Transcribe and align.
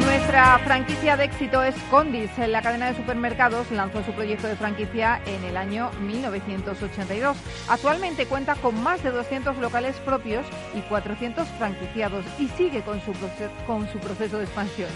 Nuestra 0.00 0.58
franquicia 0.60 1.16
de 1.16 1.24
éxito 1.24 1.62
es 1.62 1.74
Condis. 1.90 2.30
La 2.38 2.62
cadena 2.62 2.86
de 2.86 2.96
supermercados 2.96 3.70
lanzó 3.70 4.02
su 4.04 4.12
proyecto 4.12 4.46
de 4.46 4.56
franquicia 4.56 5.20
en 5.26 5.42
el 5.44 5.56
año 5.56 5.90
1982. 6.00 7.36
Actualmente 7.68 8.26
cuenta 8.26 8.54
con 8.54 8.80
más 8.82 9.02
de 9.02 9.10
200 9.10 9.58
locales 9.58 9.96
propios 10.04 10.46
y 10.74 10.80
400 10.82 11.48
franquiciados 11.58 12.24
y 12.38 12.48
sigue 12.48 12.82
con 12.82 13.00
su, 13.00 13.12
con 13.66 13.90
su 13.90 13.98
proceso 13.98 14.38
de 14.38 14.44
expansión. 14.44 14.90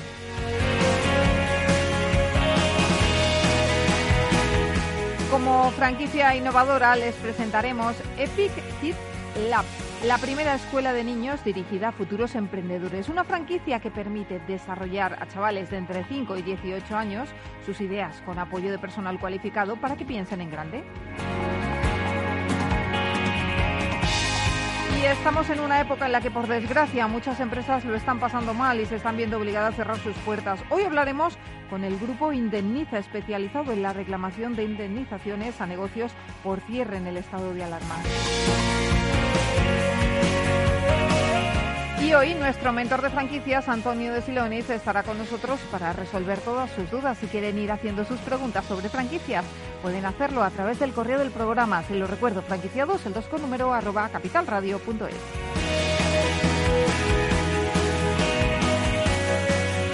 Como 5.30 5.70
franquicia 5.73 6.36
innovadora 6.36 6.95
les 6.95 7.14
presentaremos 7.17 7.97
Epic 8.19 8.53
Kids 8.80 9.11
Lab, 9.36 9.64
la 10.05 10.19
primera 10.19 10.55
escuela 10.55 10.92
de 10.92 11.05
niños 11.05 11.42
dirigida 11.42 11.88
a 11.88 11.92
futuros 11.92 12.34
emprendedores. 12.34 13.08
Una 13.08 13.25
franquicia 13.25 13.80
que 13.80 13.91
permite 13.91 14.41
desarrollar 14.41 15.16
a 15.22 15.27
chavales 15.27 15.70
de 15.70 15.78
entre 15.78 16.05
5 16.05 16.36
y 16.36 16.42
18 16.42 16.97
años 16.97 17.30
sus 17.64 17.80
ideas 17.80 18.20
con 18.27 18.39
apoyo 18.39 18.70
de 18.70 18.78
personal 18.78 19.19
cualificado 19.19 19.77
para 19.77 19.97
que 19.97 20.05
piensen 20.05 20.42
en 20.42 20.50
grande. 20.50 20.84
Y 25.00 25.05
estamos 25.06 25.48
en 25.48 25.61
una 25.61 25.80
época 25.80 26.06
en 26.06 26.12
la 26.12 26.20
que, 26.20 26.30
por 26.30 26.46
desgracia, 26.46 27.08
muchas 27.08 27.41
empresas 27.41 27.84
lo 27.86 27.96
están 27.96 28.20
pasando 28.20 28.52
mal 28.55 28.80
y 28.80 28.86
se 28.86 28.96
están 28.96 29.17
viendo 29.17 29.39
obligadas 29.39 29.72
a 29.72 29.77
cerrar 29.77 29.98
sus 29.98 30.14
puertas. 30.19 30.61
Hoy 30.69 30.83
hablaremos 30.83 31.39
con 31.70 31.84
el 31.84 31.98
grupo 31.98 32.33
Indemniza, 32.33 32.98
especializado 32.98 33.72
en 33.72 33.83
la 33.83 33.94
reclamación 33.94 34.55
de 34.55 34.64
indemnizaciones 34.64 35.61
a 35.61 35.67
negocios 35.67 36.12
por 36.44 36.61
cierre 36.61 36.98
en 36.98 37.06
el 37.06 37.17
estado 37.17 37.55
de 37.55 37.64
alarma. 37.64 37.96
Y 42.12 42.14
hoy 42.14 42.34
nuestro 42.34 42.72
mentor 42.72 43.00
de 43.00 43.08
franquicias, 43.08 43.69
Antonio 43.69 44.12
de 44.12 44.20
Silonis, 44.20 44.69
estará 44.69 45.02
con 45.02 45.16
nosotros 45.16 45.58
para 45.70 45.94
resolver 45.94 46.41
todas 46.41 46.70
sus 46.72 46.91
dudas. 46.91 47.16
Si 47.16 47.27
quieren 47.27 47.58
ir 47.58 47.72
haciendo 47.72 48.05
sus 48.05 48.20
preguntas 48.20 48.66
sobre 48.66 48.91
franquicias, 48.91 49.47
pueden 49.80 50.05
hacerlo 50.05 50.42
a 50.42 50.50
través 50.50 50.78
del 50.78 50.92
correo 50.92 51.19
del 51.19 51.30
programa. 51.30 51.83
Se 51.84 51.94
lo 51.94 52.06
recuerdo, 52.06 52.42
franquiciados, 52.42 53.06
el 53.06 53.14
2 53.14 53.24
con 53.28 53.41
número 53.41 53.72
arroba 53.72 54.11
capitalradio.es. 54.11 55.14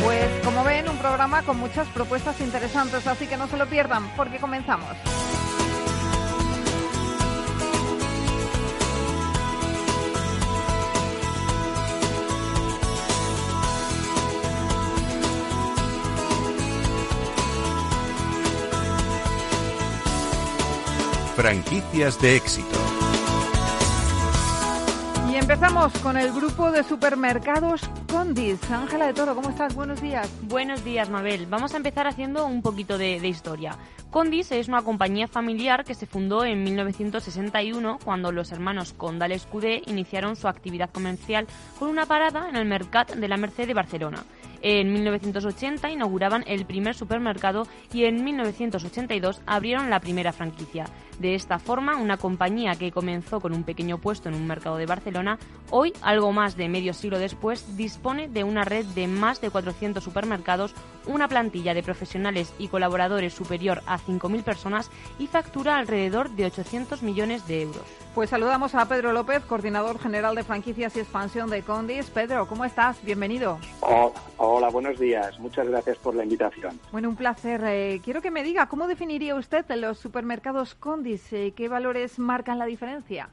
Pues 0.02 0.28
como 0.44 0.64
ven, 0.64 0.88
un 0.88 0.98
programa 0.98 1.42
con 1.42 1.58
muchas 1.58 1.86
propuestas 1.88 2.40
interesantes, 2.40 3.06
así 3.06 3.28
que 3.28 3.36
no 3.36 3.46
se 3.46 3.56
lo 3.56 3.66
pierdan, 3.66 4.08
porque 4.16 4.38
comenzamos. 4.38 4.96
Franquicias 21.38 22.20
de 22.20 22.34
éxito. 22.34 22.76
Y 25.30 25.36
empezamos 25.36 25.96
con 25.98 26.16
el 26.16 26.32
grupo 26.32 26.72
de 26.72 26.82
supermercados 26.82 27.88
Condis. 28.10 28.58
Ángela 28.72 29.06
de 29.06 29.14
Toro, 29.14 29.36
¿cómo 29.36 29.50
estás? 29.50 29.72
Buenos 29.72 30.02
días. 30.02 30.28
Buenos 30.42 30.82
días, 30.82 31.08
Mabel. 31.10 31.46
Vamos 31.46 31.74
a 31.74 31.76
empezar 31.76 32.08
haciendo 32.08 32.44
un 32.44 32.60
poquito 32.60 32.98
de, 32.98 33.20
de 33.20 33.28
historia. 33.28 33.76
Condis 34.10 34.50
es 34.50 34.66
una 34.66 34.82
compañía 34.82 35.28
familiar 35.28 35.84
que 35.84 35.94
se 35.94 36.06
fundó 36.06 36.44
en 36.44 36.64
1961 36.64 38.00
cuando 38.04 38.32
los 38.32 38.50
hermanos 38.50 38.92
Condal 38.92 39.30
Escudé 39.30 39.82
iniciaron 39.86 40.34
su 40.34 40.48
actividad 40.48 40.90
comercial 40.90 41.46
con 41.78 41.88
una 41.88 42.06
parada 42.06 42.48
en 42.48 42.56
el 42.56 42.64
Mercat 42.64 43.14
de 43.14 43.28
la 43.28 43.36
Merced 43.36 43.68
de 43.68 43.74
Barcelona. 43.74 44.24
En 44.62 44.92
1980 44.92 45.90
inauguraban 45.90 46.44
el 46.46 46.66
primer 46.66 46.94
supermercado 46.94 47.66
y 47.92 48.04
en 48.04 48.24
1982 48.24 49.40
abrieron 49.46 49.90
la 49.90 50.00
primera 50.00 50.32
franquicia. 50.32 50.86
De 51.18 51.34
esta 51.34 51.58
forma, 51.58 51.96
una 51.96 52.16
compañía 52.16 52.76
que 52.76 52.92
comenzó 52.92 53.40
con 53.40 53.52
un 53.52 53.64
pequeño 53.64 53.98
puesto 53.98 54.28
en 54.28 54.36
un 54.36 54.46
mercado 54.46 54.76
de 54.76 54.86
Barcelona, 54.86 55.38
hoy, 55.70 55.92
algo 56.00 56.32
más 56.32 56.56
de 56.56 56.68
medio 56.68 56.94
siglo 56.94 57.18
después, 57.18 57.76
dispone 57.76 58.28
de 58.28 58.44
una 58.44 58.64
red 58.64 58.86
de 58.86 59.08
más 59.08 59.40
de 59.40 59.50
400 59.50 60.02
supermercados, 60.02 60.74
una 61.06 61.28
plantilla 61.28 61.74
de 61.74 61.82
profesionales 61.82 62.52
y 62.58 62.68
colaboradores 62.68 63.34
superior 63.34 63.82
a 63.86 63.98
5.000 63.98 64.44
personas 64.44 64.90
y 65.18 65.26
factura 65.26 65.76
alrededor 65.76 66.30
de 66.30 66.46
800 66.46 67.02
millones 67.02 67.46
de 67.48 67.62
euros. 67.62 68.07
Pues 68.18 68.30
saludamos 68.30 68.74
a 68.74 68.88
Pedro 68.88 69.12
López, 69.12 69.44
coordinador 69.44 70.00
general 70.00 70.34
de 70.34 70.42
franquicias 70.42 70.96
y 70.96 70.98
expansión 70.98 71.50
de 71.50 71.62
Condis. 71.62 72.10
Pedro, 72.10 72.48
¿cómo 72.48 72.64
estás? 72.64 73.00
Bienvenido. 73.04 73.60
Oh, 73.80 74.12
hola, 74.38 74.70
buenos 74.70 74.98
días. 74.98 75.38
Muchas 75.38 75.68
gracias 75.68 75.98
por 75.98 76.16
la 76.16 76.24
invitación. 76.24 76.80
Bueno, 76.90 77.10
un 77.10 77.14
placer. 77.14 77.60
Eh, 77.64 78.00
quiero 78.04 78.20
que 78.20 78.32
me 78.32 78.42
diga, 78.42 78.66
¿cómo 78.68 78.88
definiría 78.88 79.36
usted 79.36 79.64
los 79.76 80.00
supermercados 80.00 80.74
Condis? 80.74 81.32
Eh, 81.32 81.52
¿Qué 81.54 81.68
valores 81.68 82.18
marcan 82.18 82.58
la 82.58 82.66
diferencia? 82.66 83.28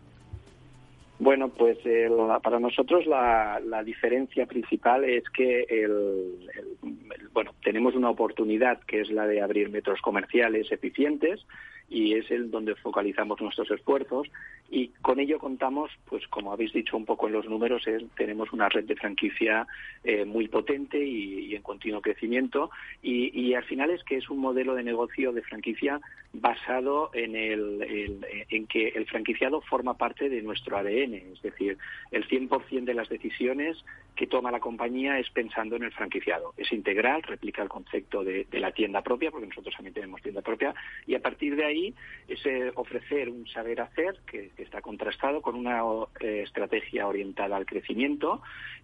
Bueno, 1.17 1.49
pues 1.49 1.79
el, 1.83 2.11
para 2.43 2.59
nosotros 2.59 3.07
la, 3.07 3.59
la, 3.65 3.83
diferencia 3.83 4.45
principal 4.45 5.03
es 5.03 5.23
que 5.31 5.61
el, 5.67 6.47
el, 6.53 7.29
bueno 7.33 7.55
tenemos 7.63 7.95
una 7.95 8.11
oportunidad 8.11 8.81
que 8.81 9.01
es 9.01 9.09
la 9.09 9.25
de 9.25 9.41
abrir 9.41 9.69
metros 9.69 9.99
comerciales 10.01 10.71
eficientes 10.71 11.43
y 11.89 12.13
es 12.15 12.29
el 12.31 12.51
donde 12.51 12.75
focalizamos 12.75 13.39
nuestros 13.41 13.71
esfuerzos 13.71 14.27
y 14.69 14.87
con 15.01 15.19
ello 15.19 15.37
contamos, 15.37 15.91
pues 16.05 16.27
como 16.27 16.51
habéis 16.51 16.73
dicho 16.73 16.97
un 16.97 17.05
poco 17.05 17.27
en 17.27 17.33
los 17.33 17.47
números, 17.47 17.85
es, 17.87 18.03
tenemos 18.15 18.51
una 18.51 18.67
red 18.67 18.85
de 18.85 18.95
franquicia 18.95 19.67
eh, 20.03 20.25
muy 20.25 20.47
potente 20.47 21.03
y, 21.05 21.55
en 21.55 21.61
continuo 21.61 22.01
crecimiento 22.01 22.71
y, 23.01 23.39
y, 23.39 23.53
al 23.53 23.63
final 23.63 23.91
es 23.91 24.03
que 24.03 24.17
es 24.17 24.29
un 24.29 24.39
modelo 24.39 24.75
de 24.75 24.83
negocio 24.83 25.31
de 25.31 25.41
franquicia 25.43 26.01
basado 26.33 27.11
en, 27.13 27.35
el, 27.35 28.25
en 28.49 28.67
que 28.67 28.89
el 28.89 29.05
franquiciado 29.05 29.61
forma 29.61 29.97
parte 29.97 30.29
de 30.29 30.41
nuestro 30.41 30.77
ADN, 30.77 31.13
es 31.13 31.41
decir, 31.41 31.77
el 32.11 32.27
100% 32.27 32.83
de 32.83 32.93
las 32.93 33.07
decisiones 33.07 33.77
que 34.15 34.27
toma 34.27 34.51
la 34.51 34.59
compañía 34.59 35.19
es 35.19 35.29
pensando 35.29 35.75
en 35.75 35.83
el 35.83 35.91
franquiciado. 35.91 36.53
Es 36.57 36.71
integral, 36.71 37.21
replica 37.23 37.61
el 37.61 37.69
concepto 37.69 38.23
de, 38.23 38.47
la 38.51 38.71
tienda 38.71 39.01
propia, 39.01 39.29
porque 39.29 39.47
nosotros 39.47 39.75
también 39.75 39.93
tenemos 39.93 40.21
tienda 40.21 40.41
propia, 40.41 40.73
y 41.05 41.15
a 41.15 41.21
partir 41.21 41.55
de 41.55 41.65
ahí 41.65 41.93
es 42.27 42.43
eh, 42.45 42.71
ofrecer 42.75 43.29
un 43.29 43.45
saber 43.47 43.81
hacer 43.81 44.17
que, 44.25 44.51
está 44.65 44.81
contrastado 44.81 45.41
con 45.41 45.55
una 45.55 45.81
eh, 46.19 46.41
estrategia 46.43 47.07
orientada 47.07 47.55
al 47.55 47.65
crecimiento 47.65 48.41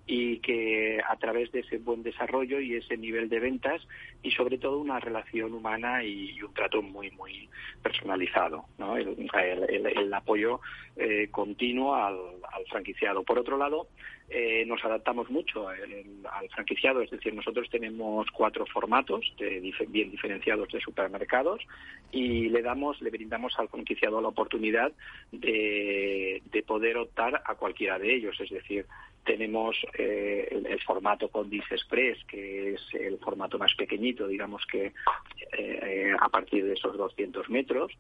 y 0.07 0.39
que 0.39 0.99
a 1.07 1.15
través 1.17 1.51
de 1.51 1.59
ese 1.59 1.77
buen 1.77 2.03
desarrollo 2.03 2.59
y 2.59 2.75
ese 2.75 2.97
nivel 2.97 3.29
de 3.29 3.39
ventas 3.39 3.81
y 4.23 4.31
sobre 4.31 4.57
todo 4.57 4.79
una 4.79 4.99
relación 4.99 5.53
humana 5.53 6.03
y, 6.03 6.41
un 6.41 6.53
trato 6.53 6.81
muy 6.81 7.11
muy 7.11 7.49
personalizado, 7.83 8.65
¿no? 8.77 8.97
el, 8.97 10.13
apoyo 10.13 10.59
eh, 10.97 11.27
continuo 11.31 11.95
al 11.95 12.17
franquiciado. 12.69 13.23
Por 13.23 13.39
otro 13.39 13.57
lado, 13.57 13.87
eh, 14.33 14.63
nos 14.65 14.83
adaptamos 14.85 15.29
mucho 15.29 15.67
al, 15.67 15.79
franquiciado, 16.53 17.01
es 17.01 17.11
decir, 17.11 17.33
nosotros 17.33 17.69
tenemos 17.69 18.27
cuatro 18.31 18.65
formatos 18.65 19.33
de, 19.37 19.59
bien 19.89 20.09
diferenciados 20.09 20.69
de 20.69 20.79
supermercados 20.79 21.61
y 22.11 22.49
le 22.49 22.61
damos, 22.61 23.01
le 23.01 23.09
brindamos 23.09 23.57
al 23.59 23.67
franquiciado 23.67 24.21
la 24.21 24.29
oportunidad 24.29 24.91
de, 25.31 26.41
de 26.51 26.63
poder 26.63 26.97
optar 26.97 27.43
a 27.45 27.55
cualquiera 27.55 27.99
de 27.99 28.15
ellos, 28.15 28.39
es 28.39 28.49
decir, 28.49 28.85
tenemos 29.25 29.75
eh, 29.97 30.47
el, 30.49 30.65
el, 30.65 30.81
formato 30.81 31.29
Condis 31.29 31.69
Express, 31.69 32.17
que 32.25 32.73
es 32.73 32.81
el 32.93 33.19
formato 33.19 33.59
más 33.59 33.73
pequeñito, 33.75 34.27
digamos 34.27 34.65
que 34.65 34.93
eh, 35.57 36.11
a 36.19 36.29
partir 36.29 36.65
de 36.65 36.73
esos 36.73 36.97
200 36.97 37.49
metros, 37.49 37.91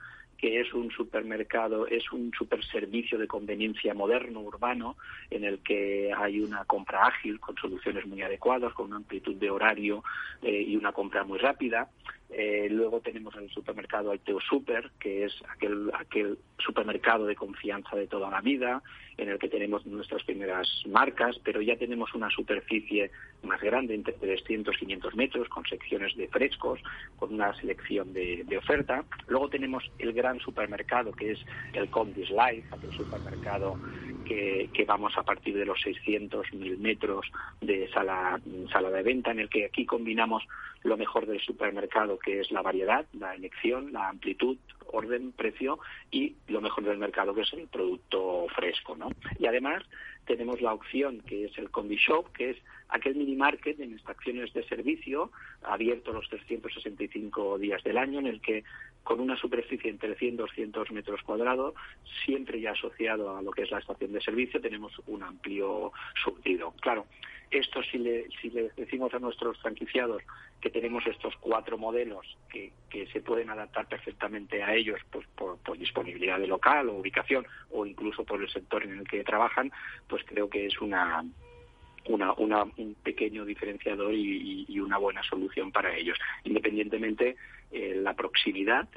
que 0.41 0.59
es 0.59 0.73
un 0.73 0.89
supermercado, 0.89 1.85
es 1.85 2.11
un 2.11 2.31
superservicio 2.35 3.19
de 3.19 3.27
conveniencia 3.27 3.93
moderno, 3.93 4.39
urbano, 4.41 4.97
en 5.29 5.43
el 5.43 5.59
que 5.59 6.11
hay 6.17 6.39
una 6.39 6.65
compra 6.65 7.05
ágil, 7.05 7.39
con 7.39 7.55
soluciones 7.57 8.07
muy 8.07 8.23
adecuadas, 8.23 8.73
con 8.73 8.87
una 8.87 8.97
amplitud 8.97 9.35
de 9.35 9.51
horario 9.51 10.03
eh, 10.41 10.65
y 10.67 10.75
una 10.75 10.93
compra 10.93 11.23
muy 11.23 11.37
rápida. 11.37 11.89
Eh, 12.33 12.67
luego 12.71 13.01
tenemos 13.01 13.35
el 13.35 13.49
supermercado 13.49 14.11
Alteo 14.11 14.39
Super, 14.39 14.91
que 14.99 15.25
es 15.25 15.33
aquel, 15.49 15.91
aquel 15.93 16.37
supermercado 16.59 17.25
de 17.25 17.35
confianza 17.35 17.95
de 17.97 18.07
toda 18.07 18.29
la 18.29 18.39
vida, 18.39 18.81
en 19.17 19.29
el 19.29 19.37
que 19.37 19.49
tenemos 19.49 19.85
nuestras 19.85 20.23
primeras 20.23 20.67
marcas, 20.87 21.37
pero 21.43 21.61
ya 21.61 21.75
tenemos 21.75 22.13
una 22.13 22.29
superficie 22.29 23.11
más 23.43 23.61
grande, 23.61 23.95
entre 23.95 24.13
300 24.13 24.75
y 24.75 24.79
500 24.79 25.15
metros, 25.15 25.49
con 25.49 25.65
secciones 25.65 26.15
de 26.15 26.29
frescos, 26.29 26.79
con 27.17 27.33
una 27.33 27.53
selección 27.55 28.13
de, 28.13 28.45
oferta. 28.57 29.03
Luego 29.27 29.49
tenemos 29.49 29.83
el 29.99 30.13
gran 30.13 30.39
supermercado, 30.39 31.11
que 31.11 31.31
es 31.31 31.39
el 31.73 31.89
Condis 31.89 32.29
Life, 32.29 32.67
aquel 32.71 32.91
supermercado 32.93 33.77
que, 34.25 34.85
vamos 34.87 35.17
a 35.17 35.23
partir 35.23 35.55
de 35.55 35.65
los 35.65 35.79
600 35.81 36.53
mil 36.53 36.77
metros 36.79 37.31
de 37.61 37.89
sala, 37.89 38.39
sala 38.71 38.89
de 38.89 39.03
venta, 39.03 39.31
en 39.31 39.39
el 39.39 39.49
que 39.49 39.65
aquí 39.65 39.85
combinamos 39.85 40.43
lo 40.83 40.97
mejor 40.97 41.27
del 41.27 41.39
supermercado, 41.41 42.17
que 42.21 42.39
es 42.39 42.51
la 42.51 42.61
variedad, 42.61 43.05
la 43.13 43.35
elección, 43.35 43.91
la 43.91 44.09
amplitud, 44.09 44.57
orden, 44.87 45.31
precio 45.31 45.79
y 46.11 46.35
lo 46.47 46.61
mejor 46.61 46.83
del 46.83 46.97
mercado, 46.97 47.33
que 47.33 47.41
es 47.41 47.53
el 47.53 47.67
producto 47.67 48.47
fresco. 48.55 48.95
¿no? 48.95 49.09
Y 49.39 49.45
además 49.45 49.83
tenemos 50.25 50.61
la 50.61 50.73
opción 50.73 51.21
que 51.21 51.45
es 51.45 51.57
el 51.57 51.69
Combi 51.69 51.95
Shop, 51.95 52.31
que 52.31 52.51
es 52.51 52.57
aquel 52.89 53.15
mini 53.15 53.35
market 53.35 53.79
en 53.79 53.93
estaciones 53.93 54.53
de 54.53 54.63
servicio 54.67 55.31
abierto 55.63 56.11
los 56.11 56.27
365 56.29 57.57
días 57.57 57.83
del 57.83 57.97
año, 57.97 58.19
en 58.19 58.27
el 58.27 58.41
que 58.41 58.63
con 59.03 59.19
una 59.19 59.35
superficie 59.35 59.89
entre 59.89 60.15
100 60.15 60.33
y 60.33 60.37
200 60.37 60.91
metros 60.91 61.21
cuadrados, 61.23 61.73
siempre 62.25 62.61
ya 62.61 62.71
asociado 62.71 63.35
a 63.35 63.41
lo 63.41 63.51
que 63.51 63.63
es 63.63 63.71
la 63.71 63.79
estación 63.79 64.13
de 64.13 64.21
servicio, 64.21 64.61
tenemos 64.61 64.93
un 65.07 65.23
amplio 65.23 65.91
surtido. 66.23 66.73
Claro, 66.81 67.07
esto 67.51 67.83
si 67.83 67.97
le, 67.97 68.27
si 68.41 68.49
le 68.49 68.71
decimos 68.75 69.13
a 69.13 69.19
nuestros 69.19 69.57
franquiciados 69.59 70.23
que 70.61 70.69
tenemos 70.69 71.05
estos 71.05 71.35
cuatro 71.37 71.77
modelos 71.77 72.37
que, 72.49 72.71
se 73.11 73.21
pueden 73.21 73.49
adaptar 73.49 73.87
perfectamente 73.87 74.63
a 74.63 74.73
ellos 74.73 74.99
pues 75.09 75.25
por, 75.35 75.57
disponibilidad 75.77 76.39
de 76.39 76.47
local 76.47 76.89
o 76.89 76.93
ubicación 76.93 77.45
o 77.71 77.85
incluso 77.85 78.23
por 78.23 78.41
el 78.41 78.49
sector 78.49 78.83
en 78.83 78.99
el 78.99 79.07
que 79.07 79.23
trabajan, 79.23 79.71
pues 80.07 80.23
creo 80.25 80.49
que 80.49 80.67
es 80.67 80.79
una 80.81 81.25
una, 82.05 82.33
una, 82.33 82.63
un 82.63 82.95
pequeño 83.03 83.45
diferenciador 83.45 84.13
y, 84.13 84.65
y, 84.67 84.79
una 84.79 84.97
buena 84.97 85.21
solución 85.23 85.71
para 85.71 85.95
ellos. 85.95 86.17
Independientemente 86.43 87.35
eh, 87.71 87.95
la 87.95 88.13
proximidad 88.13 88.87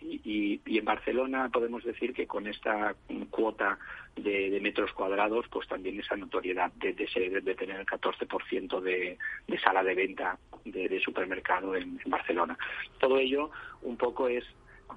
y, 0.00 0.60
y, 0.64 0.78
en 0.78 0.84
Barcelona 0.84 1.50
podemos 1.52 1.84
decir 1.84 2.12
que 2.12 2.26
con 2.26 2.46
esta 2.46 2.94
cuota 3.30 3.78
de, 4.16 4.58
metros 4.62 4.92
cuadrados, 4.92 5.46
pues 5.50 5.66
también 5.68 5.98
esa 5.98 6.16
notoriedad 6.16 6.72
de, 6.74 6.92
de, 6.92 7.40
de 7.40 7.54
tener 7.54 7.80
el 7.80 7.86
14% 7.86 8.80
de, 8.80 9.18
de 9.46 9.58
sala 9.60 9.82
de 9.82 9.94
venta 9.94 10.38
de, 10.64 11.00
supermercado 11.00 11.74
en 11.74 11.98
Barcelona. 12.06 12.56
Todo 12.98 13.18
ello 13.18 13.50
un 13.82 13.96
poco 13.96 14.28
es 14.28 14.44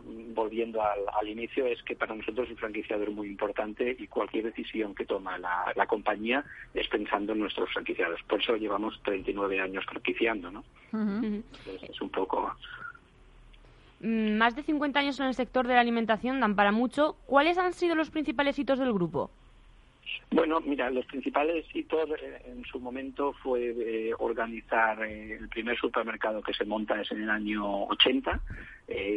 volviendo 0.04 0.82
al, 0.82 1.28
inicio, 1.28 1.66
es 1.66 1.82
que 1.84 1.96
para 1.96 2.16
nosotros 2.16 2.50
el 2.50 2.58
franquiciador 2.58 3.10
es 3.10 3.16
muy 3.16 3.28
importante 3.28 3.96
y 3.98 4.08
cualquier 4.08 4.46
decisión 4.46 4.94
que 4.94 5.06
toma 5.06 5.38
la, 5.38 5.86
compañía 5.88 6.44
es 6.74 6.88
pensando 6.88 7.34
en 7.34 7.40
nuestros 7.40 7.72
franquiciados. 7.72 8.22
Por 8.24 8.42
eso 8.42 8.56
llevamos 8.56 9.00
39 9.04 9.60
años 9.60 9.86
franquiciando, 9.86 10.52
¿no? 10.52 10.64
es 11.66 12.02
un 12.02 12.10
poco... 12.10 12.54
Mm, 14.02 14.38
más 14.38 14.56
de 14.56 14.64
50 14.64 15.00
años 15.00 15.20
en 15.20 15.28
el 15.28 15.36
sector 15.36 15.68
de 15.68 15.74
la 15.74 15.82
alimentación 15.82 16.40
dan 16.40 16.56
para 16.56 16.72
mucho. 16.72 17.16
¿Cuáles 17.26 17.58
han 17.58 17.74
sido 17.74 17.96
los 17.96 18.10
principales 18.10 18.60
hitos 18.60 18.80
del 18.80 18.94
grupo? 18.94 19.32
Bueno, 20.32 20.60
mira, 20.62 20.90
los 20.90 21.06
principales 21.06 21.66
hitos 21.74 22.10
eh, 22.22 22.42
en 22.46 22.64
su 22.66 22.80
momento 22.80 23.34
fue 23.34 23.74
eh, 23.78 24.14
organizar 24.18 25.04
eh, 25.04 25.38
el 25.40 25.50
primer 25.50 25.78
supermercado 25.78 26.42
que 26.42 26.54
se 26.54 26.66
monta 26.66 27.00
es 27.02 27.12
en 27.12 27.24
el 27.24 27.30
año 27.30 27.86
80, 27.86 28.42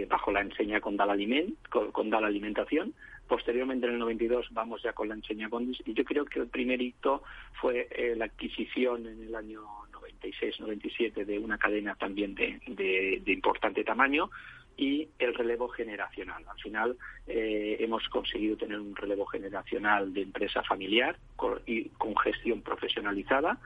bajo 0.08 0.32
la 0.32 0.40
enseña 0.40 0.80
Condal 0.80 1.10
Aliment, 1.10 1.54
Condal 1.68 2.24
Alimentación. 2.24 2.94
Posteriormente, 3.26 3.86
en 3.86 3.94
el 3.94 3.98
92, 3.98 4.46
vamos 4.52 4.82
ya 4.82 4.94
con 4.94 5.08
la 5.08 5.14
enseña 5.14 5.50
Condis. 5.50 5.82
Y 5.84 5.92
yo 5.92 6.04
creo 6.04 6.24
que 6.24 6.40
el 6.40 6.46
primer 6.46 6.80
hito 6.80 7.22
fue 7.60 7.88
la 8.16 8.24
adquisición 8.24 9.06
en 9.06 9.24
el 9.24 9.34
año 9.34 9.60
96-97 9.92 11.26
de 11.26 11.38
una 11.38 11.58
cadena 11.58 11.94
también 11.96 12.34
de 12.34 13.22
importante 13.26 13.84
tamaño, 13.84 14.30
y 14.78 15.08
el 15.18 15.34
relevo 15.34 15.68
generacional. 15.68 16.44
Al 16.48 16.60
final 16.60 16.96
eh, 17.26 17.76
hemos 17.80 18.08
conseguido 18.08 18.56
tener 18.56 18.78
un 18.78 18.94
relevo 18.94 19.26
generacional 19.26 20.14
de 20.14 20.22
empresa 20.22 20.62
familiar 20.62 21.18
con, 21.36 21.60
y 21.66 21.88
con 21.90 22.16
gestión 22.16 22.62
profesionalizada 22.62 23.58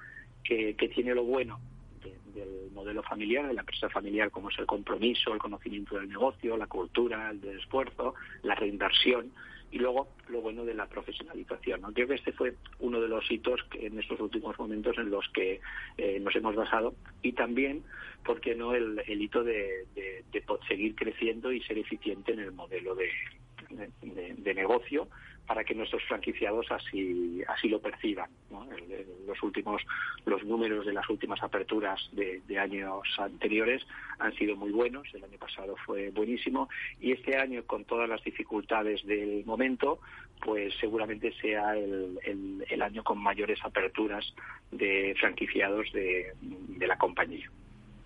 que, 0.42 0.74
tiene 0.92 1.14
lo 1.14 1.22
bueno 1.22 1.60
del 2.34 2.70
modelo 2.72 3.02
familiar, 3.02 3.46
de 3.46 3.54
la 3.54 3.60
empresa 3.60 3.88
familiar, 3.90 4.30
como 4.30 4.48
es 4.48 4.58
el 4.58 4.66
compromiso, 4.66 5.32
el 5.32 5.38
conocimiento 5.38 5.98
del 5.98 6.08
negocio, 6.08 6.56
la 6.56 6.66
cultura, 6.66 7.30
el 7.30 7.44
esfuerzo, 7.58 8.14
la 8.42 8.54
reinversión 8.54 9.32
y 9.72 9.78
luego 9.78 10.08
lo 10.28 10.42
bueno 10.42 10.64
de 10.64 10.74
la 10.74 10.86
profesionalización. 10.86 11.80
Creo 11.94 12.06
que 12.06 12.14
este 12.14 12.32
fue 12.32 12.54
uno 12.78 13.00
de 13.00 13.08
los 13.08 13.28
hitos 13.30 13.60
que 13.64 13.86
en 13.86 13.98
estos 13.98 14.20
últimos 14.20 14.56
momentos 14.58 14.96
en 14.98 15.10
los 15.10 15.26
que 15.30 15.60
eh, 15.96 16.20
nos 16.20 16.36
hemos 16.36 16.54
basado 16.54 16.94
y 17.22 17.32
también, 17.32 17.82
¿por 18.24 18.40
qué 18.40 18.54
no?, 18.54 18.74
el, 18.74 19.00
hito 19.08 19.42
de, 19.42 19.86
seguir 20.68 20.94
creciendo 20.94 21.50
y 21.52 21.62
ser 21.62 21.78
eficiente 21.78 22.32
en 22.32 22.40
el 22.40 22.52
modelo 22.52 22.94
de, 22.94 23.08
de 24.36 24.54
negocio 24.54 25.08
para 25.46 25.64
que 25.64 25.74
nuestros 25.74 26.02
franquiciados 26.04 26.70
así 26.70 27.42
así 27.48 27.68
lo 27.68 27.80
perciban. 27.80 28.30
los 29.26 29.42
últimos 29.42 29.82
los 30.24 30.44
números 30.44 30.86
de 30.86 30.92
las 30.92 31.08
últimas 31.08 31.42
aperturas 31.42 32.00
de, 32.12 32.40
años 32.58 33.02
anteriores 33.18 33.82
han 34.18 34.32
sido 34.34 34.56
muy 34.56 34.70
buenos. 34.70 35.06
El 35.14 35.24
año 35.24 35.38
pasado 35.38 35.74
fue 35.84 36.10
buenísimo 36.10 36.68
y 37.00 37.12
este 37.12 37.36
año 37.36 37.64
con 37.64 37.84
todas 37.84 38.08
las 38.08 38.22
dificultades 38.22 39.04
del 39.04 39.44
momento, 39.44 39.98
pues 40.40 40.74
seguramente 40.80 41.32
sea 41.40 41.76
el, 41.76 42.18
el, 42.68 42.82
año 42.82 43.02
con 43.02 43.18
mayores 43.18 43.58
aperturas 43.64 44.34
de 44.70 45.14
franquiciados 45.18 45.92
de, 45.92 46.32
de 46.40 46.86
la 46.86 46.98
compañía. 46.98 47.50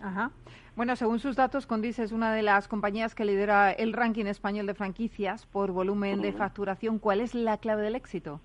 Ajá. 0.01 0.31
Bueno, 0.77 0.95
según 0.95 1.21
sus 1.21 1.37
datos, 1.37 1.67
Condis 1.67 1.99
es 1.99 2.13
una 2.13 2.35
de 2.35 2.43
las 2.43 2.69
compañías 2.69 3.15
que 3.15 3.25
lidera 3.25 3.73
el 3.73 3.95
ranking 3.95 4.27
español 4.27 4.67
de 4.67 4.75
franquicias 4.75 5.47
por 5.47 5.73
volumen 5.73 6.21
de 6.21 6.35
facturación. 6.35 6.99
¿Cuál 6.99 7.23
es 7.23 7.35
la 7.35 7.57
clave 7.57 7.83
del 7.83 7.95
éxito? 7.95 8.43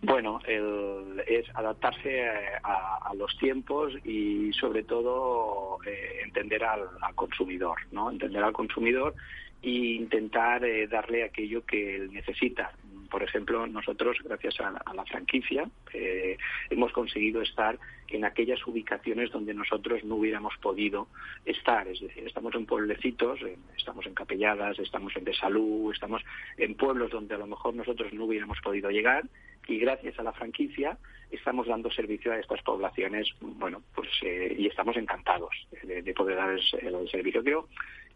Bueno, 0.00 0.40
es 0.46 1.44
adaptarse 1.54 2.26
a, 2.62 3.12
los 3.18 3.36
tiempos 3.36 3.92
y 4.04 4.50
sobre 4.54 4.82
todo 4.82 5.78
eh, 5.86 6.20
entender 6.24 6.64
al, 6.64 6.88
consumidor, 7.14 7.78
¿no? 7.92 8.10
Entender 8.10 8.42
al 8.42 8.54
consumidor 8.54 9.14
e 9.62 9.68
intentar 9.68 10.64
eh, 10.64 10.86
darle 10.86 11.24
aquello 11.24 11.64
que 11.66 11.96
él 11.96 12.12
necesita 12.12 12.72
por 13.14 13.22
ejemplo, 13.22 13.64
nosotros, 13.68 14.16
gracias 14.24 14.58
a, 14.58 14.92
la 14.92 15.04
franquicia, 15.04 15.70
eh, 15.92 16.36
hemos 16.68 16.90
conseguido 16.90 17.42
estar 17.42 17.78
en 18.08 18.24
aquellas 18.24 18.66
ubicaciones 18.66 19.30
donde 19.30 19.54
nosotros 19.54 20.02
no 20.02 20.16
hubiéramos 20.16 20.56
podido 20.60 21.06
estar. 21.44 21.86
Es 21.86 22.00
decir, 22.00 22.26
estamos 22.26 22.56
en 22.56 22.66
pueblecitos, 22.66 23.38
estamos 23.78 24.04
en 24.06 24.14
Capelladas, 24.14 24.80
estamos 24.80 25.14
en 25.14 25.22
Besalú, 25.22 25.92
estamos 25.92 26.24
en 26.56 26.74
pueblos 26.74 27.12
donde 27.12 27.36
a 27.36 27.38
lo 27.38 27.46
mejor 27.46 27.76
nosotros 27.76 28.12
no 28.12 28.24
hubiéramos 28.24 28.58
podido 28.60 28.90
llegar 28.90 29.22
y 29.68 29.78
gracias 29.78 30.18
a 30.18 30.24
la 30.24 30.32
franquicia 30.32 30.98
estamos 31.30 31.68
dando 31.68 31.92
servicio 31.92 32.32
a 32.32 32.40
estas 32.40 32.62
poblaciones, 32.62 33.28
bueno, 33.40 33.80
pues 33.94 34.08
eh, 34.22 34.56
y 34.58 34.66
estamos 34.66 34.96
encantados 34.96 35.54
de, 35.84 36.14
poder 36.14 36.36
dar 36.36 36.50
el, 36.50 37.08
servicio. 37.08 37.44
Creo 37.44 37.68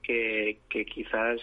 que, 0.02 0.58
quizás 0.92 1.40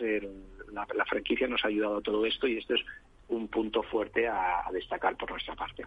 la, 0.74 0.86
la, 0.94 1.06
franquicia 1.06 1.48
nos 1.48 1.64
ha 1.64 1.70
ayudado 1.70 1.98
a 1.98 2.02
todo 2.02 2.26
esto 2.26 2.48
y 2.48 2.58
esto 2.58 2.76
es 2.76 2.82
un 3.30 3.48
punto 3.48 3.84
fuerte 3.84 4.28
a, 4.28 4.64
destacar 4.72 5.16
por 5.16 5.32
nuestra 5.32 5.56
parte. 5.56 5.86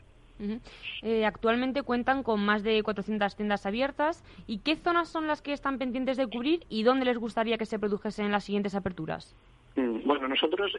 Eh, 1.02 1.24
actualmente 1.24 1.82
cuentan 1.82 2.22
con 2.22 2.44
más 2.44 2.62
de 2.62 2.82
400 2.82 3.34
tiendas 3.36 3.66
abiertas. 3.66 4.24
¿Y 4.46 4.58
qué 4.58 4.76
zonas 4.76 5.08
son 5.08 5.26
las 5.26 5.42
que 5.42 5.52
están 5.52 5.78
pendientes 5.78 6.16
de 6.16 6.26
cubrir 6.26 6.64
y 6.68 6.84
dónde 6.84 7.04
les 7.04 7.18
gustaría 7.18 7.58
que 7.58 7.66
se 7.66 7.78
produjesen 7.78 8.26
en 8.26 8.32
las 8.32 8.44
siguientes 8.44 8.74
aperturas? 8.74 9.34
Mm, 9.74 10.06
bueno, 10.06 10.28
nosotros 10.28 10.72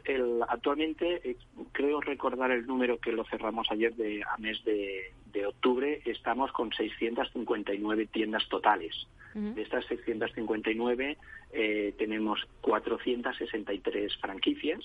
actualmente 0.48 1.20
eh, 1.28 1.36
creo 1.72 2.00
recordar 2.00 2.50
el 2.50 2.66
número 2.66 2.98
que 2.98 3.12
lo 3.12 3.24
cerramos 3.24 3.70
ayer 3.70 3.94
de, 3.94 4.22
a 4.22 4.36
mes 4.38 4.62
de, 4.64 5.12
octubre. 5.46 6.02
Estamos 6.04 6.52
con 6.52 6.70
659 6.72 8.06
tiendas 8.06 8.46
totales. 8.48 9.06
De 9.32 9.62
estas 9.62 9.86
659 9.86 11.16
eh, 11.52 11.94
tenemos 11.96 12.40
463 12.62 14.16
franquicias 14.16 14.80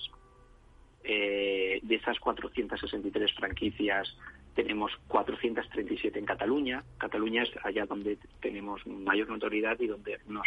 eh, 1.08 1.78
de 1.82 1.94
esas 1.94 2.18
463 2.18 3.32
franquicias 3.34 4.16
tenemos 4.54 4.90
437 5.08 6.18
en 6.18 6.24
Cataluña. 6.24 6.82
Cataluña 6.98 7.44
es 7.44 7.50
allá 7.62 7.86
donde 7.86 8.18
tenemos 8.40 8.84
mayor 8.86 9.28
notoriedad 9.28 9.78
y 9.80 9.86
donde 9.86 10.18
nos 10.26 10.46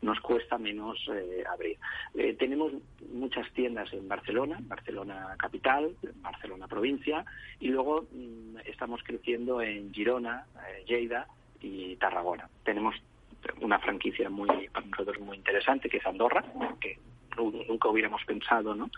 nos 0.00 0.18
cuesta 0.18 0.58
menos 0.58 0.98
eh, 1.14 1.44
abrir. 1.48 1.78
Eh, 2.16 2.34
tenemos 2.36 2.72
muchas 3.12 3.48
tiendas 3.52 3.92
en 3.92 4.08
Barcelona, 4.08 4.58
Barcelona 4.62 5.36
capital, 5.38 5.94
Barcelona 6.16 6.66
provincia, 6.66 7.24
y 7.60 7.68
luego 7.68 8.08
mm, 8.10 8.56
estamos 8.64 9.00
creciendo 9.04 9.62
en 9.62 9.94
Girona, 9.94 10.46
Lleida 10.88 11.28
y 11.60 11.94
Tarragona. 11.96 12.48
Tenemos 12.64 12.96
una 13.60 13.78
franquicia 13.78 14.28
muy 14.28 14.68
para 14.72 14.86
nosotros 14.86 15.20
muy 15.20 15.36
interesante 15.36 15.88
que 15.88 15.98
es 15.98 16.06
Andorra, 16.06 16.44
que 16.80 16.98
nunca 17.36 17.88
hubiéramos 17.88 18.24
pensado, 18.24 18.74
¿no? 18.74 18.90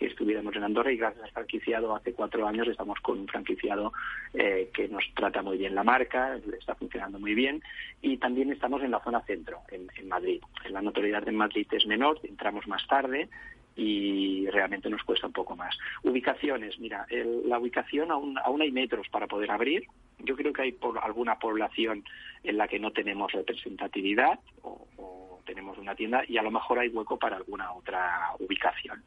que 0.00 0.06
estuviéramos 0.06 0.56
en 0.56 0.64
Andorra 0.64 0.90
y 0.90 0.96
gracias 0.96 1.24
al 1.24 1.30
franquiciado 1.30 1.94
hace 1.94 2.14
cuatro 2.14 2.48
años 2.48 2.66
estamos 2.66 2.98
con 3.00 3.20
un 3.20 3.28
franquiciado 3.28 3.92
eh, 4.32 4.70
que 4.72 4.88
nos 4.88 5.04
trata 5.14 5.42
muy 5.42 5.58
bien 5.58 5.74
la 5.74 5.84
marca, 5.84 6.40
está 6.58 6.74
funcionando 6.74 7.18
muy 7.18 7.34
bien 7.34 7.62
y 8.00 8.16
también 8.16 8.50
estamos 8.50 8.82
en 8.82 8.92
la 8.92 9.00
zona 9.00 9.20
centro, 9.20 9.60
en, 9.70 10.08
Madrid. 10.08 10.40
La 10.70 10.80
notoriedad 10.80 11.22
de 11.22 11.32
Madrid 11.32 11.66
es 11.70 11.86
menor, 11.86 12.18
entramos 12.24 12.66
más 12.66 12.84
tarde 12.88 13.28
y 13.76 14.48
realmente 14.48 14.88
nos 14.88 15.04
cuesta 15.04 15.26
un 15.26 15.34
poco 15.34 15.54
más. 15.54 15.76
Ubicaciones, 16.02 16.80
mira, 16.80 17.06
la 17.44 17.58
ubicación 17.58 18.10
aún, 18.10 18.38
aún 18.42 18.62
hay 18.62 18.72
metros 18.72 19.06
para 19.10 19.26
poder 19.26 19.50
abrir. 19.50 19.84
Yo 20.18 20.34
creo 20.34 20.54
que 20.54 20.62
hay 20.62 20.72
por 20.72 20.98
alguna 20.98 21.38
población 21.38 22.04
en 22.42 22.56
la 22.56 22.68
que 22.68 22.78
no 22.78 22.90
tenemos 22.90 23.32
representatividad 23.32 24.40
o 24.62 25.19
tenemos 25.50 25.76
una 25.78 25.96
tienda 25.96 26.22
y 26.28 26.38
a 26.38 26.42
lo 26.42 26.50
mejor 26.52 26.78
hay 26.78 26.88
hueco 26.88 27.18
para 27.18 27.36
alguna 27.36 27.72
otra 27.72 28.30
ubicación. 28.38 29.02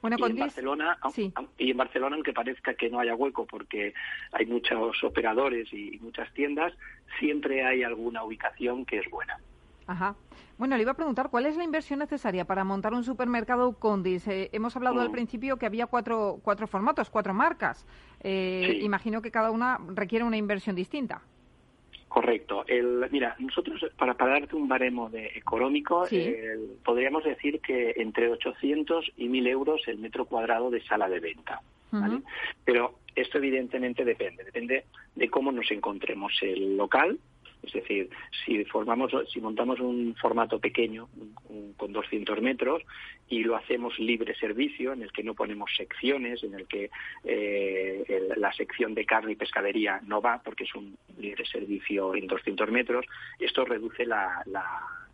Bueno, 0.00 0.16
y 0.18 0.30
en 0.30 0.38
Barcelona, 0.38 0.98
y 1.56 1.70
en 1.70 1.76
Barcelona, 1.76 2.16
aunque 2.16 2.32
parezca 2.32 2.74
que 2.74 2.90
no 2.90 2.98
haya 2.98 3.14
hueco 3.14 3.46
porque 3.46 3.94
hay 4.32 4.46
muchos 4.46 5.04
operadores 5.04 5.72
y 5.72 5.98
muchas 6.02 6.32
tiendas, 6.34 6.72
siempre 7.20 7.64
hay 7.64 7.84
alguna 7.84 8.24
ubicación 8.24 8.84
que 8.84 8.98
es 8.98 9.08
buena. 9.10 9.38
Ajá. 9.86 10.16
Bueno, 10.58 10.76
le 10.76 10.82
iba 10.82 10.92
a 10.92 10.96
preguntar 10.96 11.30
cuál 11.30 11.46
es 11.46 11.56
la 11.56 11.64
inversión 11.64 12.00
necesaria 12.00 12.44
para 12.44 12.64
montar 12.64 12.94
un 12.94 13.04
supermercado 13.04 13.78
Condis. 13.78 14.26
Eh, 14.26 14.50
hemos 14.52 14.74
hablado 14.74 15.00
al 15.00 15.08
mm. 15.08 15.12
principio 15.12 15.56
que 15.56 15.66
había 15.66 15.86
cuatro, 15.86 16.40
cuatro 16.42 16.66
formatos, 16.66 17.10
cuatro 17.10 17.34
marcas. 17.34 17.86
Eh, 18.20 18.80
imagino 18.82 19.22
que 19.22 19.30
cada 19.30 19.50
una 19.50 19.78
requiere 19.88 20.24
una 20.24 20.36
inversión 20.36 20.74
distinta. 20.74 21.22
Correcto. 22.12 22.66
El, 22.68 23.08
mira, 23.10 23.34
nosotros, 23.38 23.86
para, 23.96 24.12
para 24.12 24.32
darte 24.32 24.54
un 24.54 24.68
baremo 24.68 25.08
de 25.08 25.28
económico, 25.28 26.06
podríamos 26.84 27.24
decir 27.24 27.58
que 27.60 27.94
entre 27.96 28.28
800 28.28 29.12
y 29.16 29.28
1.000 29.28 29.48
euros 29.48 29.80
el 29.86 29.96
metro 29.96 30.26
cuadrado 30.26 30.70
de 30.70 30.82
sala 30.82 31.08
de 31.08 31.20
venta. 31.20 31.62
Pero 32.66 32.98
esto 33.14 33.38
evidentemente 33.38 34.04
depende, 34.04 34.44
depende 34.44 34.84
de 35.14 35.30
cómo 35.30 35.52
nos 35.52 35.70
encontremos 35.70 36.34
el 36.42 36.76
local, 36.76 37.18
es 37.62 37.72
decir, 37.72 38.10
si 38.44 38.64
formamos, 38.64 39.12
si 39.32 39.40
montamos 39.40 39.78
un 39.80 40.14
formato 40.16 40.58
pequeño 40.58 41.08
con 41.76 41.92
200 41.92 42.40
metros 42.40 42.82
y 43.28 43.44
lo 43.44 43.56
hacemos 43.56 43.98
libre 43.98 44.34
servicio, 44.34 44.92
en 44.92 45.02
el 45.02 45.12
que 45.12 45.22
no 45.22 45.34
ponemos 45.34 45.70
secciones, 45.76 46.42
en 46.42 46.54
el 46.54 46.66
que 46.66 46.90
eh, 47.24 48.28
la 48.36 48.52
sección 48.52 48.94
de 48.94 49.06
carne 49.06 49.32
y 49.32 49.36
pescadería 49.36 50.00
no 50.04 50.20
va 50.20 50.42
porque 50.44 50.64
es 50.64 50.74
un 50.74 50.96
libre 51.18 51.44
servicio 51.46 52.14
en 52.14 52.26
200 52.26 52.70
metros, 52.70 53.06
esto 53.38 53.64
reduce 53.64 54.04
la, 54.06 54.42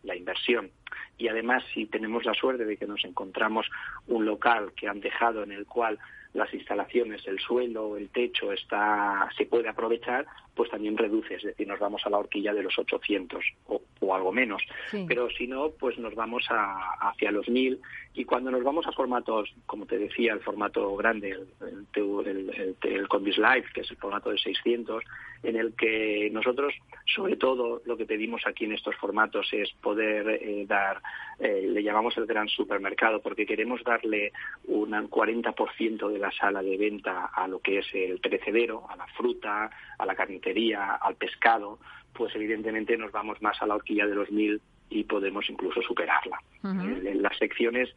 la 0.03 0.15
inversión. 0.15 0.71
Y 1.17 1.27
además, 1.27 1.63
si 1.73 1.85
tenemos 1.85 2.25
la 2.25 2.33
suerte 2.33 2.65
de 2.65 2.77
que 2.77 2.87
nos 2.87 3.03
encontramos 3.05 3.69
un 4.07 4.25
local 4.25 4.71
que 4.75 4.87
han 4.87 5.01
dejado 5.01 5.43
en 5.43 5.51
el 5.51 5.65
cual 5.65 5.99
las 6.33 6.53
instalaciones, 6.53 7.25
el 7.27 7.39
suelo, 7.39 7.97
el 7.97 8.09
techo 8.09 8.53
está, 8.53 9.29
se 9.35 9.45
puede 9.45 9.67
aprovechar, 9.67 10.25
pues 10.59 10.71
también 10.71 10.97
reduce, 10.97 11.35
es 11.35 11.43
decir, 11.43 11.65
nos 11.65 11.79
vamos 11.79 12.01
a 12.03 12.09
la 12.09 12.17
horquilla 12.17 12.53
de 12.53 12.63
los 12.63 12.77
800 12.77 13.45
o, 13.67 13.81
algo 14.13 14.33
menos. 14.33 14.61
Pero 15.07 15.29
si 15.29 15.47
no, 15.47 15.69
pues 15.69 15.97
nos 15.97 16.15
vamos 16.15 16.47
a, 16.49 16.95
hacia 16.99 17.31
los 17.31 17.47
1000 17.47 17.79
y 18.15 18.25
cuando 18.25 18.51
nos 18.51 18.63
vamos 18.63 18.85
a 18.85 18.91
formatos, 18.91 19.53
como 19.65 19.85
te 19.85 19.97
decía, 19.97 20.33
el 20.33 20.41
formato 20.41 20.93
grande, 20.97 21.29
el, 21.29 21.87
el, 21.95 22.75
el, 22.81 23.07
Condis 23.07 23.37
Live, 23.37 23.67
que 23.73 23.81
es 23.81 23.91
el 23.91 23.95
formato 23.95 24.31
de 24.31 24.37
600, 24.37 25.03
en 25.43 25.55
el 25.55 25.73
que 25.75 26.29
nosotros, 26.31 26.73
sobre 27.05 27.37
todo, 27.37 27.81
lo 27.85 27.95
que 27.95 28.05
pedimos 28.05 28.41
aquí 28.45 28.65
en 28.65 28.73
estos 28.73 28.95
formatos 28.97 29.47
es 29.53 29.71
poder 29.81 30.27
eh, 30.29 30.65
dar, 30.67 31.01
eh, 31.39 31.67
le 31.69 31.81
llamamos 31.81 32.17
el 32.17 32.25
gran 32.25 32.49
supermercado, 32.49 33.21
porque 33.21 33.45
queremos 33.45 33.81
darle 33.83 34.33
un 34.65 34.91
40% 34.91 36.09
de 36.09 36.19
la 36.19 36.31
sala 36.31 36.61
de 36.61 36.75
venta 36.75 37.27
a 37.27 37.47
lo 37.47 37.59
que 37.59 37.79
es 37.79 37.85
el 37.93 38.19
perecedero, 38.19 38.85
a 38.89 38.97
la 38.97 39.07
fruta, 39.07 39.69
a 39.97 40.05
la 40.05 40.15
carnicería, 40.15 40.48
al 40.75 41.15
pescado, 41.15 41.79
pues 42.13 42.35
evidentemente 42.35 42.97
nos 42.97 43.11
vamos 43.11 43.41
más 43.41 43.61
a 43.61 43.67
la 43.67 43.75
horquilla 43.75 44.07
de 44.07 44.15
los 44.15 44.31
mil 44.31 44.61
y 44.89 45.03
podemos 45.03 45.49
incluso 45.49 45.81
superarla. 45.81 46.41
Eh, 46.63 47.15
las 47.15 47.37
secciones 47.37 47.89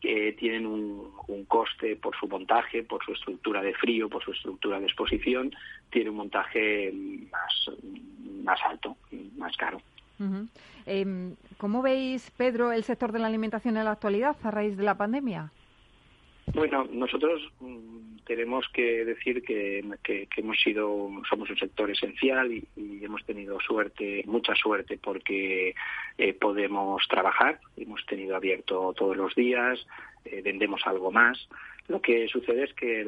que 0.00 0.34
tienen 0.38 0.66
un, 0.66 1.14
coste 1.48 1.96
por 1.96 2.16
su 2.16 2.26
montaje, 2.28 2.82
por 2.82 3.04
su 3.04 3.12
estructura 3.12 3.62
de 3.62 3.74
frío, 3.74 4.08
por 4.08 4.22
su 4.22 4.32
estructura 4.32 4.78
de 4.80 4.86
exposición, 4.86 5.52
tiene 5.90 6.10
un 6.10 6.16
montaje 6.16 6.92
más, 7.30 7.70
más 8.42 8.60
alto, 8.64 8.96
más 9.36 9.56
caro. 9.56 9.80
Em, 10.86 11.34
¿Cómo 11.58 11.82
veis, 11.82 12.30
Pedro, 12.36 12.72
el 12.72 12.84
sector 12.84 13.12
de 13.12 13.18
la 13.18 13.26
alimentación 13.26 13.76
en 13.76 13.84
la 13.84 13.92
actualidad 13.92 14.36
a 14.42 14.50
raíz 14.50 14.76
de 14.76 14.84
la 14.84 14.96
pandemia? 14.96 15.50
Bueno, 16.54 16.86
nosotros 16.90 17.42
mm, 17.60 18.18
tenemos 18.24 18.66
que 18.72 19.04
decir 19.04 19.42
que, 19.42 19.84
hemos 20.36 20.60
sido, 20.60 21.10
somos 21.28 21.50
un 21.50 21.58
sector 21.58 21.90
esencial 21.90 22.52
y, 22.52 22.64
hemos 23.04 23.24
tenido 23.24 23.60
suerte, 23.60 24.24
mucha 24.26 24.54
suerte, 24.54 24.98
porque 24.98 25.74
eh, 26.18 26.32
podemos 26.34 27.06
trabajar, 27.08 27.60
hemos 27.76 28.04
tenido 28.06 28.34
abierto 28.34 28.92
todos 28.96 29.16
los 29.16 29.34
días, 29.34 29.86
eh, 30.24 30.42
vendemos 30.42 30.80
algo 30.86 31.12
más. 31.12 31.48
Lo 31.88 32.00
que 32.00 32.26
sucede 32.28 32.64
es 32.64 32.74
que 32.74 33.04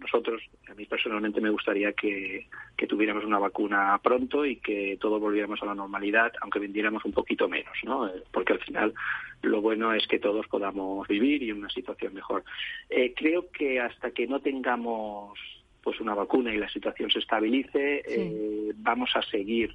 nosotros, 0.00 0.42
a 0.68 0.74
mí 0.74 0.86
personalmente 0.86 1.40
me 1.40 1.50
gustaría 1.50 1.92
que, 1.92 2.46
tuviéramos 2.88 3.24
una 3.24 3.38
vacuna 3.38 4.00
pronto 4.02 4.44
y 4.44 4.56
que 4.56 4.98
todos 5.00 5.20
volviéramos 5.20 5.62
a 5.62 5.66
la 5.66 5.74
normalidad, 5.74 6.32
aunque 6.40 6.58
vendiéramos 6.58 7.04
un 7.04 7.12
poquito 7.12 7.48
menos, 7.48 7.76
¿no? 7.84 8.08
Eh, 8.08 8.22
porque 8.32 8.54
al 8.54 8.58
final 8.58 8.94
lo 9.42 9.60
bueno 9.60 9.92
es 9.92 10.06
que 10.08 10.18
todos 10.18 10.48
podamos 10.48 11.06
vivir 11.06 11.42
y 11.42 11.52
una 11.52 11.68
situación 11.68 12.14
mejor. 12.14 12.42
Eh, 12.88 13.14
creo 13.14 13.50
que 13.50 13.78
hasta 13.80 14.10
que 14.10 14.26
no 14.26 14.40
tengamos 14.40 15.38
pues 15.82 16.00
una 16.00 16.14
vacuna 16.14 16.52
y 16.52 16.58
la 16.58 16.68
situación 16.68 17.10
se 17.10 17.20
estabilice, 17.20 18.02
eh, 18.06 18.72
vamos 18.76 19.10
a 19.14 19.22
seguir 19.22 19.74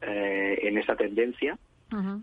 en 0.00 0.76
esta 0.76 0.96
tendencia 0.96 1.58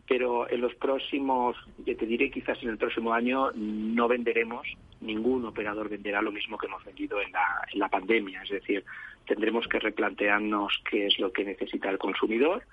pero 0.08 0.50
en 0.50 0.60
los 0.60 0.76
próximos, 0.76 1.56
te 1.86 2.06
diré 2.06 2.30
quizás 2.30 2.62
en 2.62 2.70
el 2.70 2.78
próximo 2.78 3.14
año, 3.14 3.52
no 3.56 4.08
venderemos, 4.08 4.68
ningún 5.00 5.46
operador 5.46 5.88
venderá 5.88 6.22
lo 6.22 6.32
mismo 6.32 6.58
que 6.58 6.68
hemos 6.68 6.84
vendido 6.84 7.22
en 7.22 7.32
la, 7.32 7.66
en 7.72 7.80
la 7.80 7.88
pandemia. 7.88 8.44
Es 8.44 8.50
decir, 8.50 8.84
tendremos 9.26 9.68
que 9.68 9.80
replantearnos 9.80 10.82
qué 10.90 11.08
es 11.08 11.20
lo 11.20 11.32
que 11.32 11.46
necesita 11.46 11.90
el 11.90 11.98
consumidor 11.98 12.64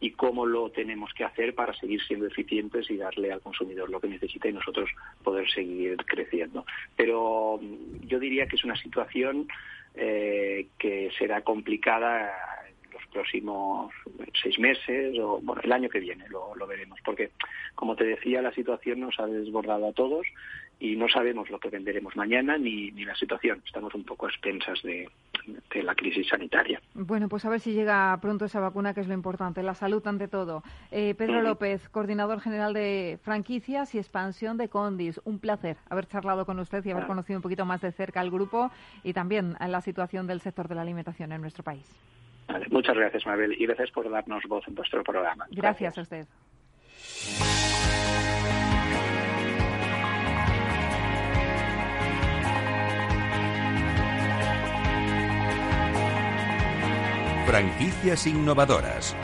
y 0.00 0.10
cómo 0.10 0.44
lo 0.44 0.70
tenemos 0.70 1.12
que 1.14 1.24
hacer 1.24 1.54
para 1.54 1.74
seguir 1.74 2.02
siendo 2.02 2.26
eficientes 2.26 2.90
y 2.90 2.96
darle 2.96 3.32
al 3.32 3.40
consumidor 3.40 3.88
lo 3.88 4.00
que 4.00 4.08
necesita 4.08 4.48
y 4.48 4.52
nosotros 4.52 4.90
poder 5.22 5.48
seguir 5.50 5.96
creciendo. 6.04 6.66
Pero 6.96 7.58
mm, 7.60 8.06
yo 8.06 8.18
diría 8.18 8.46
que 8.46 8.56
es 8.56 8.64
una 8.64 8.76
situación 8.76 9.48
eh, 9.94 10.68
que 10.78 11.10
será 11.18 11.42
complicada 11.42 12.30
próximos 13.16 13.92
seis 14.42 14.58
meses 14.58 15.18
o 15.18 15.40
bueno, 15.40 15.62
el 15.64 15.72
año 15.72 15.88
que 15.88 16.00
viene 16.00 16.26
lo, 16.28 16.66
veremos, 16.66 16.98
porque 17.04 17.30
como 17.74 17.96
te 17.96 18.04
decía, 18.04 18.42
la 18.42 18.52
situación 18.52 19.00
nos 19.00 19.18
ha 19.18 19.26
desbordado 19.26 19.88
a 19.88 19.92
todos 19.92 20.26
y 20.78 20.96
no 20.96 21.08
sabemos 21.08 21.48
lo 21.48 21.58
que 21.58 21.70
venderemos 21.70 22.14
mañana 22.16 22.58
ni, 22.58 22.90
ni 22.90 23.04
la 23.06 23.14
situación. 23.14 23.62
Estamos 23.64 23.94
un 23.94 24.04
poco 24.04 24.26
a 24.26 24.28
expensas 24.28 24.82
de, 24.82 25.08
la 25.82 25.94
crisis 25.94 26.28
sanitaria. 26.28 26.80
Bueno, 26.94 27.28
pues 27.28 27.44
a 27.44 27.48
ver 27.48 27.60
si 27.60 27.72
llega 27.72 28.18
pronto 28.20 28.44
esa 28.44 28.60
vacuna, 28.60 28.92
que 28.92 29.00
es 29.00 29.06
lo 29.06 29.14
importante, 29.14 29.62
la 29.62 29.74
salud 29.74 30.06
ante 30.06 30.28
todo. 30.28 30.62
Eh, 30.90 31.14
Pedro 31.16 31.40
López, 31.40 31.88
coordinador 31.88 32.40
general 32.40 32.74
de 32.74 33.18
franquicias 33.22 33.94
y 33.94 33.98
expansión 33.98 34.58
de 34.58 34.68
Condis. 34.68 35.20
Un 35.24 35.38
placer 35.38 35.76
haber 35.88 36.06
charlado 36.06 36.44
con 36.44 36.58
usted 36.58 36.84
y 36.84 36.90
haber 36.90 37.04
ah. 37.04 37.06
conocido 37.06 37.38
un 37.38 37.42
poquito 37.42 37.64
más 37.64 37.80
de 37.80 37.92
cerca 37.92 38.20
al 38.20 38.30
grupo 38.30 38.70
y 39.04 39.12
también 39.12 39.54
la 39.60 39.80
situación 39.80 40.26
del 40.26 40.40
sector 40.40 40.68
de 40.68 40.74
la 40.74 40.82
alimentación 40.82 41.32
en 41.32 41.40
nuestro 41.40 41.62
país 41.62 41.86
muchas 42.70 42.96
gracias, 42.96 43.26
Mabel, 43.26 43.54
y 43.58 43.66
gracias 43.66 43.90
por 43.90 44.10
darnos 44.10 44.44
voz 44.48 44.66
en 44.68 44.74
vuestro 44.74 45.02
programa. 45.02 45.46
Gracias, 45.50 45.98
a 45.98 46.00
usted. 46.02 46.26
Franquicias 57.46 58.26
innovadoras. 58.26 59.16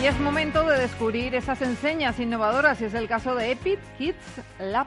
Y 0.00 0.06
es 0.06 0.18
momento 0.18 0.64
de 0.66 0.78
descubrir 0.78 1.34
esas 1.34 1.62
enseñas 1.62 2.18
innovadoras 2.18 2.80
y 2.80 2.86
es 2.86 2.94
el 2.94 3.06
caso 3.06 3.36
de 3.36 3.52
Epic 3.52 3.78
Kids 3.98 4.40
Lab. 4.58 4.86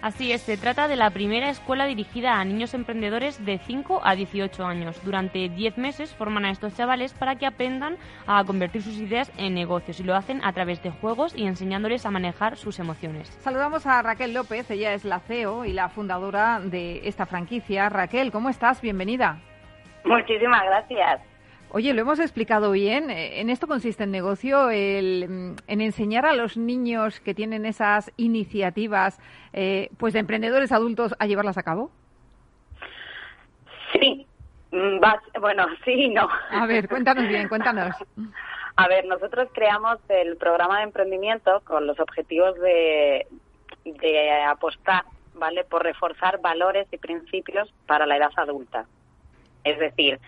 Así 0.00 0.30
es, 0.30 0.42
se 0.42 0.56
trata 0.56 0.86
de 0.86 0.94
la 0.94 1.10
primera 1.10 1.50
escuela 1.50 1.84
dirigida 1.86 2.38
a 2.38 2.44
niños 2.44 2.72
emprendedores 2.72 3.44
de 3.44 3.58
5 3.58 4.00
a 4.04 4.14
18 4.14 4.64
años. 4.64 5.04
Durante 5.04 5.48
10 5.48 5.76
meses 5.76 6.14
forman 6.14 6.44
a 6.44 6.52
estos 6.52 6.76
chavales 6.76 7.12
para 7.14 7.34
que 7.34 7.46
aprendan 7.46 7.96
a 8.24 8.44
convertir 8.44 8.82
sus 8.82 8.96
ideas 8.98 9.32
en 9.36 9.54
negocios 9.54 9.98
y 9.98 10.04
lo 10.04 10.14
hacen 10.14 10.40
a 10.44 10.52
través 10.52 10.80
de 10.84 10.90
juegos 10.90 11.34
y 11.36 11.46
enseñándoles 11.46 12.06
a 12.06 12.12
manejar 12.12 12.56
sus 12.56 12.78
emociones. 12.78 13.28
Saludamos 13.40 13.86
a 13.86 14.00
Raquel 14.02 14.34
López, 14.34 14.70
ella 14.70 14.94
es 14.94 15.04
la 15.04 15.18
CEO 15.18 15.64
y 15.64 15.72
la 15.72 15.88
fundadora 15.88 16.60
de 16.60 17.00
esta 17.08 17.26
franquicia. 17.26 17.88
Raquel, 17.88 18.30
¿cómo 18.30 18.50
estás? 18.50 18.80
Bienvenida. 18.80 19.40
Muchísimas 20.04 20.62
gracias. 20.64 21.20
Oye, 21.70 21.92
lo 21.92 22.00
hemos 22.00 22.18
explicado 22.18 22.72
bien. 22.72 23.10
Eh, 23.10 23.40
en 23.40 23.50
esto 23.50 23.66
consiste 23.66 24.04
el 24.04 24.10
negocio, 24.10 24.70
el, 24.70 25.26
mm, 25.28 25.56
en 25.66 25.80
enseñar 25.80 26.24
a 26.24 26.34
los 26.34 26.56
niños 26.56 27.20
que 27.20 27.34
tienen 27.34 27.66
esas 27.66 28.10
iniciativas, 28.16 29.20
eh, 29.52 29.90
pues 29.98 30.14
de 30.14 30.20
emprendedores 30.20 30.72
adultos, 30.72 31.14
a 31.18 31.26
llevarlas 31.26 31.58
a 31.58 31.62
cabo. 31.62 31.90
Sí, 33.92 34.26
mm, 34.70 34.98
bueno, 35.40 35.66
sí 35.84 35.92
y 35.92 36.08
no. 36.08 36.28
A 36.50 36.66
ver, 36.66 36.88
cuéntanos 36.88 37.28
bien, 37.28 37.48
cuéntanos. 37.48 37.94
A 38.76 38.88
ver, 38.88 39.04
nosotros 39.04 39.48
creamos 39.52 39.98
el 40.08 40.36
programa 40.36 40.78
de 40.78 40.84
emprendimiento 40.84 41.60
con 41.64 41.86
los 41.86 42.00
objetivos 42.00 42.58
de, 42.60 43.26
de 43.84 44.42
apostar, 44.44 45.04
¿vale? 45.34 45.64
Por 45.64 45.82
reforzar 45.82 46.40
valores 46.40 46.86
y 46.92 46.96
principios 46.96 47.70
para 47.86 48.06
la 48.06 48.16
edad 48.16 48.30
adulta. 48.36 48.86
Es 49.64 49.78
decir, 49.78 50.18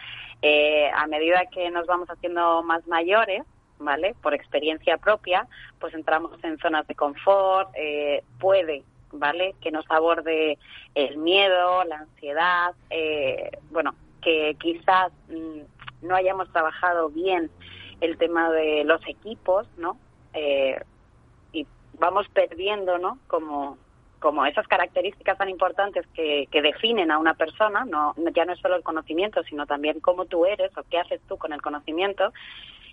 eh, 0.43 0.91
a 0.95 1.07
medida 1.07 1.47
que 1.53 1.71
nos 1.71 1.87
vamos 1.87 2.09
haciendo 2.09 2.63
más 2.63 2.87
mayores, 2.87 3.43
¿vale? 3.79 4.15
Por 4.23 4.35
experiencia 4.35 4.97
propia, 4.99 5.47
pues 5.79 5.95
entramos 5.95 6.33
en 6.43 6.59
zonas 6.59 6.87
de 6.87 6.95
confort, 6.95 7.71
eh, 7.75 8.23
puede, 8.39 8.83
¿vale? 9.13 9.55
Que 9.61 9.71
nos 9.71 9.85
aborde 9.91 10.59
el 10.95 11.19
miedo, 11.19 11.85
la 11.85 11.99
ansiedad, 11.99 12.75
eh, 12.91 13.51
bueno, 13.71 13.95
que 14.23 14.57
quizás 14.59 15.13
mm, 15.29 16.07
no 16.07 16.15
hayamos 16.15 16.51
trabajado 16.53 17.11
bien 17.11 17.51
el 18.01 18.17
tema 18.17 18.51
de 18.51 18.85
los 18.85 19.07
equipos, 19.07 19.67
¿no? 19.77 19.99
y 21.53 21.67
vamos 21.99 22.29
perdiendo, 22.29 22.99
¿no? 22.99 23.19
Como 23.27 23.77
como 24.21 24.45
esas 24.47 24.69
características 24.69 25.39
tan 25.39 25.49
importantes 25.49 26.07
que, 26.15 26.47
definen 26.53 27.11
a 27.11 27.19
una 27.19 27.35
persona, 27.35 27.85
no, 27.85 28.15
ya 28.35 28.45
no 28.45 28.53
es 28.53 28.61
solo 28.61 28.77
el 28.77 28.83
conocimiento, 28.83 29.43
sino 29.45 29.67
también 29.67 30.01
cómo 30.01 30.27
tú 30.27 30.45
eres 30.45 30.71
o 30.77 30.83
qué 30.89 30.99
haces 30.99 31.21
tú 31.27 31.39
con 31.39 31.53
el 31.53 31.63
conocimiento. 31.63 32.33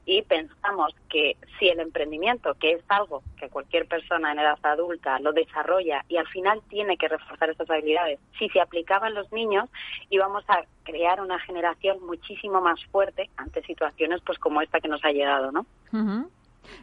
Y 0.06 0.22
pensamos 0.22 0.96
que 1.10 1.36
si 1.60 1.68
el 1.68 1.82
emprendimiento, 1.82 2.54
que 2.54 2.72
es 2.72 2.84
algo 2.88 3.24
que 3.38 3.50
cualquier 3.50 3.90
persona 3.90 4.32
en 4.32 4.40
edad 4.40 4.58
adulta 4.64 5.20
lo 5.20 5.34
desarrolla 5.34 6.06
y 6.08 6.16
al 6.16 6.28
final 6.28 6.62
tiene 6.70 6.96
que 6.96 7.10
reforzar 7.10 7.50
esas 7.50 7.70
habilidades, 7.70 8.18
si 8.40 8.48
se 8.48 8.62
aplicaban 8.62 9.14
los 9.14 9.30
niños 9.34 9.70
íbamos 10.10 10.46
a 10.50 10.64
crear 10.84 11.20
una 11.20 11.40
generación 11.40 11.98
muchísimo 12.06 12.62
más 12.62 12.80
fuerte 12.86 13.30
ante 13.36 13.62
situaciones 13.64 14.22
pues 14.26 14.40
como 14.40 14.62
esta 14.62 14.80
que 14.80 14.88
nos 14.88 15.04
ha 15.04 15.12
llegado, 15.12 15.52
¿no? 15.52 15.66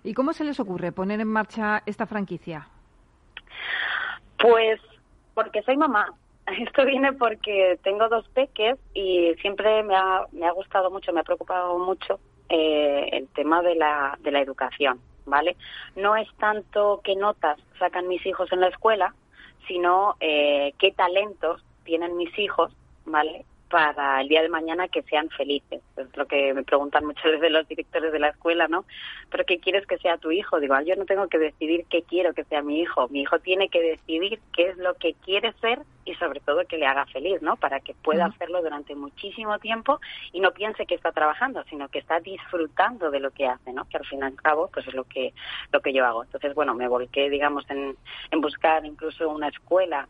¿Y 0.02 0.12
cómo 0.12 0.34
se 0.34 0.44
les 0.44 0.60
ocurre 0.60 0.92
poner 0.92 1.20
en 1.20 1.28
marcha 1.28 1.82
esta 1.86 2.04
franquicia? 2.04 2.68
Pues 4.44 4.78
porque 5.32 5.62
soy 5.62 5.78
mamá. 5.78 6.12
Esto 6.58 6.84
viene 6.84 7.14
porque 7.14 7.78
tengo 7.82 8.10
dos 8.10 8.28
peques 8.28 8.76
y 8.92 9.32
siempre 9.40 9.82
me 9.82 9.96
ha, 9.96 10.26
me 10.32 10.46
ha 10.46 10.52
gustado 10.52 10.90
mucho, 10.90 11.14
me 11.14 11.20
ha 11.20 11.24
preocupado 11.24 11.78
mucho 11.78 12.20
eh, 12.50 13.08
el 13.12 13.28
tema 13.28 13.62
de 13.62 13.74
la, 13.74 14.18
de 14.20 14.30
la 14.30 14.42
educación, 14.42 15.00
¿vale? 15.24 15.56
No 15.96 16.14
es 16.14 16.28
tanto 16.36 17.00
qué 17.02 17.16
notas 17.16 17.58
sacan 17.78 18.06
mis 18.06 18.24
hijos 18.26 18.52
en 18.52 18.60
la 18.60 18.68
escuela, 18.68 19.14
sino 19.66 20.16
eh, 20.20 20.74
qué 20.78 20.92
talentos 20.92 21.64
tienen 21.84 22.14
mis 22.18 22.38
hijos, 22.38 22.70
¿vale? 23.06 23.46
Para 23.74 24.20
el 24.20 24.28
día 24.28 24.40
de 24.40 24.48
mañana 24.48 24.86
que 24.86 25.02
sean 25.02 25.28
felices. 25.30 25.82
Es 25.96 26.16
lo 26.16 26.26
que 26.26 26.54
me 26.54 26.62
preguntan 26.62 27.04
muchas 27.04 27.24
veces 27.24 27.50
los 27.50 27.66
directores 27.66 28.12
de 28.12 28.20
la 28.20 28.28
escuela, 28.28 28.68
¿no? 28.68 28.84
¿Pero 29.30 29.44
qué 29.44 29.58
quieres 29.58 29.84
que 29.84 29.98
sea 29.98 30.16
tu 30.16 30.30
hijo? 30.30 30.60
Digo, 30.60 30.80
yo 30.82 30.94
no 30.94 31.06
tengo 31.06 31.26
que 31.26 31.40
decidir 31.40 31.84
qué 31.90 32.02
quiero 32.02 32.34
que 32.34 32.44
sea 32.44 32.62
mi 32.62 32.80
hijo. 32.80 33.08
Mi 33.08 33.22
hijo 33.22 33.40
tiene 33.40 33.68
que 33.70 33.82
decidir 33.82 34.38
qué 34.52 34.68
es 34.68 34.76
lo 34.76 34.94
que 34.94 35.14
quiere 35.14 35.52
ser 35.54 35.80
y 36.04 36.14
sobre 36.14 36.38
todo 36.38 36.64
que 36.68 36.78
le 36.78 36.86
haga 36.86 37.04
feliz, 37.06 37.42
¿no? 37.42 37.56
Para 37.56 37.80
que 37.80 37.94
pueda 37.94 38.26
hacerlo 38.26 38.62
durante 38.62 38.94
muchísimo 38.94 39.58
tiempo 39.58 39.98
y 40.32 40.38
no 40.38 40.52
piense 40.52 40.86
que 40.86 40.94
está 40.94 41.10
trabajando, 41.10 41.64
sino 41.64 41.88
que 41.88 41.98
está 41.98 42.20
disfrutando 42.20 43.10
de 43.10 43.18
lo 43.18 43.32
que 43.32 43.48
hace, 43.48 43.72
¿no? 43.72 43.88
Que 43.88 43.96
al 43.96 44.06
fin 44.06 44.20
y 44.20 44.22
al 44.22 44.36
cabo, 44.36 44.70
pues 44.72 44.86
es 44.86 44.94
lo 44.94 45.02
que 45.02 45.34
lo 45.72 45.80
que 45.80 45.92
yo 45.92 46.06
hago. 46.06 46.22
Entonces, 46.22 46.54
bueno, 46.54 46.74
me 46.74 46.86
volqué, 46.86 47.28
digamos, 47.28 47.68
en, 47.70 47.96
en 48.30 48.40
buscar 48.40 48.86
incluso 48.86 49.28
una 49.28 49.48
escuela 49.48 50.06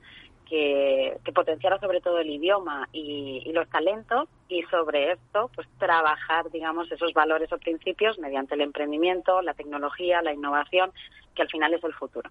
que, 0.48 1.16
potenciara 1.34 1.78
sobre 1.78 2.00
todo 2.00 2.18
el 2.18 2.30
idioma 2.30 2.88
y, 2.92 3.50
los 3.52 3.68
talentos 3.68 4.28
y 4.48 4.62
sobre 4.64 5.12
esto 5.12 5.50
pues 5.54 5.68
trabajar 5.78 6.50
digamos 6.50 6.90
esos 6.90 7.12
valores 7.12 7.52
o 7.52 7.58
principios 7.58 8.18
mediante 8.18 8.54
el 8.54 8.62
emprendimiento, 8.62 9.42
la 9.42 9.54
tecnología, 9.54 10.22
la 10.22 10.32
innovación 10.32 10.92
que 11.34 11.42
al 11.42 11.48
final 11.48 11.74
es 11.74 11.84
el 11.84 11.94
futuro. 11.94 12.30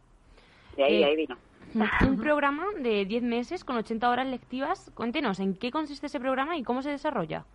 De 0.76 0.84
ahí, 0.84 1.04
ahí 1.04 1.15
vino. 1.15 1.38
Un 2.02 2.19
programa 2.19 2.65
de 2.78 3.06
10 3.06 3.23
meses 3.23 3.63
con 3.63 3.78
80 3.78 4.10
horas 4.10 4.28
lectivas. 4.28 4.91
Cuéntenos, 4.95 5.39
¿en 5.39 5.56
qué 5.56 5.71
consiste 5.71 6.08
ese 6.08 6.19
programa 6.19 6.58
y 6.58 6.63
cómo 6.63 6.82
se 6.82 6.91
desarrolla? 6.91 7.45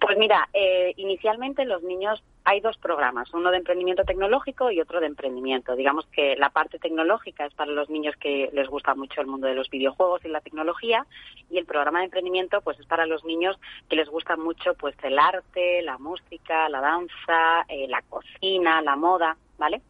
Pues 0.00 0.16
mira, 0.18 0.48
eh, 0.52 0.92
inicialmente 0.96 1.64
los 1.64 1.82
niños 1.82 2.22
hay 2.44 2.60
dos 2.60 2.76
programas, 2.78 3.32
uno 3.32 3.50
de 3.50 3.58
emprendimiento 3.58 4.04
tecnológico 4.04 4.70
y 4.70 4.80
otro 4.80 5.00
de 5.00 5.06
emprendimiento. 5.06 5.76
Digamos 5.76 6.06
que 6.06 6.36
la 6.36 6.50
parte 6.50 6.78
tecnológica 6.78 7.46
es 7.46 7.54
para 7.54 7.70
los 7.70 7.88
niños 7.88 8.16
que 8.16 8.50
les 8.52 8.68
gusta 8.68 8.94
mucho 8.94 9.20
el 9.20 9.26
mundo 9.26 9.46
de 9.46 9.54
los 9.54 9.70
videojuegos 9.70 10.24
y 10.24 10.28
la 10.28 10.40
tecnología 10.40 11.06
y 11.50 11.58
el 11.58 11.66
programa 11.66 12.00
de 12.00 12.06
emprendimiento 12.06 12.60
pues 12.62 12.78
es 12.80 12.86
para 12.86 13.06
los 13.06 13.24
niños 13.24 13.58
que 13.88 13.96
les 13.96 14.08
gusta 14.08 14.36
mucho 14.36 14.74
pues 14.74 14.96
el 15.02 15.18
arte, 15.18 15.82
la 15.82 15.98
música, 15.98 16.68
la 16.68 16.80
danza, 16.80 17.64
eh, 17.68 17.86
la 17.88 18.02
cocina, 18.02 18.82
la 18.82 18.96
moda, 18.96 19.36
¿vale? 19.58 19.82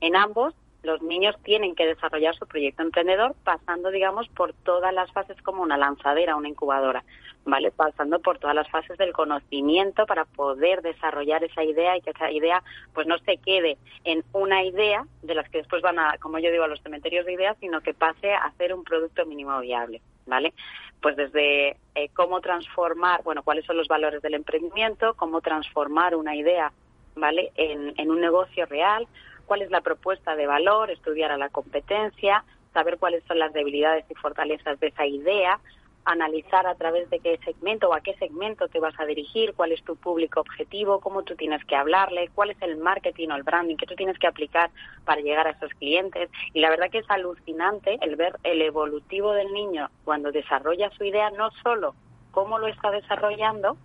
En 0.00 0.16
ambos 0.16 0.54
los 0.82 1.02
niños 1.02 1.36
tienen 1.42 1.74
que 1.74 1.86
desarrollar 1.86 2.34
su 2.34 2.46
proyecto 2.46 2.82
emprendedor 2.82 3.34
pasando, 3.44 3.90
digamos, 3.90 4.28
por 4.28 4.52
todas 4.52 4.94
las 4.94 5.12
fases 5.12 5.40
como 5.42 5.62
una 5.62 5.76
lanzadera, 5.76 6.36
una 6.36 6.48
incubadora, 6.48 7.04
¿vale? 7.44 7.70
Pasando 7.70 8.20
por 8.20 8.38
todas 8.38 8.54
las 8.54 8.68
fases 8.70 8.96
del 8.96 9.12
conocimiento 9.12 10.06
para 10.06 10.24
poder 10.24 10.82
desarrollar 10.82 11.44
esa 11.44 11.62
idea 11.64 11.96
y 11.96 12.00
que 12.00 12.10
esa 12.10 12.30
idea, 12.30 12.62
pues 12.94 13.06
no 13.06 13.18
se 13.18 13.36
quede 13.38 13.76
en 14.04 14.24
una 14.32 14.64
idea 14.64 15.04
de 15.22 15.34
las 15.34 15.48
que 15.50 15.58
después 15.58 15.82
van 15.82 15.98
a, 15.98 16.16
como 16.18 16.38
yo 16.38 16.50
digo, 16.50 16.64
a 16.64 16.68
los 16.68 16.82
cementerios 16.82 17.26
de 17.26 17.34
ideas, 17.34 17.56
sino 17.60 17.80
que 17.82 17.94
pase 17.94 18.32
a 18.32 18.50
ser 18.52 18.74
un 18.74 18.84
producto 18.84 19.26
mínimo 19.26 19.58
viable, 19.60 20.00
¿vale? 20.26 20.54
Pues 21.02 21.16
desde 21.16 21.76
eh, 21.94 22.08
cómo 22.14 22.40
transformar, 22.40 23.22
bueno, 23.22 23.42
cuáles 23.42 23.66
son 23.66 23.76
los 23.76 23.88
valores 23.88 24.22
del 24.22 24.34
emprendimiento, 24.34 25.14
cómo 25.14 25.40
transformar 25.40 26.14
una 26.14 26.34
idea, 26.34 26.72
¿vale? 27.16 27.52
En, 27.56 27.94
en 27.98 28.10
un 28.10 28.20
negocio 28.20 28.64
real, 28.66 29.06
cuál 29.50 29.62
es 29.62 29.70
la 29.72 29.80
propuesta 29.80 30.36
de 30.36 30.46
valor, 30.46 30.92
estudiar 30.92 31.32
a 31.32 31.36
la 31.36 31.48
competencia, 31.48 32.44
saber 32.72 32.98
cuáles 32.98 33.24
son 33.24 33.40
las 33.40 33.52
debilidades 33.52 34.04
y 34.08 34.14
fortalezas 34.14 34.78
de 34.78 34.86
esa 34.86 35.04
idea, 35.06 35.58
analizar 36.04 36.68
a 36.68 36.76
través 36.76 37.10
de 37.10 37.18
qué 37.18 37.36
segmento 37.44 37.88
o 37.88 37.94
a 37.94 38.00
qué 38.00 38.14
segmento 38.14 38.68
te 38.68 38.78
vas 38.78 38.94
a 39.00 39.06
dirigir, 39.06 39.54
cuál 39.54 39.72
es 39.72 39.82
tu 39.82 39.96
público 39.96 40.38
objetivo, 40.38 41.00
cómo 41.00 41.24
tú 41.24 41.34
tienes 41.34 41.64
que 41.64 41.74
hablarle, 41.74 42.30
cuál 42.32 42.50
es 42.50 42.62
el 42.62 42.76
marketing 42.76 43.30
o 43.30 43.34
el 43.34 43.42
branding 43.42 43.74
que 43.74 43.86
tú 43.86 43.96
tienes 43.96 44.16
que 44.20 44.28
aplicar 44.28 44.70
para 45.04 45.20
llegar 45.20 45.48
a 45.48 45.50
esos 45.50 45.74
clientes. 45.74 46.30
Y 46.52 46.60
la 46.60 46.70
verdad 46.70 46.88
que 46.88 46.98
es 46.98 47.10
alucinante 47.10 47.98
el 48.02 48.14
ver 48.14 48.38
el 48.44 48.62
evolutivo 48.62 49.32
del 49.32 49.52
niño 49.52 49.90
cuando 50.04 50.30
desarrolla 50.30 50.90
su 50.90 51.02
idea, 51.02 51.30
no 51.30 51.50
solo 51.64 51.96
cómo 52.30 52.60
lo 52.60 52.68
está 52.68 52.92
desarrollando, 52.92 53.76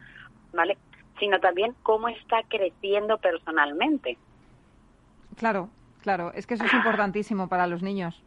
¿vale? 0.54 0.78
sino 1.19 1.39
también 1.39 1.75
cómo 1.84 2.08
está 2.10 2.43
creciendo 2.47 3.17
personalmente. 3.17 4.17
Claro, 5.38 5.69
claro, 6.02 6.32
es 6.34 6.48
que 6.48 6.54
eso 6.54 6.65
es 6.65 6.74
importantísimo 6.74 7.48
para 7.48 7.67
los 7.67 7.82
niños. 7.82 8.21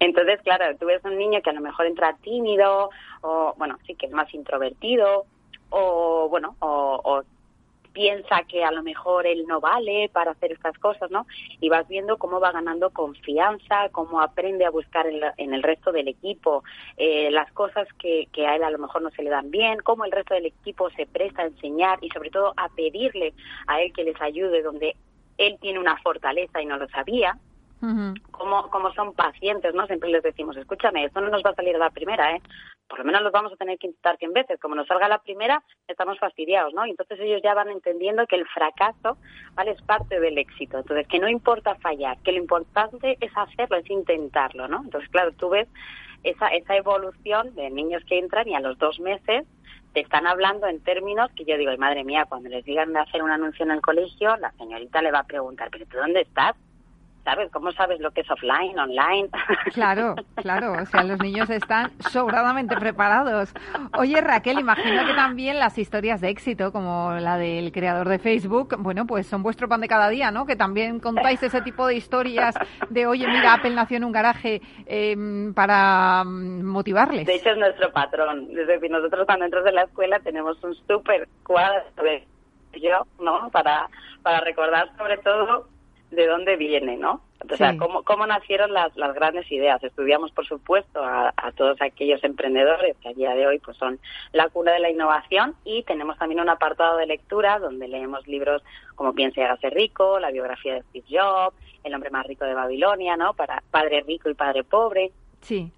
Entonces, 0.00 0.40
claro, 0.42 0.76
tú 0.78 0.86
ves 0.86 1.04
un 1.04 1.18
niño 1.18 1.40
que 1.42 1.50
a 1.50 1.54
lo 1.54 1.60
mejor 1.60 1.86
entra 1.86 2.16
tímido 2.22 2.90
o, 3.20 3.54
bueno, 3.56 3.78
sí 3.86 3.94
que 3.94 4.06
es 4.06 4.12
más 4.12 4.32
introvertido 4.32 5.26
o, 5.70 6.28
bueno, 6.28 6.56
o, 6.60 7.22
piensa 7.92 8.42
que 8.46 8.62
a 8.62 8.70
lo 8.70 8.84
mejor 8.84 9.26
él 9.26 9.44
no 9.48 9.60
vale 9.60 10.08
para 10.12 10.30
hacer 10.30 10.52
estas 10.52 10.78
cosas, 10.78 11.10
¿no? 11.10 11.26
Y 11.60 11.68
vas 11.68 11.88
viendo 11.88 12.16
cómo 12.16 12.38
va 12.38 12.52
ganando 12.52 12.90
confianza, 12.90 13.88
cómo 13.90 14.20
aprende 14.20 14.64
a 14.64 14.70
buscar 14.70 15.06
en, 15.08 15.54
el 15.54 15.62
resto 15.64 15.90
del 15.90 16.06
equipo 16.06 16.62
eh, 16.96 17.28
las 17.32 17.50
cosas 17.52 17.88
que, 17.98 18.28
que, 18.30 18.46
a 18.46 18.54
él 18.54 18.62
a 18.62 18.70
lo 18.70 18.78
mejor 18.78 19.02
no 19.02 19.10
se 19.10 19.24
le 19.24 19.30
dan 19.30 19.50
bien, 19.50 19.80
cómo 19.82 20.04
el 20.04 20.12
resto 20.12 20.34
del 20.34 20.46
equipo 20.46 20.90
se 20.90 21.06
presta 21.06 21.42
a 21.42 21.46
enseñar 21.46 21.98
y 22.00 22.10
sobre 22.10 22.30
todo 22.30 22.52
a 22.56 22.68
pedirle 22.68 23.34
a 23.66 23.80
él 23.80 23.92
que 23.92 24.04
les 24.04 24.20
ayude 24.20 24.62
donde 24.62 24.94
él 25.38 25.56
tiene 25.60 25.78
una 25.78 25.96
fortaleza 25.98 26.60
y 26.60 26.66
no 26.66 26.76
lo 26.76 26.88
sabía, 26.88 27.38
como, 28.32 28.68
como 28.70 28.92
son 28.92 29.12
pacientes, 29.12 29.72
¿no? 29.72 29.86
Siempre 29.86 30.10
les 30.10 30.22
decimos, 30.22 30.56
escúchame, 30.56 31.04
esto 31.04 31.20
no 31.20 31.28
nos 31.28 31.44
va 31.44 31.50
a 31.50 31.54
salir 31.54 31.76
a 31.76 31.78
la 31.78 31.90
primera, 31.90 32.34
¿eh? 32.34 32.42
Por 32.88 32.98
lo 32.98 33.04
menos 33.04 33.22
los 33.22 33.30
vamos 33.30 33.52
a 33.52 33.56
tener 33.56 33.78
que 33.78 33.86
intentar 33.86 34.16
100 34.16 34.32
veces. 34.32 34.58
Como 34.60 34.74
nos 34.74 34.86
salga 34.88 35.08
la 35.08 35.18
primera, 35.18 35.62
estamos 35.86 36.18
fastidiados, 36.18 36.74
¿no? 36.74 36.86
Y 36.86 36.90
entonces 36.90 37.20
ellos 37.20 37.40
ya 37.42 37.54
van 37.54 37.68
entendiendo 37.68 38.26
que 38.26 38.36
el 38.36 38.48
fracaso, 38.48 39.18
¿vale? 39.54 39.72
Es 39.72 39.82
parte 39.82 40.18
del 40.18 40.38
éxito. 40.38 40.78
Entonces, 40.78 41.06
que 41.06 41.20
no 41.20 41.28
importa 41.28 41.76
fallar, 41.76 42.18
que 42.22 42.32
lo 42.32 42.38
importante 42.38 43.16
es 43.20 43.30
hacerlo, 43.36 43.76
es 43.76 43.88
intentarlo, 43.90 44.66
¿no? 44.66 44.82
Entonces, 44.82 45.08
claro, 45.10 45.32
tú 45.32 45.50
ves 45.50 45.68
esa, 46.24 46.48
esa 46.48 46.76
evolución 46.76 47.54
de 47.54 47.70
niños 47.70 48.02
que 48.08 48.18
entran 48.18 48.48
y 48.48 48.54
a 48.54 48.60
los 48.60 48.76
dos 48.78 48.98
meses 48.98 49.46
están 50.00 50.26
hablando 50.26 50.66
en 50.66 50.80
términos 50.82 51.30
que 51.36 51.44
yo 51.44 51.56
digo, 51.56 51.76
madre 51.78 52.04
mía, 52.04 52.26
cuando 52.28 52.48
les 52.48 52.64
digan 52.64 52.92
de 52.92 53.00
hacer 53.00 53.22
un 53.22 53.30
anuncio 53.30 53.64
en 53.64 53.72
el 53.72 53.80
colegio, 53.80 54.36
la 54.36 54.52
señorita 54.52 55.02
le 55.02 55.12
va 55.12 55.20
a 55.20 55.26
preguntar, 55.26 55.68
pero 55.70 55.86
¿tú 55.86 55.96
dónde 55.96 56.22
estás? 56.22 56.56
¿Sabes? 57.28 57.50
¿Cómo 57.52 57.72
sabes 57.72 58.00
lo 58.00 58.10
que 58.10 58.22
es 58.22 58.30
offline, 58.30 58.78
online? 58.78 59.28
Claro, 59.74 60.14
claro, 60.36 60.72
o 60.82 60.86
sea, 60.86 61.04
los 61.04 61.18
niños 61.20 61.50
están 61.50 61.90
sobradamente 62.10 62.74
preparados. 62.76 63.52
Oye, 63.98 64.20
Raquel, 64.20 64.58
imagino 64.58 65.06
que 65.06 65.12
también 65.14 65.58
las 65.58 65.76
historias 65.76 66.20
de 66.20 66.30
éxito, 66.30 66.72
como 66.72 67.12
la 67.20 67.36
del 67.36 67.70
creador 67.70 68.08
de 68.08 68.18
Facebook, 68.18 68.76
bueno, 68.78 69.06
pues 69.06 69.26
son 69.26 69.42
vuestro 69.42 69.68
pan 69.68 69.82
de 69.82 69.88
cada 69.88 70.08
día, 70.08 70.30
¿no? 70.30 70.46
Que 70.46 70.56
también 70.56 71.00
contáis 71.00 71.42
ese 71.42 71.60
tipo 71.60 71.86
de 71.86 71.96
historias 71.96 72.54
de, 72.88 73.06
oye, 73.06 73.26
mira, 73.28 73.54
Apple 73.54 73.74
nació 73.74 73.98
en 73.98 74.04
un 74.04 74.12
garaje 74.12 74.62
em, 74.86 75.52
para 75.52 76.24
mm, 76.24 76.64
motivarles. 76.64 77.26
De 77.26 77.34
hecho, 77.34 77.50
es 77.50 77.58
nuestro 77.58 77.92
patrón. 77.92 78.48
Es 78.56 78.66
decir, 78.66 78.90
nosotros 78.90 79.26
cuando 79.26 79.44
entras 79.44 79.66
en 79.66 79.74
la 79.74 79.82
escuela 79.82 80.18
tenemos 80.20 80.62
un 80.64 80.74
súper 80.86 81.28
cuadro 81.44 81.82
de 82.02 82.26
yo, 82.80 83.06
¿no? 83.20 83.50
Para, 83.50 83.88
para 84.22 84.40
recordar 84.40 84.90
sobre 84.96 85.18
todo 85.18 85.68
de 86.10 86.26
dónde 86.26 86.56
viene, 86.56 86.96
¿no? 86.96 87.22
O 87.50 87.56
sea, 87.56 87.76
cómo, 87.76 88.02
cómo 88.02 88.26
nacieron 88.26 88.72
las, 88.72 88.96
las 88.96 89.14
grandes 89.14 89.50
ideas. 89.52 89.82
Estudiamos, 89.82 90.32
por 90.32 90.46
supuesto, 90.46 91.00
a, 91.04 91.32
todos 91.56 91.80
aquellos 91.80 92.22
emprendedores 92.24 92.96
que 92.98 93.08
a 93.08 93.12
día 93.12 93.34
de 93.34 93.46
hoy 93.46 93.58
pues 93.58 93.76
son 93.76 93.98
la 94.32 94.48
cuna 94.48 94.72
de 94.72 94.80
la 94.80 94.90
innovación 94.90 95.54
y 95.64 95.82
tenemos 95.84 96.18
también 96.18 96.40
un 96.40 96.48
apartado 96.48 96.96
de 96.96 97.06
lectura 97.06 97.58
donde 97.58 97.88
leemos 97.88 98.26
libros 98.26 98.62
como 98.96 99.14
Piensa 99.14 99.40
y 99.40 99.44
hágase 99.44 99.70
rico, 99.70 100.18
la 100.18 100.30
biografía 100.30 100.74
de 100.74 100.82
Steve 100.82 101.06
Jobs, 101.10 101.56
El 101.84 101.94
hombre 101.94 102.10
más 102.10 102.26
rico 102.26 102.44
de 102.44 102.54
Babilonia, 102.54 103.16
¿no? 103.16 103.34
Para 103.34 103.62
Padre 103.70 104.02
rico 104.06 104.28
y 104.28 104.34
Padre 104.34 104.64
pobre. 104.64 105.12
Sí. 105.40 105.72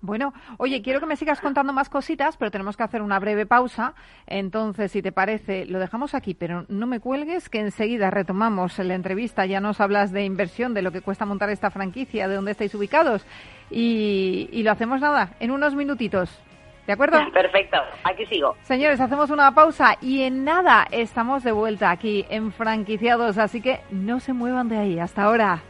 Bueno, 0.00 0.32
oye, 0.58 0.80
quiero 0.80 1.00
que 1.00 1.06
me 1.06 1.16
sigas 1.16 1.40
contando 1.40 1.72
más 1.72 1.88
cositas, 1.88 2.36
pero 2.36 2.50
tenemos 2.50 2.76
que 2.76 2.84
hacer 2.84 3.02
una 3.02 3.18
breve 3.18 3.46
pausa. 3.46 3.94
Entonces, 4.26 4.92
si 4.92 5.02
te 5.02 5.12
parece, 5.12 5.66
lo 5.66 5.78
dejamos 5.78 6.14
aquí, 6.14 6.34
pero 6.34 6.64
no 6.68 6.86
me 6.86 7.00
cuelgues, 7.00 7.48
que 7.48 7.60
enseguida 7.60 8.10
retomamos 8.10 8.78
la 8.78 8.94
entrevista. 8.94 9.44
Ya 9.46 9.60
nos 9.60 9.80
hablas 9.80 10.12
de 10.12 10.24
inversión, 10.24 10.74
de 10.74 10.82
lo 10.82 10.92
que 10.92 11.00
cuesta 11.00 11.26
montar 11.26 11.50
esta 11.50 11.70
franquicia, 11.70 12.28
de 12.28 12.36
dónde 12.36 12.52
estáis 12.52 12.74
ubicados. 12.74 13.26
Y, 13.70 14.48
y 14.52 14.62
lo 14.62 14.70
hacemos 14.70 15.00
nada, 15.00 15.34
en 15.40 15.50
unos 15.50 15.74
minutitos. 15.74 16.42
¿De 16.86 16.94
acuerdo? 16.94 17.18
Perfecto, 17.34 17.76
aquí 18.02 18.24
sigo. 18.26 18.56
Señores, 18.62 19.00
hacemos 19.00 19.30
una 19.30 19.52
pausa 19.52 19.96
y 20.00 20.22
en 20.22 20.44
nada 20.44 20.86
estamos 20.90 21.44
de 21.44 21.52
vuelta 21.52 21.90
aquí 21.90 22.24
en 22.30 22.50
Franquiciados, 22.50 23.36
así 23.36 23.60
que 23.60 23.80
no 23.90 24.20
se 24.20 24.32
muevan 24.32 24.68
de 24.68 24.78
ahí. 24.78 24.98
Hasta 24.98 25.24
ahora. 25.24 25.60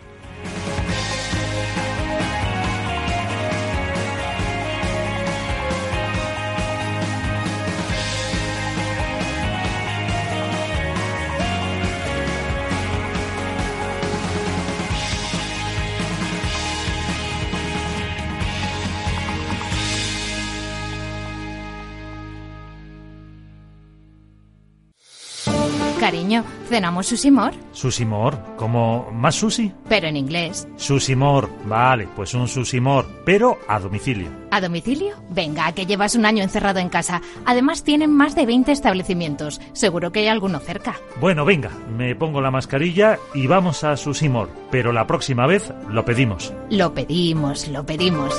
Cariño, 26.09 26.43
¿cenamos 26.71 27.07
susimor? 27.07 27.53
¿Susimor? 27.73 28.39
¿Como 28.57 29.11
más 29.13 29.35
sushi? 29.35 29.75
Pero 29.91 30.09
en 30.09 30.17
inglés. 30.17 30.67
Susimor, 30.77 31.51
vale, 31.67 32.09
pues 32.17 32.33
un 32.33 32.49
susimor, 32.49 33.05
pero 33.27 33.59
a 33.69 33.79
domicilio. 33.79 34.31
¿A 34.51 34.63
domicilio? 34.63 35.17
Venga, 35.29 35.71
que 35.73 35.85
llevas 35.85 36.15
un 36.15 36.25
año 36.25 36.43
encerrado 36.43 36.79
en 36.79 36.89
casa. 36.89 37.21
Además 37.45 37.85
tienen 37.85 38.11
más 38.11 38.35
de 38.35 38.47
20 38.47 38.73
establecimientos. 38.73 39.61
Seguro 39.75 40.11
que 40.11 40.21
hay 40.21 40.29
alguno 40.29 40.61
cerca. 40.61 40.95
Bueno, 41.21 41.45
venga, 41.45 41.73
me 41.95 42.17
pongo 42.17 42.41
la 42.41 42.51
mascarilla 42.51 43.19
y 43.35 43.47
vamos 43.47 43.85
a 43.85 43.99
Susimor, 43.99 44.49
pero 44.71 44.95
la 44.95 45.07
próxima 45.07 45.47
vez 45.47 45.75
lo 45.91 46.07
pedimos. 46.07 46.55
Lo 46.71 46.95
pedimos, 46.95 47.69
lo 47.69 47.85
pedimos. 47.85 48.35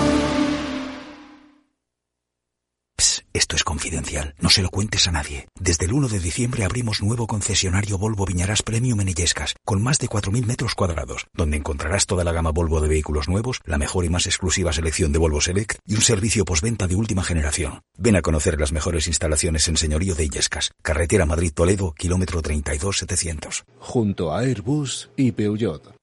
Esto 3.33 3.55
es 3.55 3.63
confidencial. 3.63 4.35
No 4.39 4.49
se 4.49 4.61
lo 4.61 4.69
cuentes 4.69 5.07
a 5.07 5.11
nadie. 5.11 5.47
Desde 5.59 5.85
el 5.85 5.93
1 5.93 6.07
de 6.07 6.19
diciembre 6.19 6.65
abrimos 6.65 7.01
nuevo 7.01 7.25
concesionario 7.25 7.97
Volvo 7.97 8.27
Viñarás 8.27 8.61
Premium 8.61 9.01
en 9.01 9.09
Illescas, 9.09 9.55
con 9.65 9.81
más 9.81 9.97
de 9.97 10.07
4.000 10.07 10.45
metros 10.45 10.75
cuadrados, 10.75 11.25
donde 11.33 11.57
encontrarás 11.57 12.05
toda 12.05 12.23
la 12.23 12.31
gama 12.31 12.51
Volvo 12.51 12.79
de 12.79 12.89
vehículos 12.89 13.27
nuevos, 13.27 13.59
la 13.65 13.79
mejor 13.79 14.05
y 14.05 14.09
más 14.09 14.27
exclusiva 14.27 14.71
selección 14.71 15.11
de 15.11 15.17
Volvo 15.17 15.41
Select 15.41 15.79
y 15.83 15.95
un 15.95 16.01
servicio 16.01 16.45
postventa 16.45 16.85
de 16.85 16.95
última 16.95 17.23
generación. 17.23 17.81
Ven 17.97 18.17
a 18.17 18.21
conocer 18.21 18.59
las 18.59 18.71
mejores 18.71 19.07
instalaciones 19.07 19.67
en 19.67 19.77
señorío 19.77 20.13
de 20.13 20.25
Illescas, 20.25 20.71
carretera 20.83 21.25
Madrid-Toledo, 21.25 21.93
kilómetro 21.93 22.43
32700. 22.43 23.63
Junto 23.79 24.31
a 24.31 24.41
Airbus 24.41 25.09
y 25.17 25.31
Peugeot. 25.31 26.02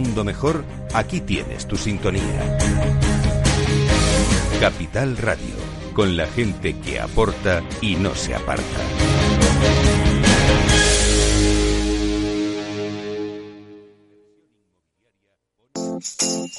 mejor? 0.23 0.63
Aquí 0.93 1.21
tienes 1.21 1.67
tu 1.67 1.77
sintonía. 1.77 2.57
Capital 4.59 5.17
Radio, 5.17 5.55
con 5.93 6.17
la 6.17 6.27
gente 6.27 6.77
que 6.77 6.99
aporta 6.99 7.63
y 7.81 7.95
no 7.95 8.13
se 8.13 8.35
aparta. 8.35 10.00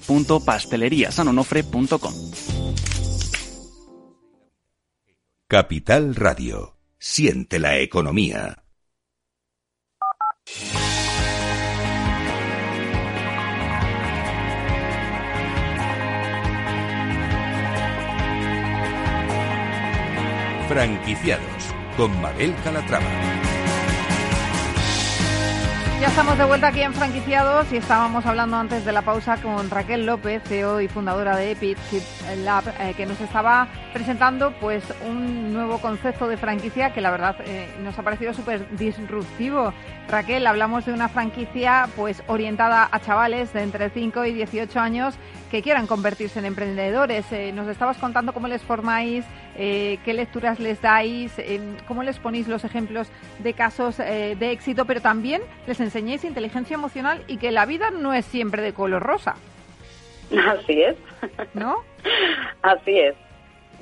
www.pasteleriasanonofre.com. 0.00 2.14
Capital 5.48 6.14
Radio. 6.14 6.76
Siente 6.98 7.58
la 7.58 7.78
economía. 7.78 8.62
Franquiciados 20.68 21.74
con 21.96 22.20
Mabel 22.20 22.54
Calatrava. 22.64 23.65
Ya 25.98 26.08
estamos 26.08 26.36
de 26.36 26.44
vuelta 26.44 26.66
aquí 26.66 26.82
en 26.82 26.92
Franquiciados 26.92 27.72
y 27.72 27.78
estábamos 27.78 28.26
hablando 28.26 28.58
antes 28.58 28.84
de 28.84 28.92
la 28.92 29.00
pausa 29.00 29.38
con 29.38 29.70
Raquel 29.70 30.04
López, 30.04 30.42
CEO 30.44 30.82
y 30.82 30.88
fundadora 30.88 31.36
de 31.36 31.52
Epic 31.52 31.78
Lab, 32.44 32.64
eh, 32.78 32.92
que 32.94 33.06
nos 33.06 33.18
estaba 33.18 33.66
presentando 33.94 34.52
pues 34.60 34.84
un 35.08 35.54
nuevo 35.54 35.78
concepto 35.78 36.28
de 36.28 36.36
franquicia 36.36 36.92
que 36.92 37.00
la 37.00 37.10
verdad 37.10 37.36
eh, 37.46 37.66
nos 37.82 37.98
ha 37.98 38.02
parecido 38.02 38.34
súper 38.34 38.76
disruptivo. 38.76 39.72
Raquel, 40.08 40.46
hablamos 40.46 40.84
de 40.84 40.92
una 40.92 41.08
franquicia 41.08 41.88
pues 41.96 42.22
orientada 42.26 42.86
a 42.92 43.00
chavales 43.00 43.54
de 43.54 43.62
entre 43.62 43.88
5 43.88 44.26
y 44.26 44.34
18 44.34 44.78
años 44.78 45.14
que 45.50 45.62
quieran 45.62 45.86
convertirse 45.86 46.38
en 46.38 46.44
emprendedores. 46.44 47.30
Eh, 47.32 47.52
nos 47.52 47.68
estabas 47.68 47.98
contando 47.98 48.32
cómo 48.32 48.48
les 48.48 48.62
formáis, 48.62 49.24
qué 49.56 50.12
lecturas 50.12 50.60
les 50.60 50.82
dais, 50.82 51.32
cómo 51.88 52.02
les 52.02 52.18
ponéis 52.18 52.46
los 52.46 52.64
ejemplos 52.64 53.08
de 53.38 53.54
casos 53.54 53.96
de 53.96 54.50
éxito, 54.50 54.84
pero 54.84 55.00
también 55.00 55.40
les 55.66 55.80
enseñéis 55.80 56.24
inteligencia 56.24 56.74
emocional 56.74 57.24
y 57.26 57.38
que 57.38 57.52
la 57.52 57.64
vida 57.64 57.90
no 57.90 58.12
es 58.12 58.26
siempre 58.26 58.60
de 58.60 58.74
color 58.74 59.02
rosa. 59.02 59.36
Así 60.32 60.82
es. 60.82 60.96
¿No? 61.54 61.76
Así 62.62 62.98
es. 62.98 63.14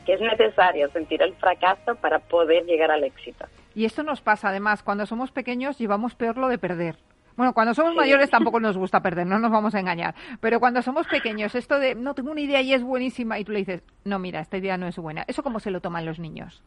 Que 0.05 0.15
es 0.15 0.21
necesario 0.21 0.91
sentir 0.91 1.23
el 1.23 1.35
fracaso 1.35 1.95
para 1.97 2.19
poder 2.19 2.65
llegar 2.65 2.91
al 2.91 3.05
éxito. 3.05 3.47
Y 3.75 3.87
esto 3.87 4.03
nos 4.03 4.21
pasa 4.21 4.51
además, 4.51 4.83
cuando 4.83 5.07
somos 5.07 5.33
pequeños 5.33 5.79
llevamos 5.79 6.15
peor 6.15 6.37
lo 6.37 6.49
de 6.49 6.59
perder. 6.59 6.97
Bueno, 7.37 7.53
cuando 7.53 7.75
somos 7.75 7.95
mayores 7.95 8.31
tampoco 8.31 8.61
nos 8.61 8.77
gusta 8.77 9.01
perder, 9.01 9.27
no 9.27 9.39
nos 9.39 9.51
vamos 9.51 9.75
a 9.75 9.81
engañar. 9.81 10.15
Pero 10.41 10.61
cuando 10.61 10.83
somos 10.83 11.07
pequeños, 11.09 11.55
esto 11.55 11.79
de, 11.79 11.95
no, 11.95 12.15
tengo 12.15 12.31
una 12.31 12.41
idea 12.41 12.61
y 12.63 12.73
es 12.73 12.83
buenísima, 12.83 13.39
y 13.39 13.45
tú 13.45 13.53
le 13.53 13.59
dices, 13.59 13.83
no, 14.05 14.19
mira, 14.19 14.41
esta 14.41 14.57
idea 14.57 14.77
no 14.77 14.87
es 14.87 14.97
buena. 14.97 15.25
¿Eso 15.27 15.43
cómo 15.43 15.59
se 15.59 15.71
lo 15.71 15.81
toman 15.81 16.07
los 16.07 16.19
niños? 16.19 16.63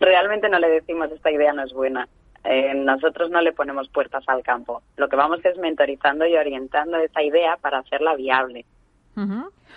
Realmente 0.00 0.48
no 0.48 0.58
le 0.58 0.68
decimos, 0.68 1.10
esta 1.12 1.30
idea 1.30 1.52
no 1.52 1.62
es 1.62 1.72
buena. 1.72 2.08
Eh, 2.44 2.74
nosotros 2.74 3.30
no 3.30 3.40
le 3.40 3.52
ponemos 3.52 3.88
puertas 3.88 4.24
al 4.26 4.42
campo. 4.42 4.82
Lo 4.96 5.08
que 5.08 5.16
vamos 5.16 5.44
es 5.44 5.56
mentorizando 5.58 6.26
y 6.26 6.36
orientando 6.36 6.98
esa 6.98 7.22
idea 7.22 7.56
para 7.60 7.78
hacerla 7.78 8.14
viable. 8.14 8.64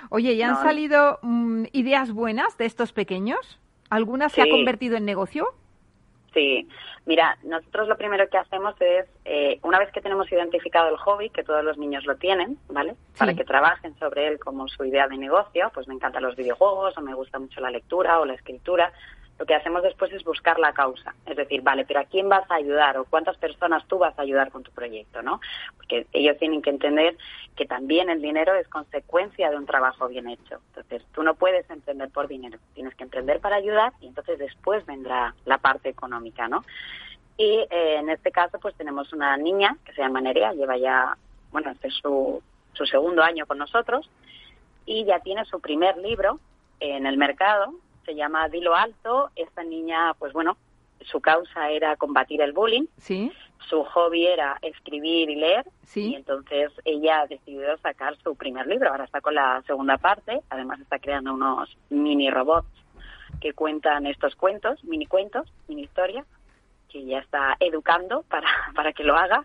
Oye, 0.10 0.34
¿y 0.34 0.42
han 0.42 0.56
salido 0.56 1.20
mm, 1.22 1.66
ideas 1.72 2.12
buenas 2.12 2.58
de 2.58 2.66
estos 2.66 2.92
pequeños? 2.92 3.60
¿Alguna 3.90 4.30
se 4.30 4.42
ha 4.42 4.50
convertido 4.50 4.98
en 4.98 5.06
negocio? 5.06 5.48
Sí, 6.34 6.68
mira, 7.06 7.38
nosotros 7.44 7.88
lo 7.88 7.98
primero 7.98 8.28
que 8.30 8.38
hacemos 8.38 8.76
es, 8.80 9.06
eh, 9.26 9.60
una 9.64 9.80
vez 9.80 9.92
que 9.92 10.02
tenemos 10.02 10.32
identificado 10.32 10.90
el 10.90 10.98
hobby, 10.98 11.30
que 11.30 11.44
todos 11.44 11.64
los 11.64 11.78
niños 11.78 12.06
lo 12.06 12.16
tienen, 12.18 12.58
¿vale? 12.70 12.96
Para 13.18 13.34
que 13.34 13.44
trabajen 13.44 13.98
sobre 13.98 14.28
él 14.28 14.40
como 14.40 14.68
su 14.68 14.84
idea 14.86 15.08
de 15.08 15.18
negocio, 15.18 15.72
pues 15.74 15.88
me 15.88 15.96
encantan 15.96 16.24
los 16.24 16.36
videojuegos 16.36 16.98
o 16.98 17.02
me 17.02 17.14
gusta 17.14 17.40
mucho 17.40 17.62
la 17.62 17.72
lectura 17.72 18.20
o 18.20 18.26
la 18.26 18.34
escritura, 18.34 18.92
lo 19.40 19.46
que 19.46 19.54
hacemos 19.54 19.84
después 19.84 20.12
es 20.14 20.24
buscar 20.24 20.58
la 20.60 20.74
causa. 20.74 21.14
Es 21.26 21.36
decir, 21.36 21.62
vale, 21.62 21.86
pero 21.86 22.00
¿a 22.00 22.06
quién 22.06 22.28
vas 22.28 22.50
a 22.50 22.56
ayudar 22.56 22.98
o 22.98 23.06
cuántas 23.06 23.38
personas 23.38 23.86
tú 23.88 24.00
vas 24.00 24.18
a 24.18 24.24
ayudar 24.24 24.52
con 24.52 24.64
tu 24.64 24.72
proyecto, 24.72 25.22
no? 25.22 25.40
Porque 25.76 26.08
ellos 26.14 26.38
tienen 26.38 26.62
que 26.62 26.72
entender 26.72 27.18
que 27.56 27.66
también 27.66 28.10
el 28.10 28.22
dinero 28.22 28.56
es 28.56 28.68
consecuencia 28.68 29.50
de 29.50 29.58
un 29.58 29.66
trabajo 29.66 30.08
bien 30.08 30.28
hecho. 30.28 30.60
Entonces, 30.70 31.04
tú 31.14 31.22
no 31.22 31.36
puedes 31.36 31.70
emprender 31.70 32.10
por 32.10 32.28
dinero, 32.28 32.58
tienes 32.74 32.96
que 32.96 33.04
emprender 33.04 33.40
para 33.40 33.58
ayudar 33.58 33.94
y 34.02 34.08
entonces 34.08 34.40
después 34.40 34.86
vendrá 34.86 35.36
la 35.46 35.60
parte 35.60 35.90
económica, 35.90 36.48
¿no? 36.48 36.64
Y 37.38 37.66
eh, 37.70 37.98
en 37.98 38.10
este 38.10 38.32
caso, 38.32 38.60
pues 38.60 38.76
tenemos 38.76 39.14
una 39.14 39.38
niña 39.38 39.78
que 39.86 39.94
se 39.94 40.02
llama 40.02 40.22
Nerea, 40.22 40.54
lleva 40.54 40.78
ya, 40.78 41.16
bueno, 41.52 41.70
este 41.70 41.90
es 41.90 41.94
su, 41.96 42.42
su 42.74 42.86
segundo 42.88 43.22
año 43.22 43.46
con 43.46 43.60
nosotros 43.60 44.10
y 44.88 45.06
ya 45.06 45.20
tiene 45.20 45.46
su 45.46 45.60
primer 45.60 45.98
libro 45.98 46.40
en 46.80 47.06
el 47.06 47.18
mercado 47.18 47.74
se 48.08 48.16
llama 48.16 48.48
Dilo 48.48 48.74
Alto. 48.74 49.30
Esta 49.36 49.64
niña, 49.64 50.14
pues 50.18 50.32
bueno, 50.34 50.58
su 51.02 51.20
causa 51.20 51.70
era 51.70 51.96
combatir 51.98 52.42
el 52.42 52.54
bullying. 52.54 52.86
Sí. 52.98 53.32
Su 53.70 53.84
hobby 53.84 54.26
era 54.26 54.58
escribir 54.62 55.30
y 55.30 55.36
leer. 55.36 55.66
Sí. 55.84 56.12
Y 56.12 56.16
entonces 56.16 56.72
ella 56.86 57.22
ha 57.22 57.28
decidido 57.28 57.78
sacar 57.80 58.16
su 58.24 58.36
primer 58.36 58.66
libro. 58.66 58.90
Ahora 58.90 59.04
está 59.04 59.20
con 59.20 59.36
la 59.36 59.62
segunda 59.68 59.98
parte. 59.98 60.42
Además 60.50 60.80
está 60.80 61.00
creando 61.00 61.34
unos 61.34 61.78
mini 61.90 62.30
robots 62.30 62.70
que 63.42 63.54
cuentan 63.54 64.08
estos 64.08 64.36
cuentos, 64.36 64.82
mini 64.86 65.06
cuentos, 65.06 65.52
mini 65.68 65.84
historias, 65.84 66.26
que 66.90 67.06
ya 67.06 67.20
está 67.20 67.58
educando 67.60 68.24
para, 68.30 68.48
para 68.76 68.94
que 68.94 69.04
lo 69.04 69.18
haga 69.18 69.44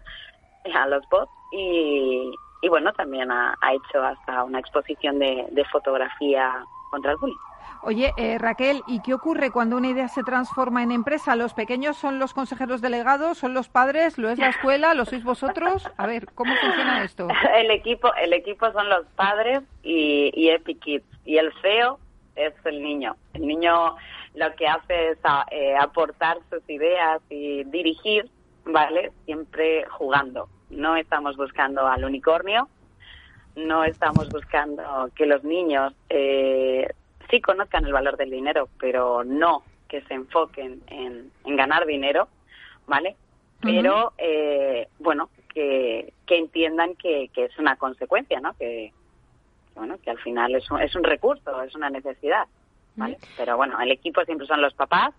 a 0.72 0.87
los 0.87 1.03
bots. 1.11 1.33
Y, 1.51 2.33
y 2.62 2.68
bueno, 2.68 2.92
también 2.92 3.33
ha, 3.33 3.57
hecho 3.72 4.03
hasta 4.05 4.44
una 4.44 4.61
exposición 4.61 5.18
de, 5.18 5.48
de 5.51 5.64
fotografía 5.64 6.64
contra 6.90 7.11
el 7.11 7.16
bullying. 7.16 7.37
Oye, 7.85 8.12
eh, 8.16 8.38
Raquel, 8.38 8.83
¿y 8.87 9.01
qué 9.01 9.12
ocurre 9.12 9.51
cuando 9.51 9.77
una 9.77 9.88
idea 9.88 10.07
se 10.07 10.23
transforma 10.23 10.85
en 10.85 10.92
empresa? 10.92 11.35
¿Los 11.35 11.53
pequeños 11.53 11.97
son 11.97 12.21
los 12.21 12.33
consejeros 12.33 12.81
delegados, 12.81 13.38
son 13.38 13.55
los 13.55 13.68
padres, 13.68 14.18
lo 14.18 14.31
es 14.31 14.38
la 14.38 14.51
escuela, 14.51 14.95
lo 14.95 15.05
sois 15.05 15.25
vosotros? 15.25 15.90
A 15.97 16.07
ver, 16.07 16.27
¿cómo 16.35 16.55
funciona 16.55 17.03
esto? 17.03 17.27
El 17.57 17.73
equipo, 17.73 18.14
el 18.14 18.33
equipo 18.35 18.71
son 18.71 18.88
los 18.88 19.05
padres 19.16 19.62
y, 19.83 20.49
Epic 20.49 20.79
Kids. 20.79 21.05
Y 21.25 21.38
el 21.38 21.53
feo 21.55 21.99
es 22.37 22.55
el 22.64 22.83
niño. 22.83 23.16
El 23.35 23.47
niño 23.49 23.97
lo 24.35 24.55
que 24.55 24.68
hace 24.68 25.11
es 25.11 25.18
eh, 25.51 25.75
aportar 25.77 26.38
sus 26.51 26.62
ideas 26.71 27.21
y 27.31 27.64
dirigir, 27.64 28.31
¿vale? 28.64 29.11
Siempre 29.25 29.87
jugando. 29.88 30.49
No 30.71 30.97
estamos 30.97 31.37
buscando 31.37 31.87
al 31.87 32.05
unicornio, 32.05 32.68
no 33.57 33.85
estamos 33.85 34.29
buscando 34.29 35.11
que 35.14 35.27
los 35.27 35.45
niños 35.45 35.95
eh, 36.09 36.88
sí 37.33 37.40
conozcan 37.40 37.87
el 37.87 37.95
valor 37.95 38.18
del 38.18 38.31
dinero, 38.31 38.68
pero 38.79 39.25
no 39.25 39.64
que 39.88 40.03
se 40.03 40.14
enfoquen 40.14 40.83
en, 40.88 41.33
ganar 41.45 41.87
dinero, 41.87 42.29
¿vale? 42.87 43.16
Pero, 43.61 44.12
eh, 44.18 44.88
bueno, 44.99 45.31
que, 45.53 46.12
entiendan 46.27 46.95
que, 46.95 47.31
es 47.35 47.59
una 47.59 47.77
consecuencia, 47.77 48.40
¿no? 48.40 48.55
Que, 48.55 48.92
bueno, 49.75 49.97
que 50.03 50.11
al 50.11 50.18
final 50.18 50.55
es 50.55 50.71
un, 50.71 50.81
es 50.81 50.95
un 50.95 51.05
recurso, 51.05 51.62
es 51.62 51.75
una 51.75 51.88
necesidad, 51.88 52.47
¿vale? 52.97 53.18
Pero 53.37 53.57
bueno, 53.57 53.81
el 53.81 53.90
equipo 53.90 54.25
siempre 54.25 54.47
son 54.47 54.61
los 54.61 54.75
papás 54.75 55.14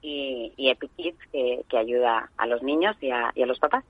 y, 0.00 0.52
y 0.56 0.70
Epic 0.70 0.90
Kids 0.96 1.18
que, 1.30 1.78
ayuda 1.78 2.30
a 2.38 2.46
los 2.46 2.62
niños 2.62 2.96
y 3.02 3.10
a, 3.10 3.32
y 3.34 3.42
a 3.42 3.46
los 3.46 3.58
papás. 3.58 3.84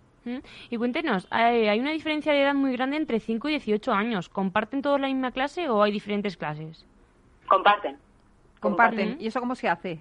Y 0.71 0.77
cuéntenos, 0.77 1.29
¿hay 1.31 1.79
una 1.79 1.93
diferencia 1.93 2.33
de 2.33 2.43
edad 2.43 2.55
muy 2.55 2.73
grande 2.73 2.97
entre 2.97 3.21
5 3.21 3.49
y 3.49 3.53
18 3.53 3.93
años? 3.93 4.29
¿Comparten 4.29 4.81
todos 4.81 5.01
la 5.01 5.09
misma 5.09 5.33
clase 5.33 5.69
o 5.69 5.83
hay 5.83 5.93
diferentes 5.93 6.37
clases? 6.37 6.87
Comparten. 7.48 7.98
Comparten. 8.61 9.16
¿Y 9.20 9.26
eso 9.26 9.40
cómo 9.40 9.54
se 9.54 9.68
hace? 9.68 10.00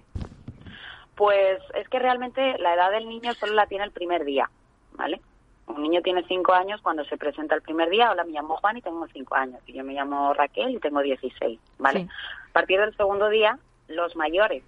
Pues 1.14 1.60
es 1.74 1.88
que 1.88 1.98
realmente 1.98 2.58
la 2.58 2.74
edad 2.74 2.90
del 2.90 3.08
niño 3.08 3.34
solo 3.34 3.54
la 3.54 3.66
tiene 3.66 3.84
el 3.84 3.92
primer 3.92 4.24
día, 4.24 4.50
¿vale? 4.92 5.20
Un 5.66 5.82
niño 5.82 6.02
tiene 6.02 6.24
cinco 6.26 6.52
años 6.52 6.80
cuando 6.82 7.04
se 7.04 7.16
presenta 7.16 7.54
el 7.54 7.62
primer 7.62 7.88
día. 7.88 8.10
Hola, 8.10 8.24
me 8.24 8.32
llamo 8.32 8.56
Juan 8.56 8.76
y 8.76 8.82
tengo 8.82 9.06
cinco 9.12 9.34
años. 9.34 9.60
Y 9.66 9.72
yo 9.72 9.84
me 9.84 9.94
llamo 9.94 10.34
Raquel 10.34 10.70
y 10.70 10.78
tengo 10.78 11.00
16, 11.00 11.58
¿vale? 11.78 12.08
A 12.50 12.52
partir 12.52 12.80
del 12.80 12.94
segundo 12.96 13.28
día, 13.28 13.58
los 13.88 14.14
mayores, 14.16 14.62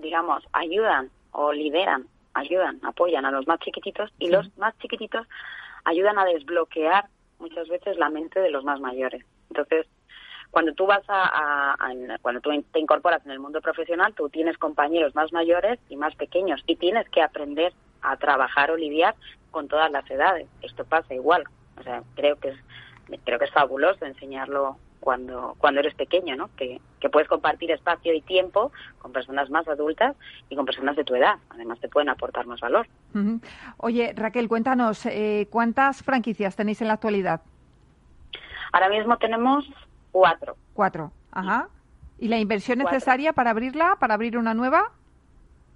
digamos, 0.00 0.44
ayudan 0.52 1.10
o 1.32 1.52
lideran, 1.52 2.06
ayudan, 2.34 2.78
apoyan 2.84 3.24
a 3.24 3.30
los 3.30 3.46
más 3.46 3.58
chiquititos 3.60 4.12
y 4.18 4.28
los 4.28 4.56
más 4.56 4.76
chiquititos 4.78 5.26
ayudan 5.84 6.18
a 6.18 6.24
desbloquear 6.24 7.06
muchas 7.38 7.68
veces 7.68 7.96
la 7.96 8.08
mente 8.08 8.40
de 8.40 8.50
los 8.50 8.64
más 8.64 8.80
mayores. 8.80 9.24
Entonces, 9.50 9.86
cuando 10.50 10.72
tú 10.74 10.86
vas 10.86 11.02
a, 11.08 11.76
cuando 12.22 12.40
tú 12.40 12.50
te 12.72 12.80
incorporas 12.80 13.24
en 13.24 13.32
el 13.32 13.40
mundo 13.40 13.60
profesional, 13.60 14.14
tú 14.14 14.28
tienes 14.28 14.58
compañeros 14.58 15.14
más 15.14 15.32
mayores 15.32 15.78
y 15.88 15.96
más 15.96 16.14
pequeños 16.14 16.62
y 16.66 16.76
tienes 16.76 17.08
que 17.10 17.22
aprender 17.22 17.72
a 18.02 18.16
trabajar 18.16 18.70
o 18.70 18.76
lidiar 18.76 19.14
con 19.50 19.68
todas 19.68 19.90
las 19.90 20.08
edades. 20.10 20.48
Esto 20.62 20.84
pasa 20.84 21.14
igual. 21.14 21.44
O 21.78 21.82
sea, 21.82 22.02
creo 22.14 22.36
que 22.36 22.50
es 22.50 22.56
creo 23.24 23.38
que 23.38 23.44
es 23.44 23.52
fabuloso 23.52 24.04
enseñarlo 24.04 24.76
cuando, 25.00 25.54
cuando 25.58 25.80
eres 25.80 25.94
pequeño, 25.94 26.34
¿no? 26.34 26.50
Que, 26.56 26.80
que 26.98 27.08
puedes 27.08 27.28
compartir 27.28 27.70
espacio 27.70 28.12
y 28.12 28.22
tiempo 28.22 28.72
con 28.98 29.12
personas 29.12 29.48
más 29.50 29.68
adultas 29.68 30.16
y 30.48 30.56
con 30.56 30.66
personas 30.66 30.96
de 30.96 31.04
tu 31.04 31.14
edad. 31.14 31.36
Además, 31.50 31.78
te 31.78 31.88
pueden 31.88 32.08
aportar 32.08 32.46
más 32.46 32.60
valor. 32.60 32.88
Oye, 33.76 34.12
Raquel, 34.16 34.48
cuéntanos, 34.48 35.06
eh, 35.06 35.46
¿cuántas 35.50 36.02
franquicias 36.02 36.56
tenéis 36.56 36.82
en 36.82 36.88
la 36.88 36.94
actualidad? 36.94 37.42
Ahora 38.72 38.88
mismo 38.88 39.16
tenemos 39.18 39.64
cuatro. 40.20 40.56
Cuatro, 40.72 41.12
ajá. 41.30 41.68
¿Y 42.18 42.28
la 42.28 42.38
inversión 42.38 42.78
necesaria 42.78 43.32
para 43.32 43.50
abrirla, 43.50 43.96
para 44.00 44.14
abrir 44.14 44.38
una 44.38 44.54
nueva? 44.54 44.92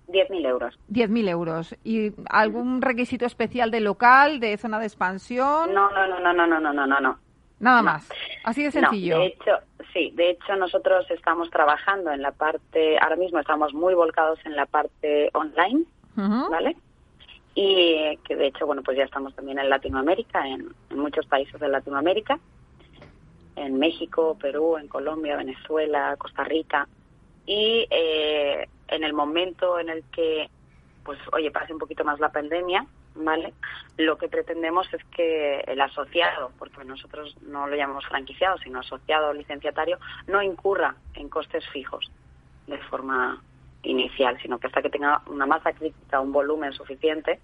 10.000 0.09 0.47
euros. 0.47 0.79
10.000 0.91 1.29
euros. 1.29 1.77
¿Y 1.85 2.13
algún 2.31 2.83
requisito 2.83 3.27
especial 3.27 3.71
de 3.71 3.81
local, 3.81 4.41
de 4.41 4.57
zona 4.57 4.79
de 4.79 4.87
expansión? 4.87 5.73
No, 5.73 5.91
no, 5.91 6.07
no, 6.07 6.19
no, 6.21 6.33
no, 6.33 6.47
no, 6.47 6.73
no, 6.73 6.87
no, 6.87 7.01
no. 7.01 7.19
Nada 7.61 7.83
más. 7.83 8.09
Así 8.43 8.65
de 8.65 8.71
sencillo. 8.71 9.19
de 9.19 9.27
hecho, 9.27 9.59
sí, 9.93 10.11
de 10.15 10.31
hecho 10.31 10.57
nosotros 10.57 11.05
estamos 11.11 11.51
trabajando 11.51 12.11
en 12.11 12.23
la 12.23 12.33
parte, 12.33 12.99
ahora 12.99 13.17
mismo 13.17 13.39
estamos 13.39 13.75
muy 13.75 13.93
volcados 13.95 14.39
en 14.47 14.57
la 14.57 14.65
parte 14.65 15.29
online, 15.35 15.85
¿vale? 16.17 16.77
Y 17.55 18.17
que 18.25 18.37
de 18.37 18.47
hecho, 18.47 18.65
bueno, 18.65 18.83
pues 18.83 18.97
ya 18.97 19.05
estamos 19.05 19.35
también 19.35 19.59
en 19.59 19.69
Latinoamérica, 19.69 20.49
en, 20.49 20.75
muchos 20.97 21.27
países 21.27 21.61
de 21.61 21.69
Latinoamérica, 21.69 22.39
en 23.61 23.79
México, 23.79 24.37
Perú, 24.41 24.79
en 24.79 24.89
Colombia, 24.89 25.37
Venezuela, 25.37 26.17
Costa 26.17 26.45
Rica. 26.45 26.89
Y 27.47 27.87
eh, 27.91 28.67
en 28.89 29.05
el 29.05 29.13
momento 29.13 29.79
en 29.79 29.91
el 29.91 30.03
que, 30.05 30.49
pues, 31.05 31.19
oye, 31.33 31.51
pase 31.51 31.73
un 31.73 31.79
poquito 31.79 32.05
más 32.05 32.19
la 32.21 32.33
pandemia, 32.33 32.87
¿vale? 33.15 33.53
Lo 33.99 34.17
que 34.17 34.29
pretendemos 34.29 34.93
es 34.95 35.05
que 35.15 35.61
el 35.61 35.81
asociado, 35.81 36.53
porque 36.59 36.85
nosotros 36.85 37.37
no 37.43 37.67
lo 37.67 37.77
llamamos 37.77 38.07
franquiciado, 38.07 38.57
sino 38.59 38.81
asociado 38.81 39.29
o 39.29 39.35
licenciatario, 39.35 39.99
no 40.27 40.43
incurra 40.43 40.95
en 41.15 41.29
costes 41.29 41.69
fijos 41.69 42.11
de 42.67 42.79
forma 42.79 43.43
inicial, 43.83 44.39
sino 44.41 44.59
que 44.59 44.69
hasta 44.69 44.83
que 44.83 44.91
tenga 44.91 45.23
una 45.27 45.47
masa 45.47 45.73
crítica, 45.73 46.21
un 46.21 46.33
volumen 46.33 46.73
suficiente, 46.73 47.41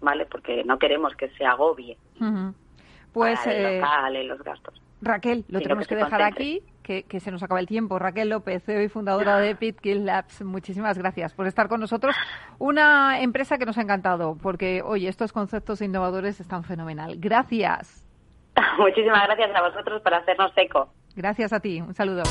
¿vale? 0.00 0.24
Porque 0.24 0.64
no 0.64 0.78
queremos 0.78 1.14
que 1.14 1.28
se 1.30 1.44
agobie 1.44 1.98
pues, 3.12 3.46
el 3.46 3.64
eh, 3.64 3.80
local 3.80 4.16
y 4.16 4.24
los 4.24 4.42
gastos. 4.42 4.80
Raquel, 5.00 5.44
lo 5.48 5.60
tenemos 5.60 5.86
que, 5.86 5.94
dejar 5.94 6.22
aquí, 6.22 6.62
que, 6.82 7.20
se 7.20 7.30
nos 7.30 7.42
acaba 7.42 7.60
el 7.60 7.66
tiempo. 7.66 7.98
Raquel 7.98 8.30
López, 8.30 8.64
CEO 8.64 8.82
y 8.82 8.88
fundadora 8.88 9.38
de 9.38 9.54
Pitkill 9.54 10.04
Labs, 10.04 10.42
muchísimas 10.42 10.98
gracias 10.98 11.34
por 11.34 11.46
estar 11.46 11.68
con 11.68 11.80
nosotros. 11.80 12.16
Una 12.58 13.20
empresa 13.20 13.58
que 13.58 13.66
nos 13.66 13.78
ha 13.78 13.82
encantado, 13.82 14.36
porque, 14.42 14.82
oye, 14.84 15.08
estos 15.08 15.32
conceptos 15.32 15.82
innovadores 15.82 16.40
están 16.40 16.64
fenomenal. 16.64 17.16
Gracias. 17.18 18.04
Muchísimas 18.78 19.24
gracias 19.26 19.54
a 19.54 19.62
vosotros 19.62 20.02
por 20.02 20.14
hacernos 20.14 20.52
eco. 20.56 20.92
Gracias 21.14 21.52
a 21.52 21.60
ti. 21.60 21.80
Un 21.80 21.94
saludo. 21.94 22.22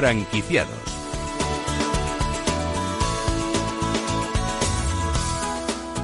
Franquiciados. 0.00 0.70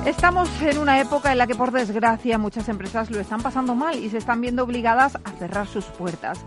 Estamos 0.05 0.51
en 0.61 0.77
una 0.77 1.01
época 1.01 1.33
en 1.33 1.39
la 1.39 1.47
que, 1.47 1.55
por 1.55 1.73
desgracia, 1.73 2.37
muchas 2.37 2.69
empresas 2.69 3.11
lo 3.11 3.21
están 3.21 3.41
pasando 3.41 3.75
mal 3.75 3.99
y 3.99 4.11
se 4.11 4.19
están 4.19 4.43
viendo 4.43 4.65
obligadas 4.65 5.17
a 5.25 5.31
cerrar 5.39 5.67
sus 5.67 5.87
puertas. 5.87 6.45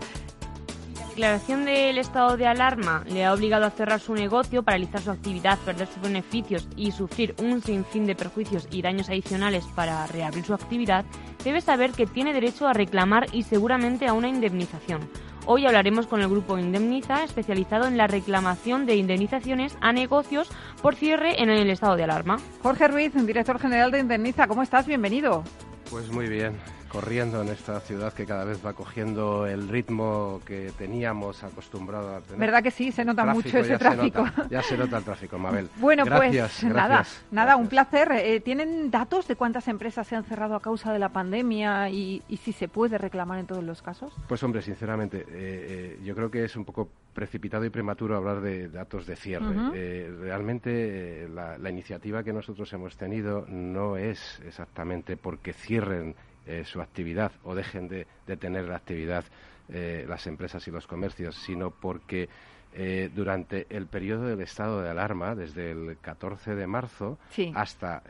La 1.16 1.32
declaración 1.32 1.64
del 1.64 1.98
estado 1.98 2.36
de 2.36 2.46
alarma 2.46 3.02
le 3.08 3.24
ha 3.24 3.34
obligado 3.34 3.66
a 3.66 3.70
cerrar 3.70 3.98
su 3.98 4.14
negocio, 4.14 4.62
paralizar 4.62 5.00
su 5.00 5.10
actividad, 5.10 5.58
perder 5.58 5.88
sus 5.88 6.02
beneficios 6.02 6.68
y 6.76 6.92
sufrir 6.92 7.34
un 7.42 7.62
sinfín 7.62 8.06
de 8.06 8.14
perjuicios 8.14 8.68
y 8.70 8.80
daños 8.80 9.08
adicionales 9.08 9.64
para 9.74 10.06
reabrir 10.06 10.44
su 10.44 10.54
actividad, 10.54 11.04
debe 11.42 11.60
saber 11.60 11.90
que 11.90 12.06
tiene 12.06 12.32
derecho 12.32 12.68
a 12.68 12.74
reclamar 12.74 13.26
y 13.32 13.42
seguramente 13.42 14.06
a 14.06 14.12
una 14.12 14.28
indemnización. 14.28 15.10
Hoy 15.52 15.66
hablaremos 15.66 16.06
con 16.06 16.20
el 16.20 16.28
grupo 16.28 16.58
Indemniza, 16.58 17.24
especializado 17.24 17.88
en 17.88 17.96
la 17.96 18.06
reclamación 18.06 18.86
de 18.86 18.94
indemnizaciones 18.94 19.76
a 19.80 19.92
negocios 19.92 20.48
por 20.80 20.94
cierre 20.94 21.42
en 21.42 21.50
el 21.50 21.68
estado 21.70 21.96
de 21.96 22.04
alarma. 22.04 22.38
Jorge 22.62 22.86
Ruiz, 22.86 23.12
director 23.26 23.58
general 23.58 23.90
de 23.90 23.98
Indemniza, 23.98 24.46
¿cómo 24.46 24.62
estás? 24.62 24.86
Bienvenido. 24.86 25.42
Pues 25.90 26.08
muy 26.12 26.28
bien 26.28 26.54
corriendo 26.90 27.40
en 27.40 27.48
esta 27.48 27.80
ciudad 27.80 28.12
que 28.12 28.26
cada 28.26 28.44
vez 28.44 28.64
va 28.64 28.72
cogiendo 28.72 29.46
el 29.46 29.68
ritmo 29.68 30.40
que 30.44 30.72
teníamos 30.76 31.42
acostumbrado 31.44 32.16
a 32.16 32.20
tener. 32.20 32.38
¿Verdad 32.38 32.62
que 32.62 32.70
sí? 32.70 32.90
Se 32.92 33.04
nota 33.04 33.24
mucho 33.24 33.56
ese 33.58 33.78
tráfico. 33.78 34.26
ya 34.50 34.62
se 34.62 34.76
nota 34.76 34.98
el 34.98 35.04
tráfico, 35.04 35.38
Mabel. 35.38 35.68
Bueno, 35.80 36.04
pues 36.04 36.62
nada, 36.64 37.04
nada, 37.30 37.56
un 37.56 37.68
placer. 37.68 38.10
Eh, 38.12 38.40
¿Tienen 38.40 38.90
datos 38.90 39.26
de 39.28 39.36
cuántas 39.36 39.66
empresas 39.68 40.06
se 40.06 40.16
han 40.16 40.24
cerrado 40.24 40.54
a 40.54 40.60
causa 40.60 40.92
de 40.92 40.98
la 40.98 41.08
pandemia 41.08 41.88
y, 41.90 42.22
si 42.42 42.52
se 42.52 42.68
puede 42.68 42.98
reclamar 42.98 43.38
en 43.38 43.46
todos 43.46 43.62
los 43.62 43.82
casos? 43.82 44.12
Pues 44.28 44.42
hombre, 44.42 44.62
sinceramente, 44.62 45.20
eh, 45.20 45.26
eh, 45.30 46.00
yo 46.02 46.14
creo 46.14 46.30
que 46.30 46.44
es 46.44 46.56
un 46.56 46.64
poco 46.64 46.88
precipitado 47.14 47.64
y 47.64 47.70
prematuro 47.70 48.16
hablar 48.16 48.40
de 48.40 48.68
datos 48.68 49.06
de 49.06 49.16
cierre. 49.16 50.10
realmente 50.20 51.28
la, 51.28 51.56
la 51.58 51.70
iniciativa 51.70 52.22
que 52.22 52.32
nosotros 52.32 52.72
hemos 52.72 52.96
tenido 52.96 53.46
no 53.48 53.96
es 53.96 54.40
exactamente 54.46 55.16
porque 55.16 55.52
cierren 55.80 56.14
eh, 56.46 56.64
su 56.64 56.80
actividad 56.80 57.32
o 57.44 57.54
dejen 57.54 57.88
de, 57.88 58.06
tener 58.38 58.68
la 58.68 58.76
actividad 58.76 59.24
eh, 59.68 60.04
las 60.08 60.26
empresas 60.26 60.66
y 60.66 60.70
los 60.70 60.86
comercios, 60.86 61.36
sino 61.36 61.70
porque 61.70 62.28
eh, 62.72 63.10
durante 63.14 63.66
el 63.70 63.86
periodo 63.86 64.26
del 64.26 64.40
estado 64.40 64.82
de 64.82 64.90
alarma, 64.90 65.34
desde 65.34 65.70
el 65.70 65.98
14 66.00 66.54
de 66.54 66.66
marzo 66.66 67.18
hasta 67.54 68.02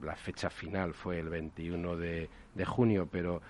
la 0.00 0.16
fecha 0.16 0.50
final, 0.50 0.94
fue 0.94 1.18
el 1.18 1.28
21 1.28 1.96
de, 1.96 2.28
de 2.54 2.64
junio, 2.64 3.08
pero 3.10 3.40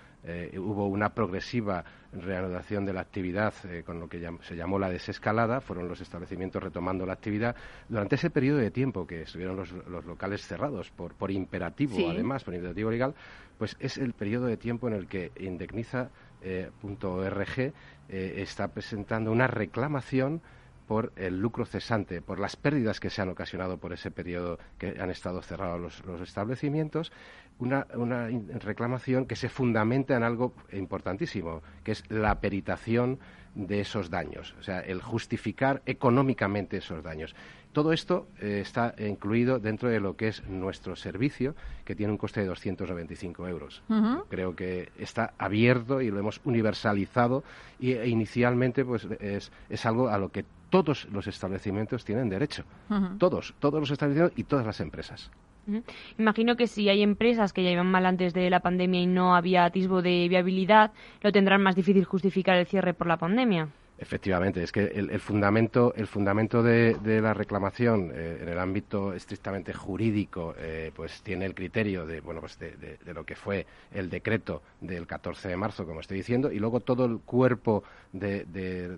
hubo 0.57 0.87
una 0.87 1.13
progresiva 1.13 1.85
reanudación 2.11 2.85
de 2.85 2.93
la 2.93 3.01
actividad 3.01 3.53
con 3.85 3.99
lo 3.99 4.09
que 4.09 4.29
se 4.41 4.55
llamó 4.55 4.79
la 4.79 4.89
desescalada, 4.89 5.61
fueron 5.61 5.87
los 5.87 6.01
establecimientos 6.01 6.61
retomando 6.61 7.05
la 7.05 7.13
actividad. 7.13 7.55
Durante 7.87 8.15
ese 8.15 8.29
periodo 8.29 8.57
de 8.57 8.71
tiempo 8.71 9.07
que 9.07 9.21
estuvieron 9.21 9.55
los, 9.55 9.71
locales 10.05 10.45
cerrados 10.45 10.91
por, 10.91 11.13
por 11.13 11.31
imperativo, 11.31 12.09
además, 12.09 12.43
por 12.43 12.53
imperativo 12.53 12.91
legal, 12.91 13.15
pues 13.57 13.75
es 13.79 13.97
el 13.97 14.13
periodo 14.13 14.45
de 14.45 14.57
tiempo 14.57 14.87
en 14.87 14.93
el 14.93 15.07
que 15.07 15.31
Indemniza.org 15.39 17.59
eh, 17.59 17.73
eh, 18.09 18.33
está 18.37 18.69
presentando 18.69 19.31
una 19.31 19.47
reclamación 19.47 20.41
por 20.87 21.11
el 21.17 21.39
lucro 21.39 21.65
cesante, 21.65 22.21
por 22.21 22.39
las 22.39 22.55
pérdidas 22.55 22.99
que 22.99 23.09
se 23.09 23.21
han 23.21 23.29
ocasionado 23.29 23.77
por 23.77 23.91
ese 23.93 24.09
periodo 24.09 24.57
que 24.77 24.95
han 24.99 25.09
estado 25.09 25.41
cerrados 25.41 26.01
los, 26.05 26.21
establecimientos, 26.21 27.11
una, 27.59 27.85
reclamación 28.59 29.25
que 29.25 29.35
se 29.35 29.49
fundamenta 29.49 30.15
en 30.15 30.23
algo 30.23 30.53
importantísimo, 30.71 31.61
que 31.83 31.91
es 31.91 32.03
la 32.09 32.39
peritación 32.39 33.19
de 33.53 33.81
esos 33.81 34.09
daños, 34.09 34.55
o 34.59 34.63
sea, 34.63 34.79
el 34.79 35.01
justificar 35.01 35.81
económicamente 35.85 36.77
esos 36.77 37.03
daños. 37.03 37.35
Todo 37.77 37.93
esto 37.93 38.25
eh, 38.41 38.61
está 38.63 38.95
incluido 38.97 39.59
dentro 39.59 39.87
de 39.87 39.99
lo 39.99 40.15
que 40.15 40.29
es 40.29 40.43
nuestro 40.47 40.95
servicio, 40.95 41.53
que 41.85 41.93
tiene 41.93 42.11
un 42.11 42.17
coste 42.17 42.39
de 42.41 42.47
295 42.47 43.47
euros. 43.47 43.83
Creo 44.29 44.55
que 44.55 44.89
está 44.97 45.35
abierto 45.37 46.01
y 46.01 46.09
lo 46.09 46.17
hemos 46.17 46.41
universalizado 46.43 47.43
y 47.79 47.91
e 47.91 48.07
inicialmente 48.07 48.83
pues 48.83 49.07
es, 49.19 49.51
es 49.69 49.85
algo 49.85 50.09
a 50.09 50.17
lo 50.17 50.29
que 50.29 50.43
todos 50.71 51.07
los 51.11 51.27
establecimientos 51.27 52.03
tienen 52.03 52.29
derecho. 52.29 52.63
Todos, 53.19 53.53
todos 53.59 53.79
los 53.79 53.91
establecimientos 53.91 54.39
y 54.39 54.45
todas 54.45 54.65
las 54.65 54.79
empresas. 54.79 55.29
Imagino 56.17 56.55
que 56.55 56.65
si 56.65 56.89
hay 56.89 57.03
empresas 57.03 57.53
que 57.53 57.63
ya 57.63 57.69
iban 57.69 57.91
mal 57.91 58.07
antes 58.07 58.33
de 58.33 58.49
la 58.49 58.61
pandemia 58.61 59.01
y 59.01 59.05
no 59.05 59.35
había 59.35 59.65
atisbo 59.65 60.01
de 60.01 60.27
viabilidad, 60.27 60.93
lo 61.21 61.31
tendrán 61.31 61.61
más 61.61 61.75
difícil 61.75 62.05
justificar 62.05 62.57
el 62.57 62.65
cierre 62.65 62.95
por 62.95 63.05
la 63.05 63.17
pandemia. 63.17 63.69
Efectivamente, 63.99 64.61
es 64.61 64.71
que 64.71 64.83
el, 64.85 65.19
fundamento, 65.19 65.91
el 65.95 66.05
fundamento 66.05 66.61
de, 66.61 66.95
la 67.21 67.33
reclamación 67.33 68.11
eh, 68.13 68.39
en 68.41 68.49
el 68.49 68.59
ámbito 68.59 69.13
estrictamente 69.13 69.73
jurídico, 69.73 70.53
eh, 70.59 70.91
pues 70.95 71.21
tiene 71.23 71.45
el 71.45 71.55
criterio 71.55 72.05
de, 72.05 72.21
bueno, 72.21 72.39
pues 72.39 72.59
de, 72.59 72.99
lo 73.05 73.25
que 73.25 73.35
fue 73.35 73.65
el 73.91 74.09
decreto 74.09 74.61
del 74.81 75.07
14 75.07 75.49
de 75.49 75.57
marzo, 75.57 75.85
como 75.87 76.01
estoy 76.01 76.17
diciendo, 76.17 76.51
y 76.51 76.59
luego 76.59 76.79
todo 76.81 77.05
el 77.05 77.19
cuerpo 77.19 77.83
de, 78.13 78.45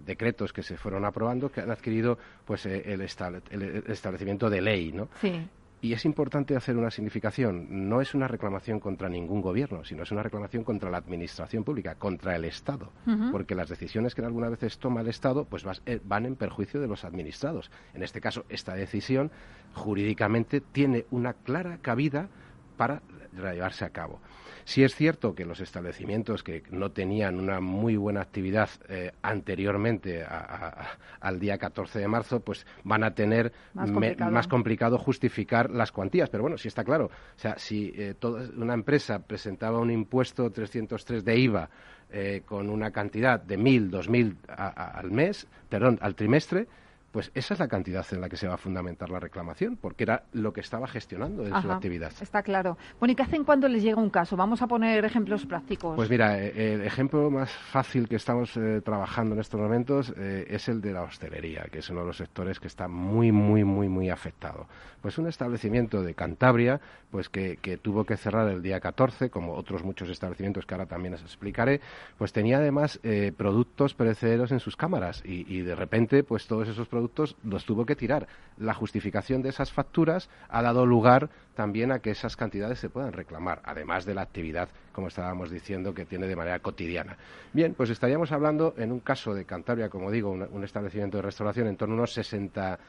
decretos 0.05 0.51
que 0.51 0.63
se 0.63 0.75
fueron 0.75 1.05
aprobando 1.05 1.49
que 1.49 1.61
han 1.61 1.71
adquirido, 1.71 2.17
pues 2.45 2.65
eh, 2.65 2.83
el, 2.85 3.01
el, 3.01 3.83
establecimiento 3.87 4.49
de 4.49 4.61
ley, 4.61 4.91
¿no? 4.91 5.07
Sí. 5.21 5.47
Y 5.81 5.93
es 5.93 6.03
importante 6.03 6.57
hacer 6.57 6.75
una 6.75 6.91
significación. 6.91 7.89
No 7.89 8.01
es 8.01 8.13
una 8.13 8.27
reclamación 8.27 8.79
contra 8.79 9.07
ningún 9.07 9.41
gobierno, 9.41 9.85
sino 9.85 10.03
es 10.03 10.11
una 10.11 10.23
reclamación 10.23 10.65
contra 10.65 10.89
la 10.89 10.97
administración 10.97 11.63
pública, 11.63 11.95
contra 11.95 12.35
el 12.35 12.43
Estado. 12.43 12.91
Porque 13.31 13.55
las 13.55 13.69
decisiones 13.69 14.13
que 14.13 14.21
algunas 14.21 14.51
veces 14.51 14.77
toma 14.77 15.01
el 15.01 15.07
Estado 15.07 15.45
pues 15.45 15.65
eh, 15.85 16.01
van 16.03 16.25
en 16.25 16.35
perjuicio 16.35 16.81
de 16.81 16.87
los 16.87 17.05
administrados. 17.05 17.71
En 17.93 18.03
este 18.03 18.19
caso, 18.19 18.45
esta 18.49 18.75
decisión 18.75 19.31
jurídicamente 19.73 20.59
tiene 20.59 21.05
una 21.11 21.33
clara 21.33 21.77
cabida 21.81 22.27
para 22.75 23.01
llevarse 23.31 23.85
a 23.85 23.89
cabo. 23.89 24.19
Si 24.65 24.83
es 24.83 24.95
cierto 24.95 25.33
que 25.33 25.45
los 25.45 25.61
establecimientos 25.61 26.43
que 26.43 26.63
no 26.71 26.91
tenían 26.91 27.39
una 27.39 27.59
muy 27.59 27.95
buena 27.95 28.21
actividad 28.21 28.69
eh, 28.87 29.11
anteriormente 29.21 30.25
al 31.19 31.39
día 31.39 31.57
14 31.57 31.99
de 31.99 32.07
marzo, 32.07 32.39
pues 32.39 32.65
van 32.83 33.03
a 33.03 33.13
tener 33.13 33.51
más 33.73 34.47
complicado. 34.47 34.97
justificar 34.97 35.69
las 35.69 35.91
cuantías. 35.91 36.29
Pero 36.29 36.43
bueno, 36.43 36.57
sí 36.57 36.67
está 36.67 36.83
claro. 36.83 37.05
O 37.05 37.39
sea, 37.39 37.57
si 37.57 37.91
eh, 37.95 38.15
una 38.57 38.73
empresa 38.73 39.19
presentaba 39.19 39.79
un 39.79 39.91
impuesto 39.91 40.51
303 40.51 41.23
de 41.23 41.39
IVA 41.39 41.69
eh, 42.11 42.41
con 42.45 42.69
una 42.69 42.91
cantidad 42.91 43.39
de 43.39 43.57
1.000, 43.57 43.89
2.000 43.89 44.35
al 44.47 45.11
mes, 45.11 45.47
perdón, 45.69 45.99
al 46.01 46.15
trimestre, 46.15 46.67
pues 47.11 47.31
esa 47.33 47.53
es 47.55 47.59
la 47.59 47.67
cantidad 47.67 48.05
en 48.11 48.21
la 48.21 48.29
que 48.29 48.37
se 48.37 48.47
va 48.47 48.53
a 48.53 48.57
fundamentar 48.57 49.09
la 49.09 49.19
reclamación, 49.19 49.77
porque 49.77 50.03
era 50.03 50.23
lo 50.33 50.53
que 50.53 50.61
estaba 50.61 50.87
gestionando 50.87 51.45
en 51.45 51.61
su 51.61 51.71
actividad. 51.71 52.11
Está 52.21 52.43
claro. 52.43 52.77
Bueno, 52.99 53.13
¿y 53.13 53.15
qué 53.15 53.23
hacen 53.23 53.43
cuando 53.43 53.67
les 53.67 53.81
llega 53.81 53.99
un 53.99 54.09
caso? 54.09 54.37
Vamos 54.37 54.61
a 54.61 54.67
poner 54.67 55.03
ejemplos 55.03 55.45
prácticos. 55.45 55.95
Pues 55.95 56.09
mira, 56.09 56.39
eh, 56.39 56.73
el 56.73 56.81
ejemplo 56.83 57.31
más 57.31 57.51
fácil 57.51 58.07
que 58.07 58.15
estamos 58.15 58.55
eh, 58.57 58.81
trabajando 58.83 59.33
en 59.33 59.41
estos 59.41 59.59
momentos 59.59 60.13
eh, 60.17 60.45
es 60.49 60.69
el 60.69 60.81
de 60.81 60.93
la 60.93 61.01
hostelería, 61.01 61.63
que 61.71 61.79
es 61.79 61.89
uno 61.89 62.01
de 62.01 62.07
los 62.07 62.17
sectores 62.17 62.59
que 62.59 62.67
está 62.67 62.87
muy, 62.87 63.31
muy, 63.31 63.63
muy, 63.63 63.89
muy 63.89 64.09
afectado. 64.09 64.67
Pues 65.01 65.17
un 65.17 65.27
establecimiento 65.27 66.03
de 66.03 66.13
Cantabria, 66.13 66.79
pues 67.09 67.29
que, 67.29 67.57
tuvo 67.81 68.03
que 68.03 68.17
cerrar 68.17 68.49
el 68.49 68.61
día 68.61 68.79
14, 68.79 69.29
como 69.29 69.53
otros 69.53 69.83
muchos 69.83 70.09
establecimientos 70.09 70.65
que 70.65 70.73
ahora 70.73 70.85
también 70.85 71.13
les 71.13 71.21
explicaré, 71.21 71.79
pues 72.17 72.33
tenía 72.33 72.57
además 72.57 72.99
productos 73.37 73.93
perecederos 73.93 74.51
en 74.51 74.59
sus 74.59 74.75
cámaras 74.75 75.23
y, 75.23 75.45
y 75.47 75.61
de 75.61 75.73
repente, 75.73 76.23
pues 76.23 76.47
todos 76.47 76.67
esos 76.67 76.89
productos 76.89 76.98
productos 76.99 77.37
los 77.43 77.65
tuvo 77.65 77.85
que 77.85 77.95
tirar. 77.95 78.27
La 78.57 78.73
justificación 78.73 79.41
de 79.41 79.49
esas 79.49 79.71
facturas 79.71 80.29
ha 80.49 80.61
dado 80.61 80.85
lugar 80.85 81.29
también 81.55 81.91
a 81.91 81.99
que 81.99 82.11
esas 82.11 82.35
cantidades 82.35 82.79
se 82.79 82.89
puedan 82.89 83.13
reclamar, 83.13 83.61
además 83.63 84.05
de 84.05 84.13
la 84.13 84.21
actividad, 84.21 84.67
como 84.91 85.07
estábamos 85.07 85.49
diciendo, 85.49 85.93
que 85.93 86.05
tiene 86.05 86.27
de 86.27 86.35
manera 86.35 86.59
cotidiana. 86.59 87.17
Bien, 87.53 87.73
pues 87.73 87.89
estaríamos 87.89 88.33
hablando, 88.33 88.73
en 88.77 88.91
un 88.91 88.99
caso 88.99 89.33
de 89.33 89.45
Cantabria, 89.45 89.89
como 89.89 90.11
digo, 90.11 90.31
un, 90.31 90.63
establecimiento 90.63 91.17
de 91.17 91.23
restauración 91.23 91.67
en 91.67 91.77
torno 91.77 91.95
a 91.95 91.97
unos 91.99 92.13
60 92.13 92.79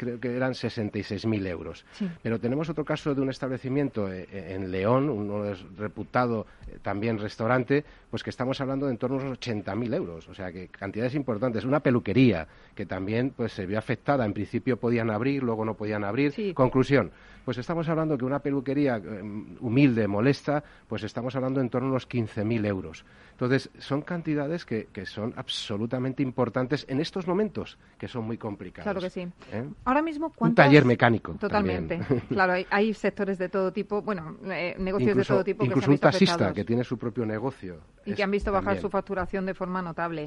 creo 0.00 0.18
que 0.18 0.34
eran 0.34 0.54
66.000 0.54 1.46
euros. 1.46 1.84
Pero 2.22 2.40
tenemos 2.40 2.70
otro 2.70 2.86
caso 2.86 3.14
de 3.14 3.20
un 3.20 3.28
establecimiento 3.28 4.10
eh, 4.10 4.54
en 4.54 4.70
León, 4.70 5.10
un 5.10 5.54
reputado 5.76 6.46
eh, 6.66 6.78
también 6.80 7.18
restaurante, 7.18 7.84
pues 8.10 8.22
que 8.22 8.30
estamos 8.30 8.58
hablando 8.62 8.86
de 8.86 8.92
en 8.92 8.98
torno 8.98 9.18
a 9.18 9.24
unos 9.24 9.38
80.000 9.38 9.94
euros. 9.94 10.26
O 10.30 10.34
sea, 10.34 10.50
que 10.52 10.68
cantidades 10.68 11.14
importantes. 11.14 11.66
Una 11.66 11.80
peluquería 11.80 12.48
que 12.74 12.86
también 12.86 13.34
pues 13.36 13.52
se 13.52 13.66
vio 13.66 13.78
afectada. 13.78 14.24
En 14.24 14.32
principio 14.32 14.78
podían 14.78 15.10
abrir, 15.10 15.42
luego 15.42 15.66
no 15.66 15.74
podían 15.74 16.02
abrir. 16.02 16.54
Conclusión, 16.54 17.10
pues 17.50 17.58
estamos 17.58 17.88
hablando 17.88 18.16
que 18.16 18.24
una 18.24 18.38
peluquería 18.38 19.02
humilde, 19.58 20.06
molesta, 20.06 20.62
pues 20.86 21.02
estamos 21.02 21.34
hablando 21.34 21.60
en 21.60 21.68
torno 21.68 21.88
a 21.88 21.90
unos 21.90 22.08
15.000 22.08 22.64
euros. 22.64 23.04
Entonces, 23.32 23.70
son 23.80 24.02
cantidades 24.02 24.64
que, 24.64 24.86
que, 24.92 25.04
son 25.04 25.32
absolutamente 25.34 26.22
importantes 26.22 26.86
en 26.88 27.00
estos 27.00 27.26
momentos, 27.26 27.76
que 27.98 28.06
son 28.06 28.24
muy 28.24 28.38
complicados. 28.38 28.84
Claro 28.84 29.00
que 29.00 29.10
sí. 29.10 29.26
Ahora 29.84 30.00
mismo, 30.00 30.32
Un 30.38 30.54
taller 30.54 30.84
mecánico. 30.84 31.32
Totalmente. 31.32 31.98
claro, 32.28 32.52
hay, 32.70 32.94
sectores 32.94 33.38
de 33.38 33.48
todo 33.48 33.72
tipo, 33.72 34.00
bueno, 34.00 34.36
eh, 34.44 34.76
negocios 34.78 35.16
de 35.16 35.24
todo 35.24 35.42
tipo. 35.42 35.64
Incluso 35.64 35.86
que 35.86 35.92
un 35.92 35.98
taxista 35.98 36.52
que 36.52 36.64
tiene 36.64 36.84
su 36.84 36.98
propio 36.98 37.26
negocio. 37.26 37.80
Y 38.04 38.14
que 38.14 38.22
han 38.22 38.30
visto 38.30 38.52
bajar 38.52 38.78
su 38.78 38.90
facturación 38.90 39.44
de 39.44 39.54
forma 39.54 39.82
notable. 39.82 40.26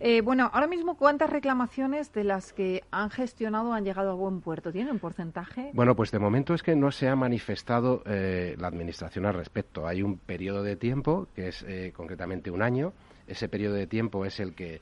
Eh, 0.00 0.22
bueno, 0.22 0.50
ahora 0.52 0.66
mismo, 0.66 0.96
¿cuántas 0.96 1.30
reclamaciones 1.30 2.12
de 2.12 2.24
las 2.24 2.52
que 2.52 2.82
han 2.90 3.10
gestionado 3.10 3.72
han 3.72 3.84
llegado 3.84 4.10
a 4.10 4.14
buen 4.14 4.40
puerto? 4.40 4.72
¿Tienen 4.72 4.92
un 4.92 4.98
porcentaje? 4.98 5.70
Bueno, 5.72 5.94
pues 5.94 6.10
de 6.10 6.18
momento 6.18 6.52
es 6.54 6.62
que 6.64 6.74
no 6.74 6.90
se 6.90 7.08
ha 7.08 7.14
manifestado 7.14 8.02
eh, 8.06 8.56
la 8.58 8.68
Administración 8.68 9.26
al 9.26 9.34
respecto. 9.34 9.86
Hay 9.86 10.02
un 10.02 10.18
periodo 10.18 10.62
de 10.62 10.76
tiempo, 10.76 11.28
que 11.34 11.48
es 11.48 11.64
concretamente 11.92 12.50
un 12.50 12.62
año. 12.62 12.92
Ese 13.26 13.48
periodo 13.48 13.74
de 13.74 13.86
tiempo 13.86 14.24
es 14.24 14.40
el 14.40 14.54
que 14.54 14.80